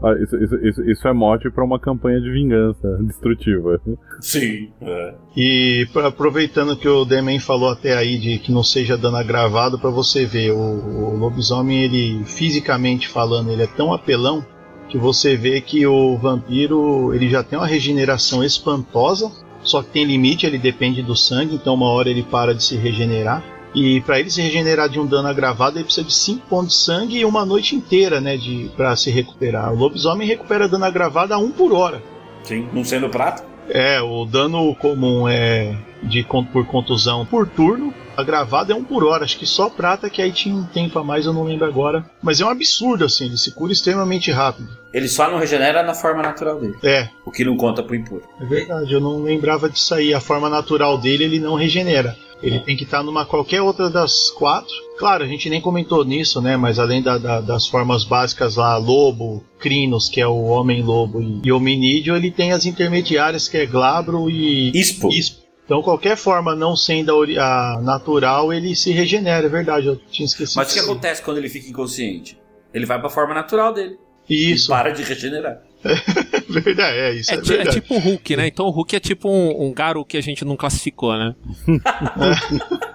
Ah, 0.04 0.14
isso, 0.22 0.36
isso, 0.36 0.56
isso, 0.68 0.90
isso 0.90 1.08
é 1.08 1.14
mote 1.14 1.50
pra 1.52 1.64
uma 1.64 1.80
campanha 1.80 2.20
de 2.20 2.32
vingança 2.32 2.98
destrutiva. 3.06 3.80
sim. 4.20 4.70
É. 4.82 5.14
E 5.38 5.88
pra- 5.94 6.08
aproveitando 6.08 6.76
que 6.76 6.88
o 6.88 7.06
Demen 7.06 7.40
falou 7.40 7.70
até 7.70 7.96
aí 7.96 8.18
de 8.18 8.40
que 8.40 8.52
não 8.52 8.64
seja 8.64 8.98
dano 8.98 9.18
agravado, 9.18 9.78
pra 9.80 9.90
você 9.92 10.26
ver, 10.26 10.52
o, 10.52 10.58
o 10.58 11.18
lobisomem, 11.18 11.84
ele 11.84 12.24
fisicamente 12.26 13.08
falando, 13.08 13.52
ele 13.52 13.64
é 13.64 13.68
tão 13.68 13.94
apelão 13.94 14.44
que 14.90 14.98
você 14.98 15.36
vê 15.38 15.62
que 15.62 15.86
o 15.88 16.18
vampiro 16.18 17.14
ele 17.14 17.30
já 17.30 17.44
tem 17.44 17.58
uma 17.58 17.68
regeneração 17.68 18.44
espantosa, 18.44 19.32
só 19.64 19.82
que 19.84 19.92
tem 19.92 20.04
limite, 20.04 20.46
ele 20.46 20.58
depende 20.58 21.02
do 21.04 21.16
sangue, 21.16 21.56
então 21.56 21.76
uma 21.76 21.86
hora 21.92 22.10
ele 22.10 22.24
para 22.24 22.54
de 22.56 22.64
se 22.64 22.76
regenerar. 22.76 23.44
E 23.74 24.02
pra 24.02 24.20
ele 24.20 24.30
se 24.30 24.42
regenerar 24.42 24.90
de 24.90 25.00
um 25.00 25.06
dano 25.06 25.28
agravado, 25.28 25.78
ele 25.78 25.86
precisa 25.86 26.06
de 26.06 26.14
5 26.14 26.46
pontos 26.48 26.78
de 26.78 26.84
sangue 26.84 27.20
e 27.20 27.26
uma 27.26 27.46
noite 27.46 27.76
inteira, 27.76 28.20
né, 28.20 28.36
de 28.36 28.70
para 28.76 28.96
se 28.96 29.10
recuperar. 29.10 29.72
O 29.74 29.78
lobisomem 29.78 30.28
recupera 30.28 30.68
dano 30.68 30.86
agravado 30.86 31.34
a 31.34 31.38
1 31.38 31.52
por 31.52 31.72
hora. 31.74 32.02
Sim. 32.44 32.68
Não 32.74 32.84
sendo 32.84 33.08
prata? 33.10 33.50
É, 33.70 34.02
o 34.02 34.26
dano 34.26 34.76
comum 34.76 35.30
é 35.30 35.74
de 36.04 36.26
por 36.52 36.66
contusão 36.66 37.26
por 37.26 37.48
turno. 37.48 37.94
Agravado 38.18 38.72
é 38.74 38.76
um 38.76 38.84
por 38.84 39.06
hora. 39.06 39.24
Acho 39.24 39.38
que 39.38 39.46
só 39.46 39.70
prata 39.70 40.10
que 40.10 40.22
aí 40.22 40.32
tinha 40.34 40.54
um 40.54 40.66
tempo 40.66 41.00
a 41.00 41.04
mais, 41.04 41.26
eu 41.26 41.32
não 41.32 41.44
lembro 41.44 41.66
agora. 41.66 42.04
Mas 42.22 42.42
é 42.42 42.46
um 42.46 42.50
absurdo, 42.50 43.06
assim, 43.06 43.26
ele 43.28 43.38
se 43.38 43.52
cura 43.54 43.72
extremamente 43.72 44.30
rápido. 44.32 44.68
Ele 44.92 45.08
só 45.08 45.32
não 45.32 45.38
regenera 45.40 45.82
na 45.84 45.94
forma 45.94 46.22
natural 46.22 46.60
dele. 46.60 46.76
É, 46.84 47.08
O 47.26 47.32
que 47.32 47.46
não 47.46 47.56
conta 47.56 47.82
pro 47.82 47.96
impuro. 47.96 48.24
é 48.42 48.46
verdade, 48.46 48.92
eu 48.92 49.00
não 49.00 49.24
lembrava 49.24 49.70
disso 49.70 49.94
aí. 49.96 50.14
A 50.14 50.20
forma 50.20 50.50
natural 50.50 50.98
dele, 50.98 51.24
ele 51.24 51.40
não 51.40 51.56
regenera. 51.56 52.18
Ele 52.44 52.60
tem 52.60 52.76
que 52.76 52.84
estar 52.84 53.04
numa 53.04 53.26
qualquer 53.26 53.62
outra 53.62 53.90
das 53.90 54.30
quatro. 54.32 54.74
Claro, 54.98 55.24
a 55.24 55.28
gente 55.28 55.50
nem 55.50 55.62
comentou 55.62 56.04
nisso, 56.04 56.42
né? 56.42 56.58
Mas 56.58 56.80
além 56.80 57.02
da- 57.02 57.18
da- 57.18 57.42
das 57.42 57.68
formas 57.68 58.04
básicas 58.04 58.56
lá, 58.56 58.78
lobo, 58.78 59.44
crinos, 59.60 60.10
que 60.10 60.20
é 60.20 60.28
o 60.28 60.44
homem-lobo, 60.46 61.22
e, 61.22 61.42
e 61.44 61.52
hominídeo, 61.52 62.16
ele 62.16 62.32
tem 62.32 62.52
as 62.52 62.66
intermediárias, 62.66 63.48
que 63.48 63.58
é 63.58 63.66
glabro 63.66 64.30
e 64.30 64.72
Ispo. 64.76 65.10
Isso. 65.10 65.42
Então 65.66 65.82
qualquer 65.82 66.18
forma 66.18 66.56
não 66.56 66.76
sendo 66.76 67.24
a, 67.40 67.76
a 67.78 67.82
natural, 67.82 68.52
ele 68.52 68.76
se 68.76 68.92
regenera, 68.92 69.46
é 69.46 69.50
verdade, 69.50 69.88
eu 69.88 69.96
tinha 69.96 70.26
esquecido. 70.26 70.58
Mas 70.58 70.72
o 70.72 70.74
que 70.74 70.80
acontece 70.80 71.22
quando 71.22 71.38
ele 71.38 71.48
fica 71.50 71.70
inconsciente? 71.70 72.38
Ele 72.74 72.86
vai 72.86 73.00
pra 73.00 73.10
forma 73.10 73.34
natural 73.34 73.74
dele. 73.74 73.98
Isso, 74.30 74.68
E 74.72 74.76
para 74.76 74.90
de 74.92 75.04
regenerar. 75.04 75.62
verdade, 76.50 76.98
é 76.98 77.14
isso, 77.14 77.32
É, 77.32 77.36
é, 77.36 77.38
é 77.38 77.42
verdade. 77.42 77.82
tipo 77.82 77.96
o 77.96 78.00
Hulk, 78.00 78.36
né? 78.36 78.48
Então 78.48 78.66
o 78.66 78.70
Hulk 78.70 78.96
é 78.96 79.00
tipo 79.00 79.30
um, 79.30 79.66
um 79.68 79.74
Garu 79.74 80.06
que 80.06 80.18
a 80.18 80.22
gente 80.22 80.44
não 80.46 80.56
classificou, 80.56 81.14
né? 81.18 81.36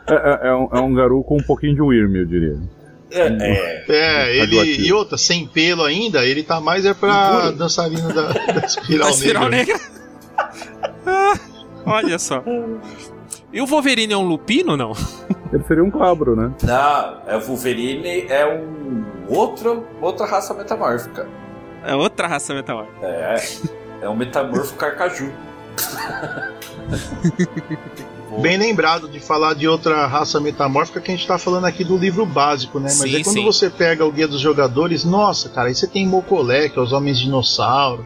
É, 0.08 0.14
é- 0.14 0.48
é 0.50 0.54
um, 0.54 0.68
é 0.72 0.80
um 0.80 0.94
garu 0.94 1.24
com 1.24 1.36
um 1.36 1.42
pouquinho 1.42 1.74
de 1.74 1.82
Wyrm, 1.82 2.14
eu 2.14 2.24
diria. 2.26 2.56
É, 3.10 3.26
é. 3.26 3.84
É, 3.88 4.36
ele 4.36 4.86
e 4.86 4.92
outra, 4.92 5.18
sem 5.18 5.48
pelo 5.48 5.82
ainda, 5.82 6.24
ele 6.24 6.44
tá 6.44 6.60
mais 6.60 6.86
é 6.86 6.94
pra 6.94 7.38
Impuro. 7.38 7.56
dançarino 7.56 8.12
da, 8.12 8.22
da 8.52 8.66
espiral, 8.66 9.08
Da 9.08 9.10
espiral 9.10 9.48
negra. 9.48 9.74
negra. 9.74 9.90
Ah, 11.06 11.34
olha 11.86 12.18
só. 12.20 12.42
E 13.52 13.60
o 13.60 13.66
Wolverine 13.66 14.12
é 14.12 14.16
um 14.16 14.26
lupino, 14.28 14.76
não? 14.76 14.92
Ele 15.52 15.64
seria 15.64 15.82
um 15.82 15.90
cabro, 15.90 16.36
né? 16.36 16.52
Não, 16.62 17.18
é 17.26 17.36
o 17.36 17.40
Wolverine 17.40 18.26
é 18.28 18.46
um 18.46 19.04
outro, 19.28 19.84
outra 20.00 20.24
raça 20.26 20.54
metamórfica. 20.54 21.28
É 21.86 21.94
outra 21.94 22.26
raça 22.26 22.52
metamórfica. 22.52 23.06
É, 23.06 23.36
é 24.02 24.08
um 24.08 24.16
metamorfo 24.16 24.74
carcaju. 24.74 25.32
Bem 28.40 28.58
lembrado 28.58 29.08
de 29.08 29.20
falar 29.20 29.54
de 29.54 29.68
outra 29.68 30.06
raça 30.06 30.40
metamórfica 30.40 31.00
que 31.00 31.12
a 31.12 31.14
gente 31.14 31.26
tá 31.26 31.38
falando 31.38 31.64
aqui 31.64 31.84
do 31.84 31.96
livro 31.96 32.26
básico, 32.26 32.80
né? 32.80 32.88
Mas 32.98 33.10
Sim, 33.10 33.16
é 33.16 33.22
quando 33.22 33.36
sim. 33.36 33.44
você 33.44 33.70
pega 33.70 34.04
o 34.04 34.10
Guia 34.10 34.26
dos 34.26 34.40
Jogadores, 34.40 35.04
nossa, 35.04 35.48
cara, 35.48 35.68
aí 35.68 35.74
você 35.74 35.86
tem 35.86 36.06
Mocolé, 36.06 36.68
que 36.68 36.78
é 36.78 36.82
os 36.82 36.92
Homens 36.92 37.18
Dinossauro. 37.18 38.04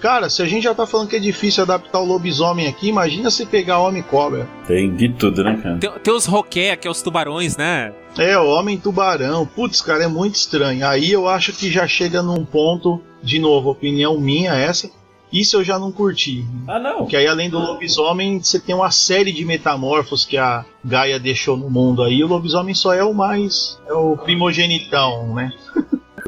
Cara, 0.00 0.30
se 0.30 0.42
a 0.42 0.46
gente 0.46 0.64
já 0.64 0.74
tá 0.74 0.86
falando 0.86 1.08
que 1.08 1.16
é 1.16 1.20
difícil 1.20 1.62
adaptar 1.62 2.00
o 2.00 2.04
lobisomem 2.04 2.66
aqui, 2.66 2.88
imagina 2.88 3.30
se 3.30 3.44
pegar 3.44 3.78
Homem 3.78 4.02
Cobra. 4.02 4.48
Tem 4.66 4.94
de 4.94 5.10
tudo, 5.10 5.44
né, 5.44 5.60
cara? 5.62 5.78
Tem, 5.78 5.90
tem 5.90 6.14
os 6.14 6.24
Roqué, 6.24 6.74
que 6.74 6.88
é 6.88 6.90
os 6.90 7.02
tubarões, 7.02 7.56
né? 7.56 7.92
É, 8.18 8.36
o 8.38 8.48
Homem 8.48 8.78
Tubarão. 8.78 9.46
Putz, 9.46 9.82
cara, 9.82 10.04
é 10.04 10.08
muito 10.08 10.36
estranho. 10.36 10.86
Aí 10.86 11.12
eu 11.12 11.28
acho 11.28 11.52
que 11.52 11.70
já 11.70 11.86
chega 11.86 12.22
num 12.22 12.46
ponto, 12.46 13.00
de 13.22 13.38
novo, 13.38 13.70
opinião 13.70 14.18
minha 14.20 14.52
essa. 14.54 14.90
Isso 15.32 15.56
eu 15.58 15.62
já 15.62 15.78
não 15.78 15.92
curti. 15.92 16.44
Ah, 16.66 16.80
não. 16.80 16.98
Porque 16.98 17.16
aí, 17.16 17.26
além 17.28 17.48
do 17.48 17.56
lobisomem, 17.58 18.42
você 18.42 18.58
tem 18.58 18.74
uma 18.74 18.90
série 18.90 19.30
de 19.32 19.44
metamorfos 19.44 20.24
que 20.24 20.36
a 20.36 20.64
Gaia 20.84 21.20
deixou 21.20 21.56
no 21.56 21.70
mundo 21.70 22.02
aí. 22.02 22.24
O 22.24 22.26
lobisomem 22.26 22.74
só 22.74 22.92
é 22.92 23.04
o 23.04 23.14
mais. 23.14 23.80
É 23.86 23.92
o 23.92 24.16
primogenitão, 24.16 25.32
né? 25.34 25.52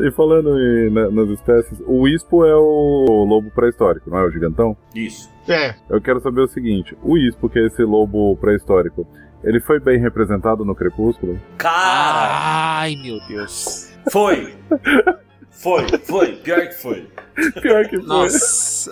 E 0.01 0.11
falando 0.12 0.51
em- 0.59 0.90
na- 0.90 1.11
nas 1.11 1.28
espécies, 1.30 1.78
o 1.84 2.07
Ispo 2.07 2.45
é 2.45 2.55
o 2.55 3.24
lobo 3.28 3.51
pré-histórico, 3.51 4.09
não 4.09 4.18
é 4.18 4.24
o 4.24 4.30
gigantão? 4.30 4.76
Isso. 4.95 5.28
É, 5.49 5.74
Eu 5.90 6.01
quero 6.01 6.20
saber 6.20 6.40
o 6.43 6.49
seguinte: 6.49 6.97
o 7.03 7.18
Ispo, 7.18 7.49
que 7.51 7.59
é 7.59 7.66
esse 7.66 7.82
lobo 7.82 8.36
pré-histórico, 8.36 9.05
ele 9.43 9.61
foi 9.61 9.80
bem 9.80 9.99
representado 9.99 10.64
no 10.64 10.74
Crepúsculo? 10.76 11.38
Cara, 11.59 12.78
Ai, 12.78 12.95
meu 12.95 13.18
Deus. 13.26 13.93
foi. 14.12 14.55
Foi, 15.53 15.86
foi. 15.98 16.36
Pior 16.36 16.66
que 16.66 16.74
foi. 16.74 17.09
Pior 17.61 17.88
que 17.88 17.96
foi. 17.96 18.07
Nossa. 18.07 18.90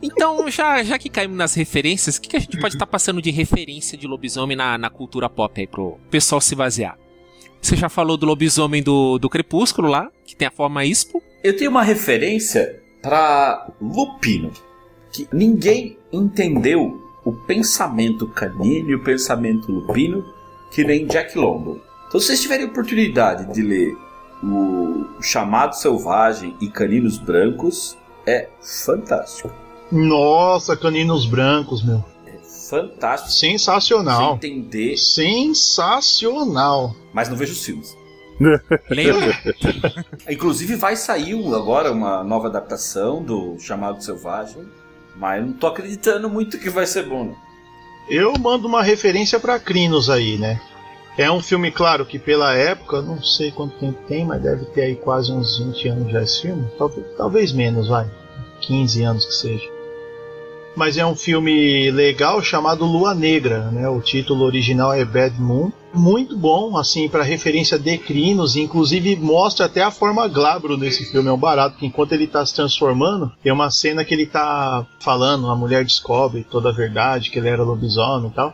Então, 0.00 0.48
já, 0.50 0.82
já 0.82 0.98
que 0.98 1.08
caímos 1.08 1.36
nas 1.36 1.54
referências, 1.54 2.16
o 2.16 2.20
que, 2.20 2.28
que 2.28 2.36
a 2.36 2.40
gente 2.40 2.58
pode 2.58 2.74
estar 2.74 2.86
passando 2.86 3.20
de 3.20 3.30
referência 3.30 3.96
de 3.96 4.06
lobisomem 4.06 4.56
na, 4.56 4.78
na 4.78 4.90
cultura 4.90 5.28
pop 5.28 5.60
aí 5.60 5.66
pro 5.66 5.98
pessoal 6.10 6.40
se 6.40 6.54
basear? 6.54 6.98
Você 7.60 7.76
já 7.76 7.88
falou 7.88 8.16
do 8.16 8.26
lobisomem 8.26 8.82
do, 8.82 9.18
do 9.18 9.28
Crepúsculo 9.30 9.88
lá, 9.88 10.10
que 10.26 10.36
tem 10.36 10.46
a 10.46 10.50
forma 10.50 10.84
Ispo. 10.84 11.22
Eu 11.42 11.56
tenho 11.56 11.70
uma 11.70 11.82
referência 11.82 12.82
pra 13.00 13.70
Lupino. 13.80 14.52
Que 15.12 15.26
ninguém 15.32 15.96
entendeu 16.12 17.00
o 17.24 17.32
pensamento 17.32 18.28
canino 18.28 18.90
e 18.90 18.94
o 18.94 19.02
pensamento 19.02 19.72
lupino 19.72 20.24
que 20.70 20.84
nem 20.84 21.06
Jack 21.06 21.38
London. 21.38 21.78
Então, 22.06 22.20
se 22.20 22.26
vocês 22.26 22.42
tiverem 22.42 22.66
oportunidade 22.66 23.52
de 23.52 23.62
ler 23.62 23.96
o 24.52 25.22
Chamado 25.22 25.74
Selvagem 25.74 26.56
e 26.60 26.68
Caninos 26.68 27.18
Brancos, 27.18 27.96
é 28.26 28.48
fantástico. 28.84 29.52
nossa, 29.92 30.76
caninos 30.76 31.26
brancos, 31.26 31.82
meu. 31.84 32.04
É 32.26 32.38
fantástico. 32.70 33.32
Sensacional. 33.32 34.38
Você 34.38 34.46
entender, 34.46 34.96
Sensacional. 34.96 36.94
mas 37.12 37.28
não 37.28 37.36
vejo 37.36 37.52
os 37.52 37.64
filmes. 37.64 37.96
Lembra? 38.90 39.38
Inclusive 40.28 40.74
vai 40.74 40.96
sair 40.96 41.34
agora 41.54 41.92
uma 41.92 42.24
nova 42.24 42.48
adaptação 42.48 43.22
do 43.22 43.56
Chamado 43.60 44.02
Selvagem, 44.02 44.64
mas 45.16 45.40
eu 45.40 45.46
não 45.46 45.52
tô 45.54 45.66
acreditando 45.68 46.28
muito 46.28 46.58
que 46.58 46.68
vai 46.70 46.86
ser 46.86 47.04
bom. 47.06 47.32
Eu 48.10 48.32
mando 48.38 48.66
uma 48.66 48.82
referência 48.82 49.38
pra 49.38 49.58
Crinos 49.60 50.10
aí, 50.10 50.36
né? 50.36 50.60
É 51.16 51.30
um 51.30 51.40
filme, 51.40 51.70
claro, 51.70 52.04
que 52.04 52.18
pela 52.18 52.54
época, 52.54 53.00
não 53.00 53.22
sei 53.22 53.52
quanto 53.52 53.78
tempo 53.78 53.98
tem, 54.08 54.24
mas 54.24 54.42
deve 54.42 54.64
ter 54.66 54.82
aí 54.82 54.96
quase 54.96 55.30
uns 55.30 55.58
20 55.58 55.88
anos 55.88 56.12
já 56.12 56.22
esse 56.22 56.42
filme. 56.42 56.66
Talvez, 56.76 57.06
talvez 57.16 57.52
menos, 57.52 57.86
vai. 57.86 58.10
15 58.62 59.02
anos 59.04 59.24
que 59.24 59.34
seja. 59.34 59.74
Mas 60.74 60.98
é 60.98 61.06
um 61.06 61.14
filme 61.14 61.88
legal 61.92 62.42
chamado 62.42 62.84
Lua 62.84 63.14
Negra, 63.14 63.70
né? 63.70 63.88
O 63.88 64.00
título 64.00 64.44
original 64.44 64.92
é 64.92 65.04
Bad 65.04 65.40
Moon. 65.40 65.70
Muito 65.92 66.36
bom, 66.36 66.76
assim, 66.76 67.08
para 67.08 67.22
referência 67.22 67.78
de 67.78 67.96
Crinos, 67.96 68.56
inclusive 68.56 69.14
mostra 69.14 69.66
até 69.66 69.82
a 69.82 69.92
forma 69.92 70.26
glabro 70.26 70.76
nesse 70.76 71.04
filme. 71.04 71.28
É 71.28 71.32
um 71.32 71.38
barato, 71.38 71.78
que 71.78 71.86
enquanto 71.86 72.10
ele 72.12 72.26
tá 72.26 72.44
se 72.44 72.52
transformando, 72.52 73.30
tem 73.40 73.52
uma 73.52 73.70
cena 73.70 74.04
que 74.04 74.12
ele 74.12 74.26
tá 74.26 74.84
falando, 74.98 75.48
a 75.48 75.54
mulher 75.54 75.84
descobre 75.84 76.42
toda 76.42 76.70
a 76.70 76.72
verdade, 76.72 77.30
que 77.30 77.38
ele 77.38 77.48
era 77.48 77.62
lobisomem 77.62 78.30
e 78.30 78.34
tal. 78.34 78.52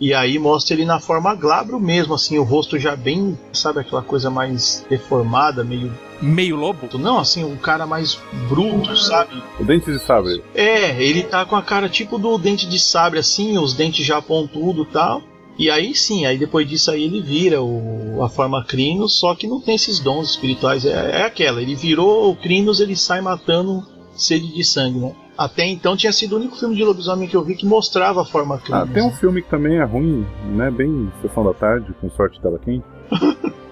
E 0.00 0.12
aí 0.12 0.38
mostra 0.38 0.74
ele 0.74 0.84
na 0.84 0.98
forma 0.98 1.34
glabro 1.34 1.78
mesmo, 1.78 2.14
assim, 2.14 2.36
o 2.38 2.42
rosto 2.42 2.78
já 2.78 2.96
bem, 2.96 3.38
sabe, 3.52 3.80
aquela 3.80 4.02
coisa 4.02 4.30
mais 4.30 4.84
deformada, 4.90 5.62
meio. 5.62 5.92
Meio 6.20 6.56
lobo? 6.56 6.88
Não, 6.98 7.18
assim, 7.18 7.44
um 7.44 7.56
cara 7.56 7.86
mais 7.86 8.18
bruto, 8.48 8.96
sabe? 8.96 9.42
O 9.60 9.64
Dente 9.64 9.92
de 9.92 9.98
Sabre. 9.98 10.42
É, 10.54 11.00
ele 11.02 11.22
tá 11.22 11.44
com 11.44 11.56
a 11.56 11.62
cara 11.62 11.88
tipo 11.88 12.18
do 12.18 12.36
dente 12.38 12.66
de 12.68 12.78
sabre, 12.78 13.18
assim, 13.18 13.58
os 13.58 13.74
dentes 13.74 14.04
já 14.04 14.20
pontudo 14.20 14.82
e 14.82 14.86
tal. 14.86 15.22
E 15.58 15.70
aí 15.70 15.94
sim, 15.94 16.24
aí 16.24 16.38
depois 16.38 16.68
disso 16.68 16.90
aí 16.90 17.04
ele 17.04 17.20
vira 17.20 17.62
o, 17.62 18.22
a 18.22 18.28
forma 18.28 18.64
Crinos, 18.64 19.18
só 19.18 19.34
que 19.34 19.46
não 19.46 19.60
tem 19.60 19.74
esses 19.74 20.00
dons 20.00 20.30
espirituais. 20.30 20.84
É, 20.84 21.20
é 21.20 21.22
aquela, 21.24 21.60
ele 21.60 21.74
virou 21.74 22.30
o 22.30 22.36
Crinos, 22.36 22.80
ele 22.80 22.96
sai 22.96 23.20
matando 23.20 23.86
sede 24.16 24.52
de 24.52 24.64
sangue, 24.64 24.98
né? 24.98 25.14
Até 25.44 25.66
então 25.66 25.96
tinha 25.96 26.12
sido 26.12 26.34
o 26.34 26.38
único 26.38 26.56
filme 26.56 26.76
de 26.76 26.84
lobisomem 26.84 27.28
que 27.28 27.36
eu 27.36 27.42
vi 27.42 27.56
que 27.56 27.66
mostrava 27.66 28.22
a 28.22 28.24
forma 28.24 28.58
Crinos. 28.58 28.82
Ah, 28.82 28.86
tem 28.92 29.02
um 29.02 29.10
filme 29.10 29.42
que 29.42 29.48
também 29.48 29.78
é 29.78 29.84
ruim, 29.84 30.24
né? 30.54 30.70
Bem 30.70 31.10
sessão 31.20 31.44
da 31.44 31.52
tarde, 31.52 31.92
com 32.00 32.08
sorte 32.10 32.40
dela 32.40 32.58
quente. 32.58 32.84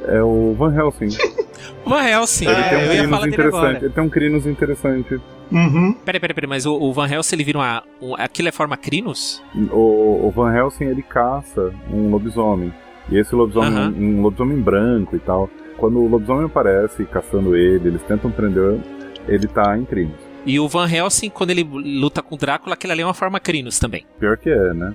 é 0.05 0.23
o 0.23 0.55
Van 0.59 0.75
Helsing. 0.75 1.17
Van 1.87 2.03
Helsing, 2.03 2.47
Ele 2.47 2.61
é, 2.61 2.69
tem 2.69 2.79
um 2.79 2.81
eu 2.81 2.93
ia 2.93 3.03
Crinos 3.03 3.27
interessante. 3.27 3.57
agora. 3.57 3.79
Ele 3.79 3.91
tem 3.91 4.05
um 4.05 4.09
Crinos 4.09 4.47
interessante. 4.47 5.21
Uhum. 5.53 5.93
Peraí, 6.05 6.21
peraí, 6.21 6.35
peraí, 6.35 6.49
mas 6.49 6.67
o, 6.67 6.75
o 6.75 6.93
Van 6.93 7.09
Helsing 7.09 7.37
ele 7.37 7.45
vira 7.45 7.59
uma. 7.59 7.83
Um, 8.01 8.15
aquilo 8.17 8.49
é 8.49 8.53
forma 8.53 8.77
Crinos? 8.77 9.43
O, 9.73 10.27
o 10.27 10.33
Van 10.35 10.53
Helsing 10.55 10.85
ele 10.85 11.03
caça 11.03 11.73
um 11.93 12.11
lobisomem. 12.11 12.73
E 13.11 13.19
esse 13.19 13.35
lobisomem 13.35 13.73
é 13.73 13.81
Aham. 13.81 13.95
um, 13.97 14.19
um 14.19 14.23
lobisomem 14.23 14.61
branco 14.61 15.17
e 15.17 15.19
tal. 15.19 15.49
Quando 15.77 15.99
o 15.99 16.09
lobisomem 16.09 16.47
aparece 16.47 17.05
caçando 17.05 17.57
ele, 17.57 17.89
eles 17.89 18.03
tentam 18.03 18.31
prender, 18.31 18.79
ele 19.27 19.47
tá 19.49 19.77
em 19.77 19.85
crimes. 19.85 20.30
E 20.45 20.59
o 20.59 20.69
Van 20.69 20.91
Helsing, 20.91 21.29
quando 21.29 21.51
ele 21.51 21.63
luta 21.63 22.23
com 22.23 22.35
o 22.35 22.39
Drácula, 22.39 22.75
aquilo 22.75 22.93
ali 22.93 23.03
é 23.03 23.05
uma 23.05 23.15
forma 23.15 23.39
Crinos 23.39 23.79
também. 23.79 24.07
Pior 24.19 24.37
que 24.37 24.51
é, 24.51 24.75
né? 24.75 24.95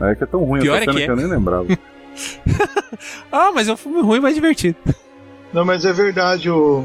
É 0.00 0.14
que 0.14 0.22
é 0.22 0.26
tão 0.26 0.44
ruim 0.44 0.60
Pior 0.60 0.80
essa 0.80 0.90
é 0.90 0.92
cena 0.92 0.98
que 0.98 1.04
que, 1.04 1.10
é. 1.10 1.12
eu 1.12 1.16
nem 1.16 1.26
lembrava. 1.26 1.66
Ah, 3.30 3.52
mas 3.54 3.68
é 3.68 3.72
um 3.72 3.76
filme 3.76 4.00
ruim, 4.00 4.18
mas 4.18 4.34
divertido. 4.34 4.76
Não, 5.52 5.64
mas 5.64 5.84
é 5.84 5.92
verdade, 5.92 6.50
o, 6.50 6.84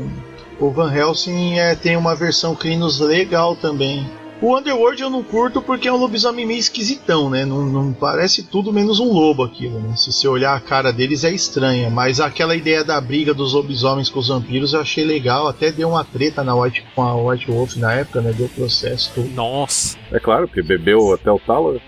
o 0.60 0.70
Van 0.70 0.94
Helsing 0.94 1.58
é, 1.58 1.76
tem 1.76 1.98
uma 1.98 2.16
versão 2.16 2.56
Crinos 2.56 3.00
legal 3.00 3.56
também. 3.56 4.08
O 4.44 4.58
Underworld 4.58 5.02
eu 5.02 5.10
não 5.10 5.24
curto 5.24 5.62
porque 5.62 5.88
é 5.88 5.94
um 5.94 5.96
lobisomem 5.96 6.46
meio 6.46 6.60
esquisitão, 6.60 7.30
né? 7.30 7.46
Não, 7.46 7.64
não 7.66 7.94
parece 7.94 8.44
tudo 8.44 8.74
menos 8.74 9.00
um 9.00 9.10
lobo 9.10 9.42
aquilo, 9.42 9.80
né? 9.80 9.96
Se 9.96 10.12
você 10.12 10.28
olhar 10.28 10.54
a 10.54 10.60
cara 10.60 10.92
deles 10.92 11.24
é 11.24 11.32
estranha, 11.32 11.90
mas 11.90 12.20
aquela 12.20 12.54
ideia 12.54 12.84
da 12.84 13.00
briga 13.00 13.34
dos 13.34 13.54
lobisomens 13.54 14.10
com 14.10 14.20
os 14.20 14.28
vampiros 14.28 14.74
eu 14.74 14.82
achei 14.82 15.06
legal, 15.06 15.48
até 15.48 15.72
deu 15.72 15.88
uma 15.88 16.04
treta 16.04 16.44
na 16.44 16.54
White, 16.54 16.84
com 16.94 17.04
a 17.04 17.16
White 17.16 17.50
Wolf 17.50 17.78
na 17.78 17.94
época, 17.94 18.20
né? 18.20 18.34
Deu 18.34 18.50
processo 18.50 19.14
tudo. 19.16 19.30
Nossa. 19.34 19.98
É 20.12 20.20
claro, 20.20 20.46
porque 20.46 20.62
bebeu 20.62 21.14
até 21.14 21.32
o 21.32 21.40
talo. 21.40 21.82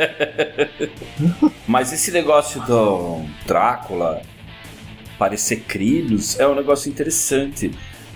Mas 1.68 1.92
esse 1.92 2.10
negócio 2.10 2.62
do 2.62 3.22
Drácula 3.46 4.22
parecer 5.18 5.56
Crinos 5.68 6.40
é 6.40 6.48
um 6.48 6.54
negócio 6.54 6.88
interessante. 6.88 7.70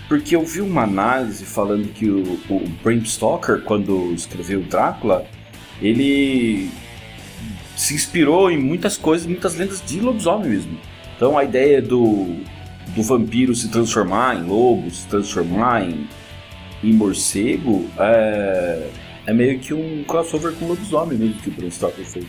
Porque 0.07 0.35
eu 0.35 0.45
vi 0.45 0.61
uma 0.61 0.83
análise 0.83 1.45
falando 1.45 1.91
que 1.93 2.09
o, 2.09 2.39
o 2.49 2.69
Bram 2.83 3.03
Stoker, 3.03 3.61
quando 3.63 4.13
escreveu 4.13 4.61
Drácula, 4.61 5.25
ele 5.81 6.69
se 7.75 7.93
inspirou 7.93 8.51
em 8.51 8.57
muitas 8.57 8.97
coisas, 8.97 9.27
muitas 9.27 9.55
lendas 9.55 9.81
de 9.85 9.99
lobisomem 9.99 10.49
mesmo. 10.49 10.77
Então 11.15 11.37
a 11.37 11.43
ideia 11.43 11.81
do, 11.81 12.35
do 12.95 13.03
vampiro 13.03 13.55
se 13.55 13.69
transformar 13.69 14.37
em 14.37 14.43
lobo, 14.43 14.89
se 14.91 15.07
transformar 15.07 15.83
em, 15.83 16.07
em 16.83 16.93
morcego, 16.93 17.89
é, 17.97 18.89
é 19.25 19.33
meio 19.33 19.59
que 19.59 19.73
um 19.73 20.03
crossover 20.03 20.53
com 20.53 20.67
lobisomem 20.67 21.17
mesmo 21.17 21.41
que 21.41 21.49
o 21.49 21.51
Bram 21.51 21.71
Stoker 21.71 22.05
fez. 22.05 22.25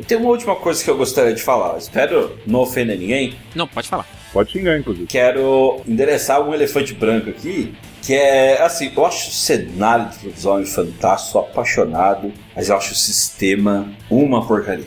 E 0.00 0.02
tem 0.02 0.18
uma 0.18 0.30
última 0.30 0.56
coisa 0.56 0.82
que 0.82 0.90
eu 0.90 0.96
gostaria 0.96 1.34
de 1.34 1.42
falar. 1.42 1.78
Espero 1.78 2.36
não 2.46 2.60
ofender 2.60 2.98
ninguém. 2.98 3.34
Não, 3.54 3.68
pode 3.68 3.88
falar. 3.88 4.06
Pode 4.34 4.50
xingar, 4.50 4.76
inclusive. 4.76 5.06
Quero 5.06 5.80
endereçar 5.86 6.42
um 6.42 6.52
elefante 6.52 6.92
branco 6.92 7.30
aqui. 7.30 7.72
Que 8.02 8.14
é 8.14 8.60
assim, 8.60 8.92
eu 8.94 9.06
acho 9.06 9.30
o 9.30 9.32
cenário 9.32 10.10
do 10.10 10.26
lobisomem 10.26 10.66
fantástico, 10.66 11.32
sou 11.32 11.40
apaixonado, 11.40 12.32
mas 12.54 12.68
eu 12.68 12.76
acho 12.76 12.92
o 12.92 12.96
sistema 12.96 13.88
uma 14.10 14.44
porcaria. 14.44 14.84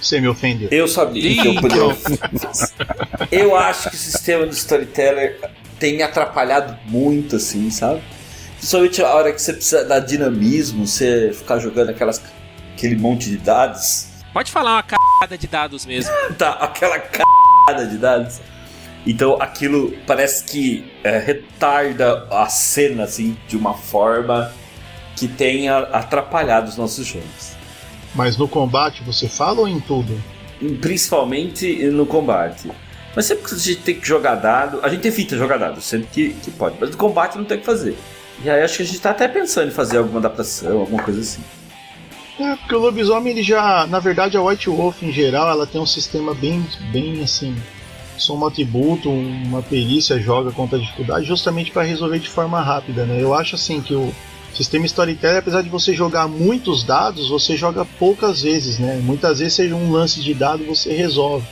Você 0.00 0.20
me 0.20 0.28
ofendeu. 0.28 0.68
Eu 0.70 0.86
sabia 0.86 1.42
que 1.42 1.48
eu 1.48 1.54
podia. 1.56 1.80
eu 3.32 3.56
acho 3.56 3.88
que 3.90 3.96
o 3.96 3.98
sistema 3.98 4.46
do 4.46 4.52
storyteller 4.52 5.40
tem 5.80 5.96
me 5.96 6.02
atrapalhado 6.02 6.78
muito, 6.86 7.36
assim, 7.36 7.70
sabe? 7.70 8.02
Principalmente 8.58 9.02
a 9.02 9.14
hora 9.14 9.32
que 9.32 9.40
você 9.40 9.54
precisa 9.54 9.84
dar 9.84 10.00
dinamismo, 10.00 10.86
você 10.86 11.32
ficar 11.34 11.58
jogando 11.58 11.88
aquelas, 11.88 12.22
aquele 12.74 12.96
monte 12.96 13.30
de 13.30 13.38
dados. 13.38 14.08
Pode 14.32 14.52
falar 14.52 14.76
uma 14.76 14.82
cagada 14.82 15.36
de 15.36 15.48
dados 15.48 15.86
mesmo. 15.86 16.12
tá 16.38 16.50
aquela 16.52 16.98
c***** 16.98 17.86
de 17.88 17.98
dados. 17.98 18.40
Então 19.06 19.40
aquilo 19.40 19.92
parece 20.06 20.44
que 20.44 20.84
é, 21.02 21.18
retarda 21.18 22.26
a 22.30 22.46
cena 22.48 23.04
assim 23.04 23.36
de 23.48 23.56
uma 23.56 23.74
forma 23.74 24.52
que 25.16 25.26
tenha 25.26 25.78
atrapalhado 25.78 26.68
os 26.68 26.76
nossos 26.76 27.06
jogos. 27.06 27.56
Mas 28.14 28.36
no 28.36 28.48
combate 28.48 29.02
você 29.02 29.28
fala 29.28 29.60
ou 29.60 29.68
em 29.68 29.80
tudo? 29.80 30.20
Principalmente 30.80 31.84
no 31.86 32.04
combate. 32.04 32.70
Mas 33.14 33.26
sempre 33.26 33.48
que 33.48 33.54
a 33.54 33.58
gente 33.58 33.80
tem 33.80 33.94
que 33.98 34.06
jogar 34.06 34.36
dado, 34.36 34.80
a 34.82 34.88
gente 34.88 35.06
evita 35.06 35.36
jogar 35.36 35.56
dado, 35.56 35.80
sempre 35.80 36.08
que, 36.12 36.30
que 36.34 36.50
pode. 36.50 36.76
Mas 36.78 36.90
no 36.90 36.96
combate 36.96 37.36
não 37.36 37.44
tem 37.44 37.56
o 37.56 37.60
que 37.60 37.66
fazer. 37.66 37.96
E 38.44 38.48
aí 38.48 38.62
acho 38.62 38.76
que 38.76 38.82
a 38.82 38.86
gente 38.86 39.00
tá 39.00 39.10
até 39.10 39.26
pensando 39.26 39.68
em 39.68 39.72
fazer 39.72 39.98
alguma 39.98 40.18
adaptação, 40.18 40.80
alguma 40.80 41.02
coisa 41.02 41.20
assim. 41.20 41.42
É, 42.38 42.56
porque 42.56 42.74
o 42.74 42.78
lobisomem 42.78 43.32
ele 43.32 43.42
já, 43.42 43.86
na 43.86 43.98
verdade 43.98 44.36
a 44.36 44.42
White 44.42 44.70
Wolf 44.70 45.02
em 45.02 45.12
geral, 45.12 45.50
ela 45.50 45.66
tem 45.66 45.80
um 45.80 45.86
sistema 45.86 46.34
bem, 46.34 46.64
bem 46.90 47.22
assim, 47.22 47.54
soma 48.22 48.48
atributo, 48.48 49.10
uma 49.10 49.62
perícia 49.62 50.18
joga 50.20 50.50
contra 50.52 50.78
a 50.78 50.80
dificuldade, 50.80 51.26
justamente 51.26 51.70
para 51.70 51.82
resolver 51.82 52.18
de 52.18 52.28
forma 52.28 52.60
rápida, 52.60 53.04
né? 53.04 53.22
Eu 53.22 53.34
acho 53.34 53.54
assim 53.54 53.80
que 53.80 53.94
o 53.94 54.12
sistema 54.54 54.86
storytelling, 54.86 55.38
apesar 55.38 55.62
de 55.62 55.68
você 55.68 55.94
jogar 55.94 56.28
muitos 56.28 56.82
dados, 56.82 57.28
você 57.28 57.56
joga 57.56 57.84
poucas 57.84 58.42
vezes, 58.42 58.78
né? 58.78 59.00
Muitas 59.02 59.38
vezes 59.38 59.54
seja 59.54 59.74
um 59.74 59.90
lance 59.92 60.20
de 60.20 60.34
dado 60.34 60.64
você 60.64 60.92
resolve. 60.92 61.46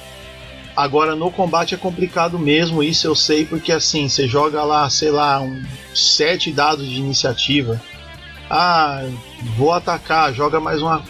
Agora 0.77 1.16
no 1.16 1.31
combate 1.31 1.75
é 1.75 1.79
complicado 1.79 2.39
mesmo, 2.39 2.83
isso 2.83 3.07
eu 3.07 3.14
sei, 3.14 3.45
porque 3.45 3.73
assim, 3.73 4.09
você 4.09 4.29
joga 4.29 4.62
lá, 4.62 4.89
sei 4.89 5.11
lá, 5.11 5.41
um 5.41 5.61
sete 5.93 6.53
dados 6.53 6.87
de 6.87 6.97
iniciativa. 6.99 7.81
Ah, 8.49 9.05
vou 9.57 9.73
atacar, 9.73 10.33
joga 10.33 10.61
mais 10.61 10.81
uma. 10.81 11.03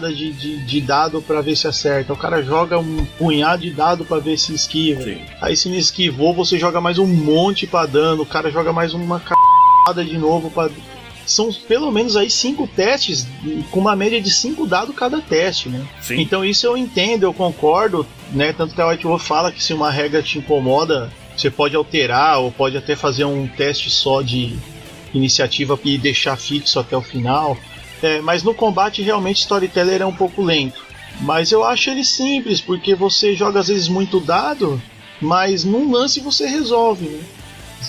De, 0.00 0.32
de, 0.32 0.56
de 0.64 0.80
dado 0.80 1.22
para 1.22 1.40
ver 1.40 1.56
se 1.56 1.66
acerta. 1.66 2.12
O 2.12 2.16
cara 2.16 2.42
joga 2.42 2.78
um 2.78 3.04
punhado 3.18 3.62
de 3.62 3.70
dado 3.70 4.04
para 4.04 4.20
ver 4.20 4.38
se 4.38 4.54
esquiva. 4.54 5.02
Sim. 5.02 5.20
Aí 5.40 5.56
se 5.56 5.68
não 5.68 5.76
esquivou, 5.76 6.34
você 6.34 6.58
joga 6.58 6.80
mais 6.80 6.98
um 6.98 7.06
monte 7.06 7.66
para 7.66 7.86
dano. 7.86 8.22
O 8.22 8.26
cara 8.26 8.50
joga 8.50 8.72
mais 8.72 8.94
uma 8.94 9.20
c... 9.20 10.04
de 10.04 10.18
novo 10.18 10.50
para 10.50 10.70
são 11.26 11.50
pelo 11.52 11.90
menos 11.90 12.16
aí 12.16 12.30
cinco 12.30 12.66
testes 12.66 13.26
com 13.70 13.80
uma 13.80 13.96
média 13.96 14.20
de 14.20 14.30
cinco 14.30 14.66
dados 14.66 14.94
cada 14.94 15.20
teste, 15.20 15.68
né? 15.68 15.86
Sim. 16.00 16.20
Então 16.20 16.44
isso 16.44 16.66
eu 16.66 16.76
entendo, 16.76 17.24
eu 17.24 17.32
concordo, 17.32 18.06
né? 18.32 18.52
Tanto 18.52 18.74
que 18.74 18.80
a 18.80 18.88
White 18.88 19.06
Wolf 19.06 19.26
fala 19.26 19.50
que 19.50 19.62
se 19.62 19.72
uma 19.72 19.90
regra 19.90 20.22
te 20.22 20.38
incomoda, 20.38 21.10
você 21.36 21.50
pode 21.50 21.74
alterar 21.74 22.40
ou 22.40 22.52
pode 22.52 22.76
até 22.76 22.94
fazer 22.94 23.24
um 23.24 23.46
teste 23.46 23.90
só 23.90 24.22
de 24.22 24.56
iniciativa 25.12 25.78
e 25.84 25.96
deixar 25.96 26.36
fixo 26.36 26.78
até 26.78 26.96
o 26.96 27.02
final. 27.02 27.56
É, 28.04 28.20
mas 28.20 28.42
no 28.42 28.52
combate 28.52 29.00
realmente 29.00 29.40
Storyteller 29.40 30.02
é 30.02 30.06
um 30.06 30.14
pouco 30.14 30.42
lento. 30.42 30.84
Mas 31.22 31.50
eu 31.50 31.64
acho 31.64 31.88
ele 31.88 32.04
simples, 32.04 32.60
porque 32.60 32.94
você 32.94 33.34
joga 33.34 33.60
às 33.60 33.68
vezes 33.68 33.88
muito 33.88 34.20
dado, 34.20 34.80
mas 35.22 35.64
num 35.64 35.90
lance 35.90 36.20
você 36.20 36.46
resolve, 36.46 37.06
né? 37.06 37.22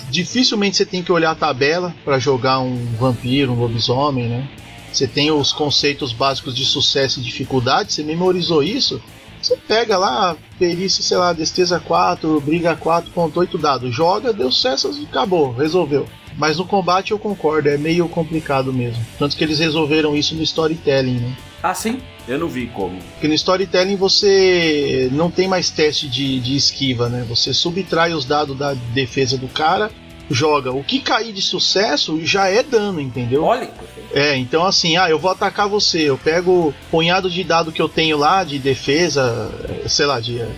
Dificilmente 0.08 0.78
você 0.78 0.86
tem 0.86 1.02
que 1.02 1.12
olhar 1.12 1.32
a 1.32 1.34
tabela 1.34 1.94
para 2.02 2.18
jogar 2.18 2.60
um 2.60 2.86
vampiro, 2.98 3.52
um 3.52 3.60
lobisomem, 3.60 4.26
né? 4.26 4.48
Você 4.90 5.06
tem 5.06 5.30
os 5.30 5.52
conceitos 5.52 6.14
básicos 6.14 6.56
de 6.56 6.64
sucesso 6.64 7.20
e 7.20 7.22
dificuldade, 7.22 7.92
você 7.92 8.02
memorizou 8.02 8.62
isso, 8.62 9.02
você 9.42 9.54
pega 9.68 9.98
lá, 9.98 10.34
perícia, 10.58 11.02
sei 11.02 11.18
lá, 11.18 11.34
destreza 11.34 11.78
4, 11.78 12.40
briga 12.40 12.74
4, 12.74 13.10
ponto 13.10 13.38
8 13.38 13.58
dados, 13.58 13.94
joga, 13.94 14.32
deu 14.32 14.50
sucesso 14.50 14.90
e 14.98 15.04
acabou, 15.04 15.52
resolveu. 15.52 16.06
Mas 16.36 16.58
no 16.58 16.66
combate 16.66 17.12
eu 17.12 17.18
concordo, 17.18 17.68
é 17.68 17.78
meio 17.78 18.08
complicado 18.08 18.72
mesmo. 18.72 19.04
Tanto 19.18 19.36
que 19.36 19.42
eles 19.42 19.58
resolveram 19.58 20.14
isso 20.16 20.34
no 20.34 20.42
storytelling, 20.42 21.18
né? 21.18 21.36
Ah, 21.62 21.74
sim? 21.74 21.98
Eu 22.28 22.38
não 22.38 22.48
vi 22.48 22.66
como. 22.66 22.98
Porque 23.12 23.28
no 23.28 23.34
storytelling 23.34 23.96
você 23.96 25.08
não 25.12 25.30
tem 25.30 25.48
mais 25.48 25.70
teste 25.70 26.08
de, 26.08 26.38
de 26.40 26.56
esquiva, 26.56 27.08
né? 27.08 27.24
Você 27.28 27.54
subtrai 27.54 28.12
os 28.12 28.24
dados 28.24 28.56
da 28.56 28.74
defesa 28.92 29.38
do 29.38 29.48
cara, 29.48 29.90
joga. 30.30 30.72
O 30.72 30.84
que 30.84 31.00
cair 31.00 31.32
de 31.32 31.40
sucesso 31.40 32.20
já 32.24 32.48
é 32.48 32.62
dano, 32.62 33.00
entendeu? 33.00 33.44
Olha, 33.44 33.70
É, 34.12 34.36
então 34.36 34.64
assim, 34.64 34.96
ah, 34.96 35.08
eu 35.08 35.18
vou 35.18 35.30
atacar 35.30 35.68
você, 35.68 36.02
eu 36.02 36.18
pego 36.18 36.68
o 36.68 36.74
punhado 36.90 37.30
de 37.30 37.42
dado 37.42 37.72
que 37.72 37.80
eu 37.80 37.88
tenho 37.88 38.16
lá 38.16 38.44
de 38.44 38.58
defesa, 38.58 39.50
eh, 39.68 39.88
sei 39.88 40.06
lá, 40.06 40.20
de 40.20 40.40
eh, 40.40 40.48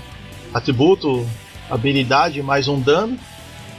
atributo, 0.53 1.27
habilidade 1.71 2.43
mais 2.43 2.69
um 2.69 2.81
dano 2.81 3.19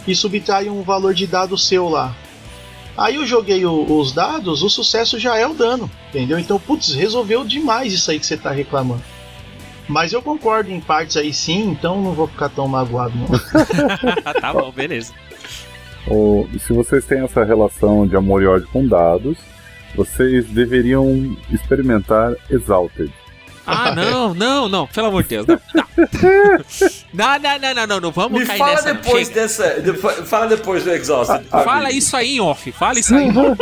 e 0.07 0.15
subtrai 0.15 0.69
um 0.69 0.81
valor 0.81 1.13
de 1.13 1.27
dado 1.27 1.57
seu 1.57 1.87
lá. 1.89 2.15
Aí 2.97 3.15
eu 3.15 3.25
joguei 3.25 3.65
o- 3.65 3.97
os 3.99 4.11
dados, 4.11 4.61
o 4.61 4.69
sucesso 4.69 5.17
já 5.17 5.37
é 5.37 5.47
o 5.47 5.53
dano, 5.53 5.89
entendeu? 6.09 6.37
Então, 6.37 6.59
putz, 6.59 6.93
resolveu 6.93 7.45
demais 7.45 7.93
isso 7.93 8.11
aí 8.11 8.19
que 8.19 8.25
você 8.25 8.35
tá 8.37 8.51
reclamando. 8.51 9.01
Mas 9.87 10.13
eu 10.13 10.21
concordo 10.21 10.69
em 10.71 10.79
partes 10.79 11.17
aí 11.17 11.33
sim, 11.33 11.69
então 11.69 12.01
não 12.01 12.11
vou 12.13 12.27
ficar 12.27 12.49
tão 12.49 12.67
magoado 12.67 13.13
não. 13.17 13.27
tá 14.39 14.53
bom, 14.53 14.71
beleza. 14.71 15.13
Ou, 16.07 16.47
se 16.59 16.73
vocês 16.73 17.05
têm 17.05 17.23
essa 17.23 17.43
relação 17.43 18.05
de 18.07 18.15
amor 18.15 18.41
e 18.43 18.47
ódio 18.47 18.67
com 18.71 18.85
dados, 18.87 19.37
vocês 19.95 20.45
deveriam 20.45 21.35
experimentar 21.51 22.33
Exalted. 22.49 23.11
Ah, 23.71 23.93
não, 23.95 24.33
não, 24.33 24.67
não, 24.67 24.87
pelo 24.87 25.07
amor 25.07 25.23
de 25.23 25.29
Deus. 25.29 25.45
Não, 25.47 25.57
não, 27.13 27.39
não, 27.39 27.59
não, 27.59 27.75
não, 27.75 27.87
não, 27.87 27.99
não 27.99 28.11
vamos 28.11 28.39
Me 28.41 28.45
cair 28.47 28.57
fala 28.57 28.71
nessa. 28.73 28.93
depois 28.93 29.27
Chega. 29.27 29.41
dessa. 29.41 29.69
depois- 29.81 30.27
fala 30.29 30.47
depois 30.47 30.83
do 30.83 30.91
Exhausted. 30.91 31.45
Fala 31.49 31.91
isso 31.91 32.15
aí 32.17 32.37
em 32.37 32.39
off, 32.41 32.71
fala 32.71 32.99
isso 32.99 33.13
aí 33.15 33.25
em 33.27 33.37
off. 33.37 33.57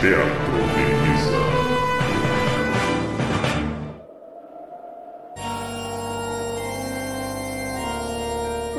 Teatro 0.00 0.60
de 0.74 0.84
mesa. 1.02 2.44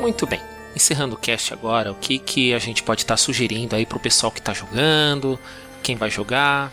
Muito 0.00 0.26
bem. 0.26 0.40
Encerrando 0.76 1.14
o 1.14 1.18
cast 1.18 1.54
agora, 1.54 1.90
o 1.90 1.94
que, 1.94 2.18
que 2.18 2.52
a 2.52 2.58
gente 2.58 2.82
pode 2.82 3.00
estar 3.00 3.16
sugerindo 3.16 3.74
aí 3.74 3.86
pro 3.86 3.98
pessoal 3.98 4.30
que 4.30 4.42
tá 4.42 4.52
jogando, 4.52 5.38
quem 5.82 5.96
vai 5.96 6.10
jogar. 6.10 6.70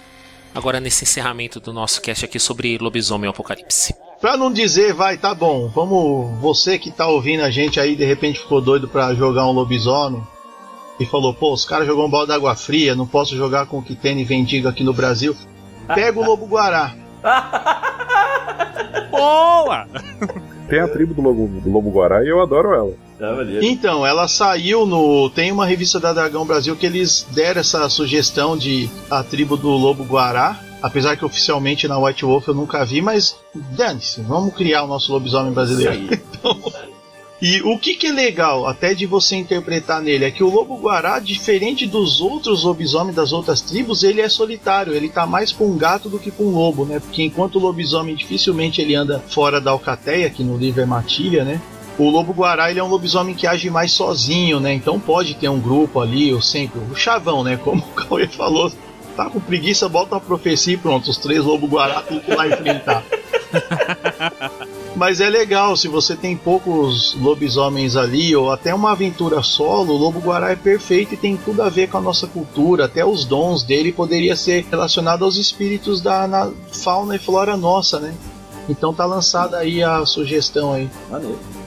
Agora 0.54 0.82
nesse 0.82 1.06
encerramento 1.06 1.58
do 1.62 1.72
nosso 1.72 2.02
cast 2.02 2.26
aqui 2.26 2.38
sobre 2.38 2.78
Lobisomem 2.78 3.30
Apocalipse. 3.30 3.96
Pra 4.20 4.36
não 4.36 4.52
dizer, 4.52 4.94
vai, 4.94 5.18
tá 5.18 5.34
bom, 5.34 5.70
vamos. 5.70 6.38
Você 6.42 6.78
que 6.78 6.92
tá 6.92 7.08
ouvindo 7.08 7.44
a 7.44 7.50
gente 7.50 7.80
aí, 7.80 7.96
de 7.96 8.04
repente 8.04 8.40
ficou 8.40 8.60
doido 8.60 8.90
pra 8.90 9.16
jogar 9.16 9.48
um 9.48 9.54
lobisomem 9.54 10.22
e 11.00 11.06
falou, 11.06 11.34
pô, 11.34 11.54
os 11.54 11.64
caras 11.64 11.88
jogam 11.88 12.06
um 12.06 12.10
balde 12.10 12.28
d'água 12.28 12.58
fria, 12.58 12.94
não 12.96 13.08
posso 13.08 13.38
jogar 13.38 13.68
com 13.68 13.78
o 13.78 13.84
que 13.84 13.96
tem 13.96 14.22
vendido 14.26 14.68
aqui 14.68 14.84
no 14.84 14.94
Brasil. 14.94 15.34
Pega 15.88 16.20
o 16.20 16.26
Lobo 16.26 16.46
Guará. 16.46 16.94
Boa! 19.10 19.88
Tem 20.68 20.82
a 20.82 20.90
tribo 20.90 21.14
do 21.14 21.22
Lobo, 21.22 21.48
do 21.62 21.72
Lobo 21.72 21.90
Guará 21.90 22.22
e 22.22 22.28
eu 22.28 22.42
adoro 22.42 22.74
ela. 22.74 23.03
Maneiro. 23.20 23.64
Então, 23.64 24.06
ela 24.06 24.28
saiu 24.28 24.86
no. 24.86 25.30
Tem 25.30 25.52
uma 25.52 25.66
revista 25.66 26.00
da 26.00 26.14
Dragão 26.14 26.46
Brasil 26.46 26.76
que 26.76 26.86
eles 26.86 27.26
deram 27.32 27.62
essa 27.62 27.88
sugestão 27.90 28.58
de 28.58 28.90
a 29.10 29.24
tribo 29.24 29.56
do 29.56 29.70
Lobo 29.70 30.04
Guará. 30.04 30.60
Apesar 30.82 31.16
que 31.16 31.24
oficialmente 31.24 31.88
na 31.88 31.98
White 31.98 32.26
Wolf 32.26 32.46
eu 32.48 32.54
nunca 32.54 32.84
vi, 32.84 33.02
mas 33.02 33.38
dane-se, 33.56 34.20
vamos 34.20 34.54
criar 34.54 34.84
o 34.84 34.88
nosso 34.88 35.14
lobisomem 35.14 35.54
brasileiro. 35.54 35.94
aí. 35.94 36.10
E 37.46 37.62
o 37.62 37.78
que, 37.78 37.96
que 37.96 38.08
é 38.08 38.12
legal, 38.14 38.66
até 38.66 38.94
de 38.94 39.06
você 39.06 39.36
interpretar 39.36 40.02
nele, 40.02 40.24
é 40.24 40.32
que 40.32 40.42
o 40.42 40.50
Lobo 40.50 40.78
Guará, 40.78 41.20
diferente 41.20 41.86
dos 41.86 42.22
outros 42.22 42.64
lobisomens 42.64 43.18
das 43.18 43.34
outras 43.34 43.60
tribos, 43.60 44.02
ele 44.02 44.22
é 44.22 44.30
solitário, 44.30 44.94
ele 44.94 45.10
tá 45.10 45.28
mais 45.28 45.52
com 45.52 45.66
um 45.66 45.78
gato 45.78 46.08
do 46.08 46.18
que 46.18 46.32
com 46.32 46.46
um 46.46 46.56
lobo, 46.56 46.86
né? 46.86 47.02
Porque 47.02 47.22
enquanto 47.22 47.58
o 47.58 47.60
lobisomem 47.60 48.16
dificilmente 48.16 48.82
ele 48.82 48.96
anda 48.96 49.20
fora 49.28 49.60
da 49.60 49.72
alcateia, 49.72 50.30
que 50.30 50.42
no 50.42 50.56
livro 50.58 50.82
é 50.82 50.86
matilha, 50.86 51.44
né? 51.44 51.60
O 51.98 52.10
Lobo 52.10 52.34
Guará 52.34 52.72
ele 52.72 52.80
é 52.80 52.84
um 52.84 52.88
lobisomem 52.88 53.36
que 53.36 53.46
age 53.46 53.70
mais 53.70 53.92
sozinho, 53.92 54.60
né? 54.60 54.74
Então 54.74 55.00
pode 55.00 55.36
ter 55.36 55.50
um 55.50 55.60
grupo 55.60 56.00
ali, 56.00 56.34
ou 56.34 56.42
sempre, 56.42 56.80
o 56.80 56.96
chavão, 56.96 57.44
né? 57.44 57.58
Como 57.58 57.82
o 57.82 57.94
Cauê 57.94 58.28
falou, 58.28 58.72
tá 59.16 59.30
com 59.30 59.40
preguiça, 59.40 59.88
bota 59.88 60.16
uma 60.16 60.22
profecia 60.22 60.74
e 60.74 60.78
pronto, 60.78 61.10
os 61.10 61.18
três 61.18 61.44
Lobo 61.44 61.68
Guará 61.68 62.02
tem 62.02 62.20
que 62.20 62.32
ir 62.32 62.36
lá 62.36 62.48
enfrentar. 62.48 63.04
Mas 64.96 65.20
é 65.20 65.28
legal, 65.28 65.76
se 65.76 65.88
você 65.88 66.16
tem 66.16 66.38
poucos 66.38 67.16
lobisomens 67.20 67.96
ali, 67.96 68.36
ou 68.36 68.52
até 68.52 68.74
uma 68.74 68.92
aventura 68.92 69.42
solo, 69.42 69.94
o 69.94 69.98
Lobo 69.98 70.20
Guará 70.20 70.52
é 70.52 70.56
perfeito 70.56 71.16
e 71.16 71.18
tem 71.18 71.36
tudo 71.36 71.64
a 71.64 71.70
ver 71.70 71.90
com 71.90 71.98
a 71.98 72.02
nossa 72.02 72.28
cultura. 72.28 72.86
Até 72.86 73.04
os 73.04 73.26
dons 73.26 73.64
dele 73.64 73.92
poderia 73.92 74.36
ser 74.36 74.66
relacionado 74.70 75.26
aos 75.26 75.38
espíritos 75.38 76.00
da 76.00 76.28
na 76.28 76.52
fauna 76.72 77.16
e 77.16 77.20
flora 77.20 77.58
nossa, 77.58 78.00
né? 78.00 78.14
Então 78.70 78.94
tá 78.94 79.06
lançada 79.06 79.58
aí 79.58 79.84
a 79.84 80.06
sugestão 80.06 80.74
aí. 80.74 80.88
Maneiro. 81.10 81.63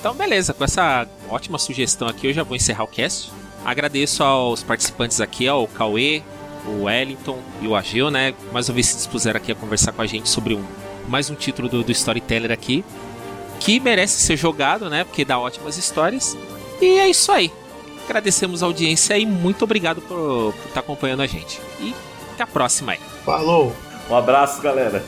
Então, 0.00 0.14
beleza, 0.14 0.54
com 0.54 0.64
essa 0.64 1.06
ótima 1.28 1.58
sugestão 1.58 2.08
aqui, 2.08 2.28
eu 2.28 2.32
já 2.32 2.42
vou 2.42 2.56
encerrar 2.56 2.84
o 2.84 2.88
cast. 2.88 3.30
Agradeço 3.62 4.24
aos 4.24 4.62
participantes 4.62 5.20
aqui, 5.20 5.46
ao 5.46 5.68
Cauê, 5.68 6.22
o 6.66 6.84
Wellington 6.84 7.38
e 7.60 7.68
o 7.68 7.76
Agil, 7.76 8.10
né? 8.10 8.34
Mais 8.50 8.66
uma 8.70 8.74
vez 8.74 8.86
se 8.86 8.96
dispuseram 8.96 9.36
aqui 9.36 9.52
a 9.52 9.54
conversar 9.54 9.92
com 9.92 10.00
a 10.00 10.06
gente 10.06 10.26
sobre 10.26 10.54
um, 10.54 10.64
mais 11.06 11.28
um 11.28 11.34
título 11.34 11.68
do, 11.68 11.84
do 11.84 11.92
Storyteller 11.92 12.50
aqui, 12.50 12.82
que 13.60 13.78
merece 13.78 14.22
ser 14.22 14.38
jogado, 14.38 14.88
né? 14.88 15.04
Porque 15.04 15.22
dá 15.22 15.38
ótimas 15.38 15.76
histórias. 15.76 16.34
E 16.80 16.98
é 16.98 17.06
isso 17.10 17.30
aí. 17.30 17.52
Agradecemos 18.06 18.62
a 18.62 18.66
audiência 18.66 19.18
e 19.18 19.26
muito 19.26 19.64
obrigado 19.64 20.00
por 20.00 20.54
estar 20.66 20.80
acompanhando 20.80 21.20
a 21.20 21.26
gente. 21.26 21.60
E 21.78 21.94
até 22.32 22.44
a 22.44 22.46
próxima 22.46 22.92
aí. 22.92 22.98
Falou! 23.22 23.76
Um 24.08 24.16
abraço, 24.16 24.62
galera. 24.62 25.04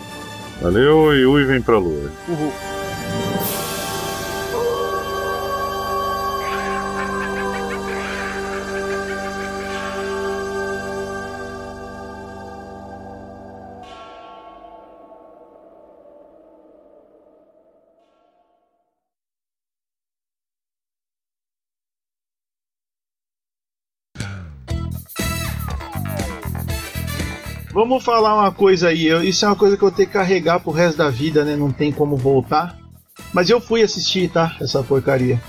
Valeu 0.61 1.17
e 1.17 1.25
Ui 1.25 1.45
vem 1.45 1.63
pra 1.63 1.79
lua. 1.79 2.13
Uhul. 2.29 2.53
Vamos 27.83 28.05
falar 28.05 28.37
uma 28.37 28.53
coisa 28.53 28.91
aí, 28.91 29.07
eu- 29.07 29.25
isso 29.25 29.45
é 29.45 29.49
uma 29.49 29.57
coisa 29.57 29.77
que 29.77 29.83
eu 29.83 29.89
vou 29.89 29.97
ter 29.97 30.07
que 30.07 30.13
carregar 30.13 30.61
pro 30.61 30.71
resto 30.71 30.99
da 30.99 31.11
vida, 31.11 31.45
né? 31.45 31.57
Não 31.57 31.73
tem 31.73 31.91
como 31.91 32.17
voltar. 32.17 32.79
Mas 33.33 33.51
eu 33.51 33.61
fui 33.61 33.83
assistir, 33.83 34.31
tá? 34.31 34.57
Essa 34.61 34.85
porcaria. 34.85 35.43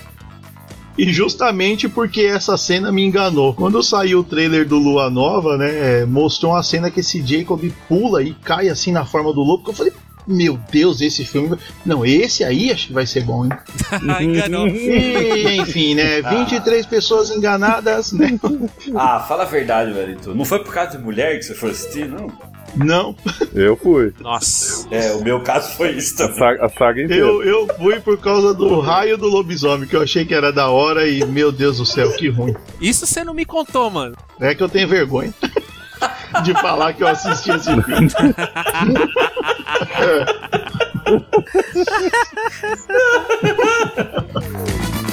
E 0.98 1.14
justamente 1.14 1.88
porque 1.88 2.22
essa 2.22 2.58
cena 2.58 2.92
me 2.92 3.04
enganou. 3.06 3.54
Quando 3.54 3.84
saiu 3.84 4.22
o 4.22 4.24
trailer 4.24 4.68
do 4.68 4.80
Lua 4.80 5.12
Nova, 5.12 5.58
né? 5.60 6.02
é, 6.02 6.06
Mostrou 6.08 6.54
uma 6.54 6.64
cena 6.64 6.90
que 6.90 7.02
esse 7.02 7.22
Jacob 7.22 7.62
pula 7.88 8.24
e 8.24 8.34
cai 8.34 8.68
assim 8.68 8.92
na 8.92 9.06
forma 9.06 9.32
do 9.32 9.42
lobo. 9.42 9.64
Que 9.66 9.70
eu 9.70 9.76
falei, 9.76 9.94
meu 10.28 10.57
Deus, 10.71 11.01
esse 11.01 11.24
filme. 11.26 11.57
Não, 11.86 12.05
esse 12.05 12.43
aí 12.43 12.71
acho 12.71 12.88
que 12.88 12.93
vai 12.93 13.05
ser 13.05 13.24
bom, 13.24 13.45
hein? 13.45 13.51
Enganou. 14.21 14.67
E, 14.67 15.57
enfim, 15.57 15.95
né? 15.95 16.21
23 16.21 16.86
pessoas 16.86 17.30
enganadas, 17.30 18.11
né? 18.13 18.38
Ah, 18.95 19.19
fala 19.28 19.43
a 19.43 19.45
verdade, 19.45 19.91
Wellington. 19.91 20.34
Não 20.34 20.45
foi 20.45 20.59
por 20.63 20.74
causa 20.74 20.97
de 20.97 21.03
mulher 21.03 21.38
que 21.38 21.43
você 21.45 21.53
foi 21.55 21.71
assistir, 21.71 22.07
não? 22.07 22.28
Não, 22.76 23.15
Eu 23.53 23.78
fui. 23.78 24.11
Nossa. 24.19 24.88
É, 24.89 25.11
o 25.13 25.24
meu 25.24 25.41
caso 25.41 25.76
foi 25.76 25.91
isso 25.91 26.15
A 26.15 26.17
também. 26.28 26.39
saga, 26.39 26.65
a 26.65 26.69
saga 26.69 27.03
inteira. 27.03 27.21
eu, 27.24 27.43
eu 27.43 27.67
fui 27.78 27.99
por 27.99 28.17
causa 28.19 28.51
do 28.53 28.80
raio 28.80 29.15
do 29.17 29.28
lobisomem, 29.28 29.88
que 29.88 29.95
eu 29.95 30.01
achei 30.01 30.26
que 30.26 30.34
era 30.34 30.51
da 30.51 30.69
hora 30.69 31.07
e, 31.07 31.24
meu 31.26 31.51
Deus 31.51 31.78
do 31.78 31.86
céu, 31.86 32.11
que 32.13 32.30
ruim. 32.30 32.55
Isso 32.82 33.05
você 33.05 33.24
não 33.24 33.34
me 33.34 33.45
contou, 33.45 33.89
mano. 33.91 34.15
É 34.39 34.55
que 34.55 34.63
eu 34.63 34.69
tenho 34.69 34.88
vergonha 34.88 35.32
de 36.42 36.54
falar 36.54 36.94
que 36.94 37.04
eu 37.04 37.08
assisti 37.08 37.52
esse 37.52 37.70
filme. 37.82 38.10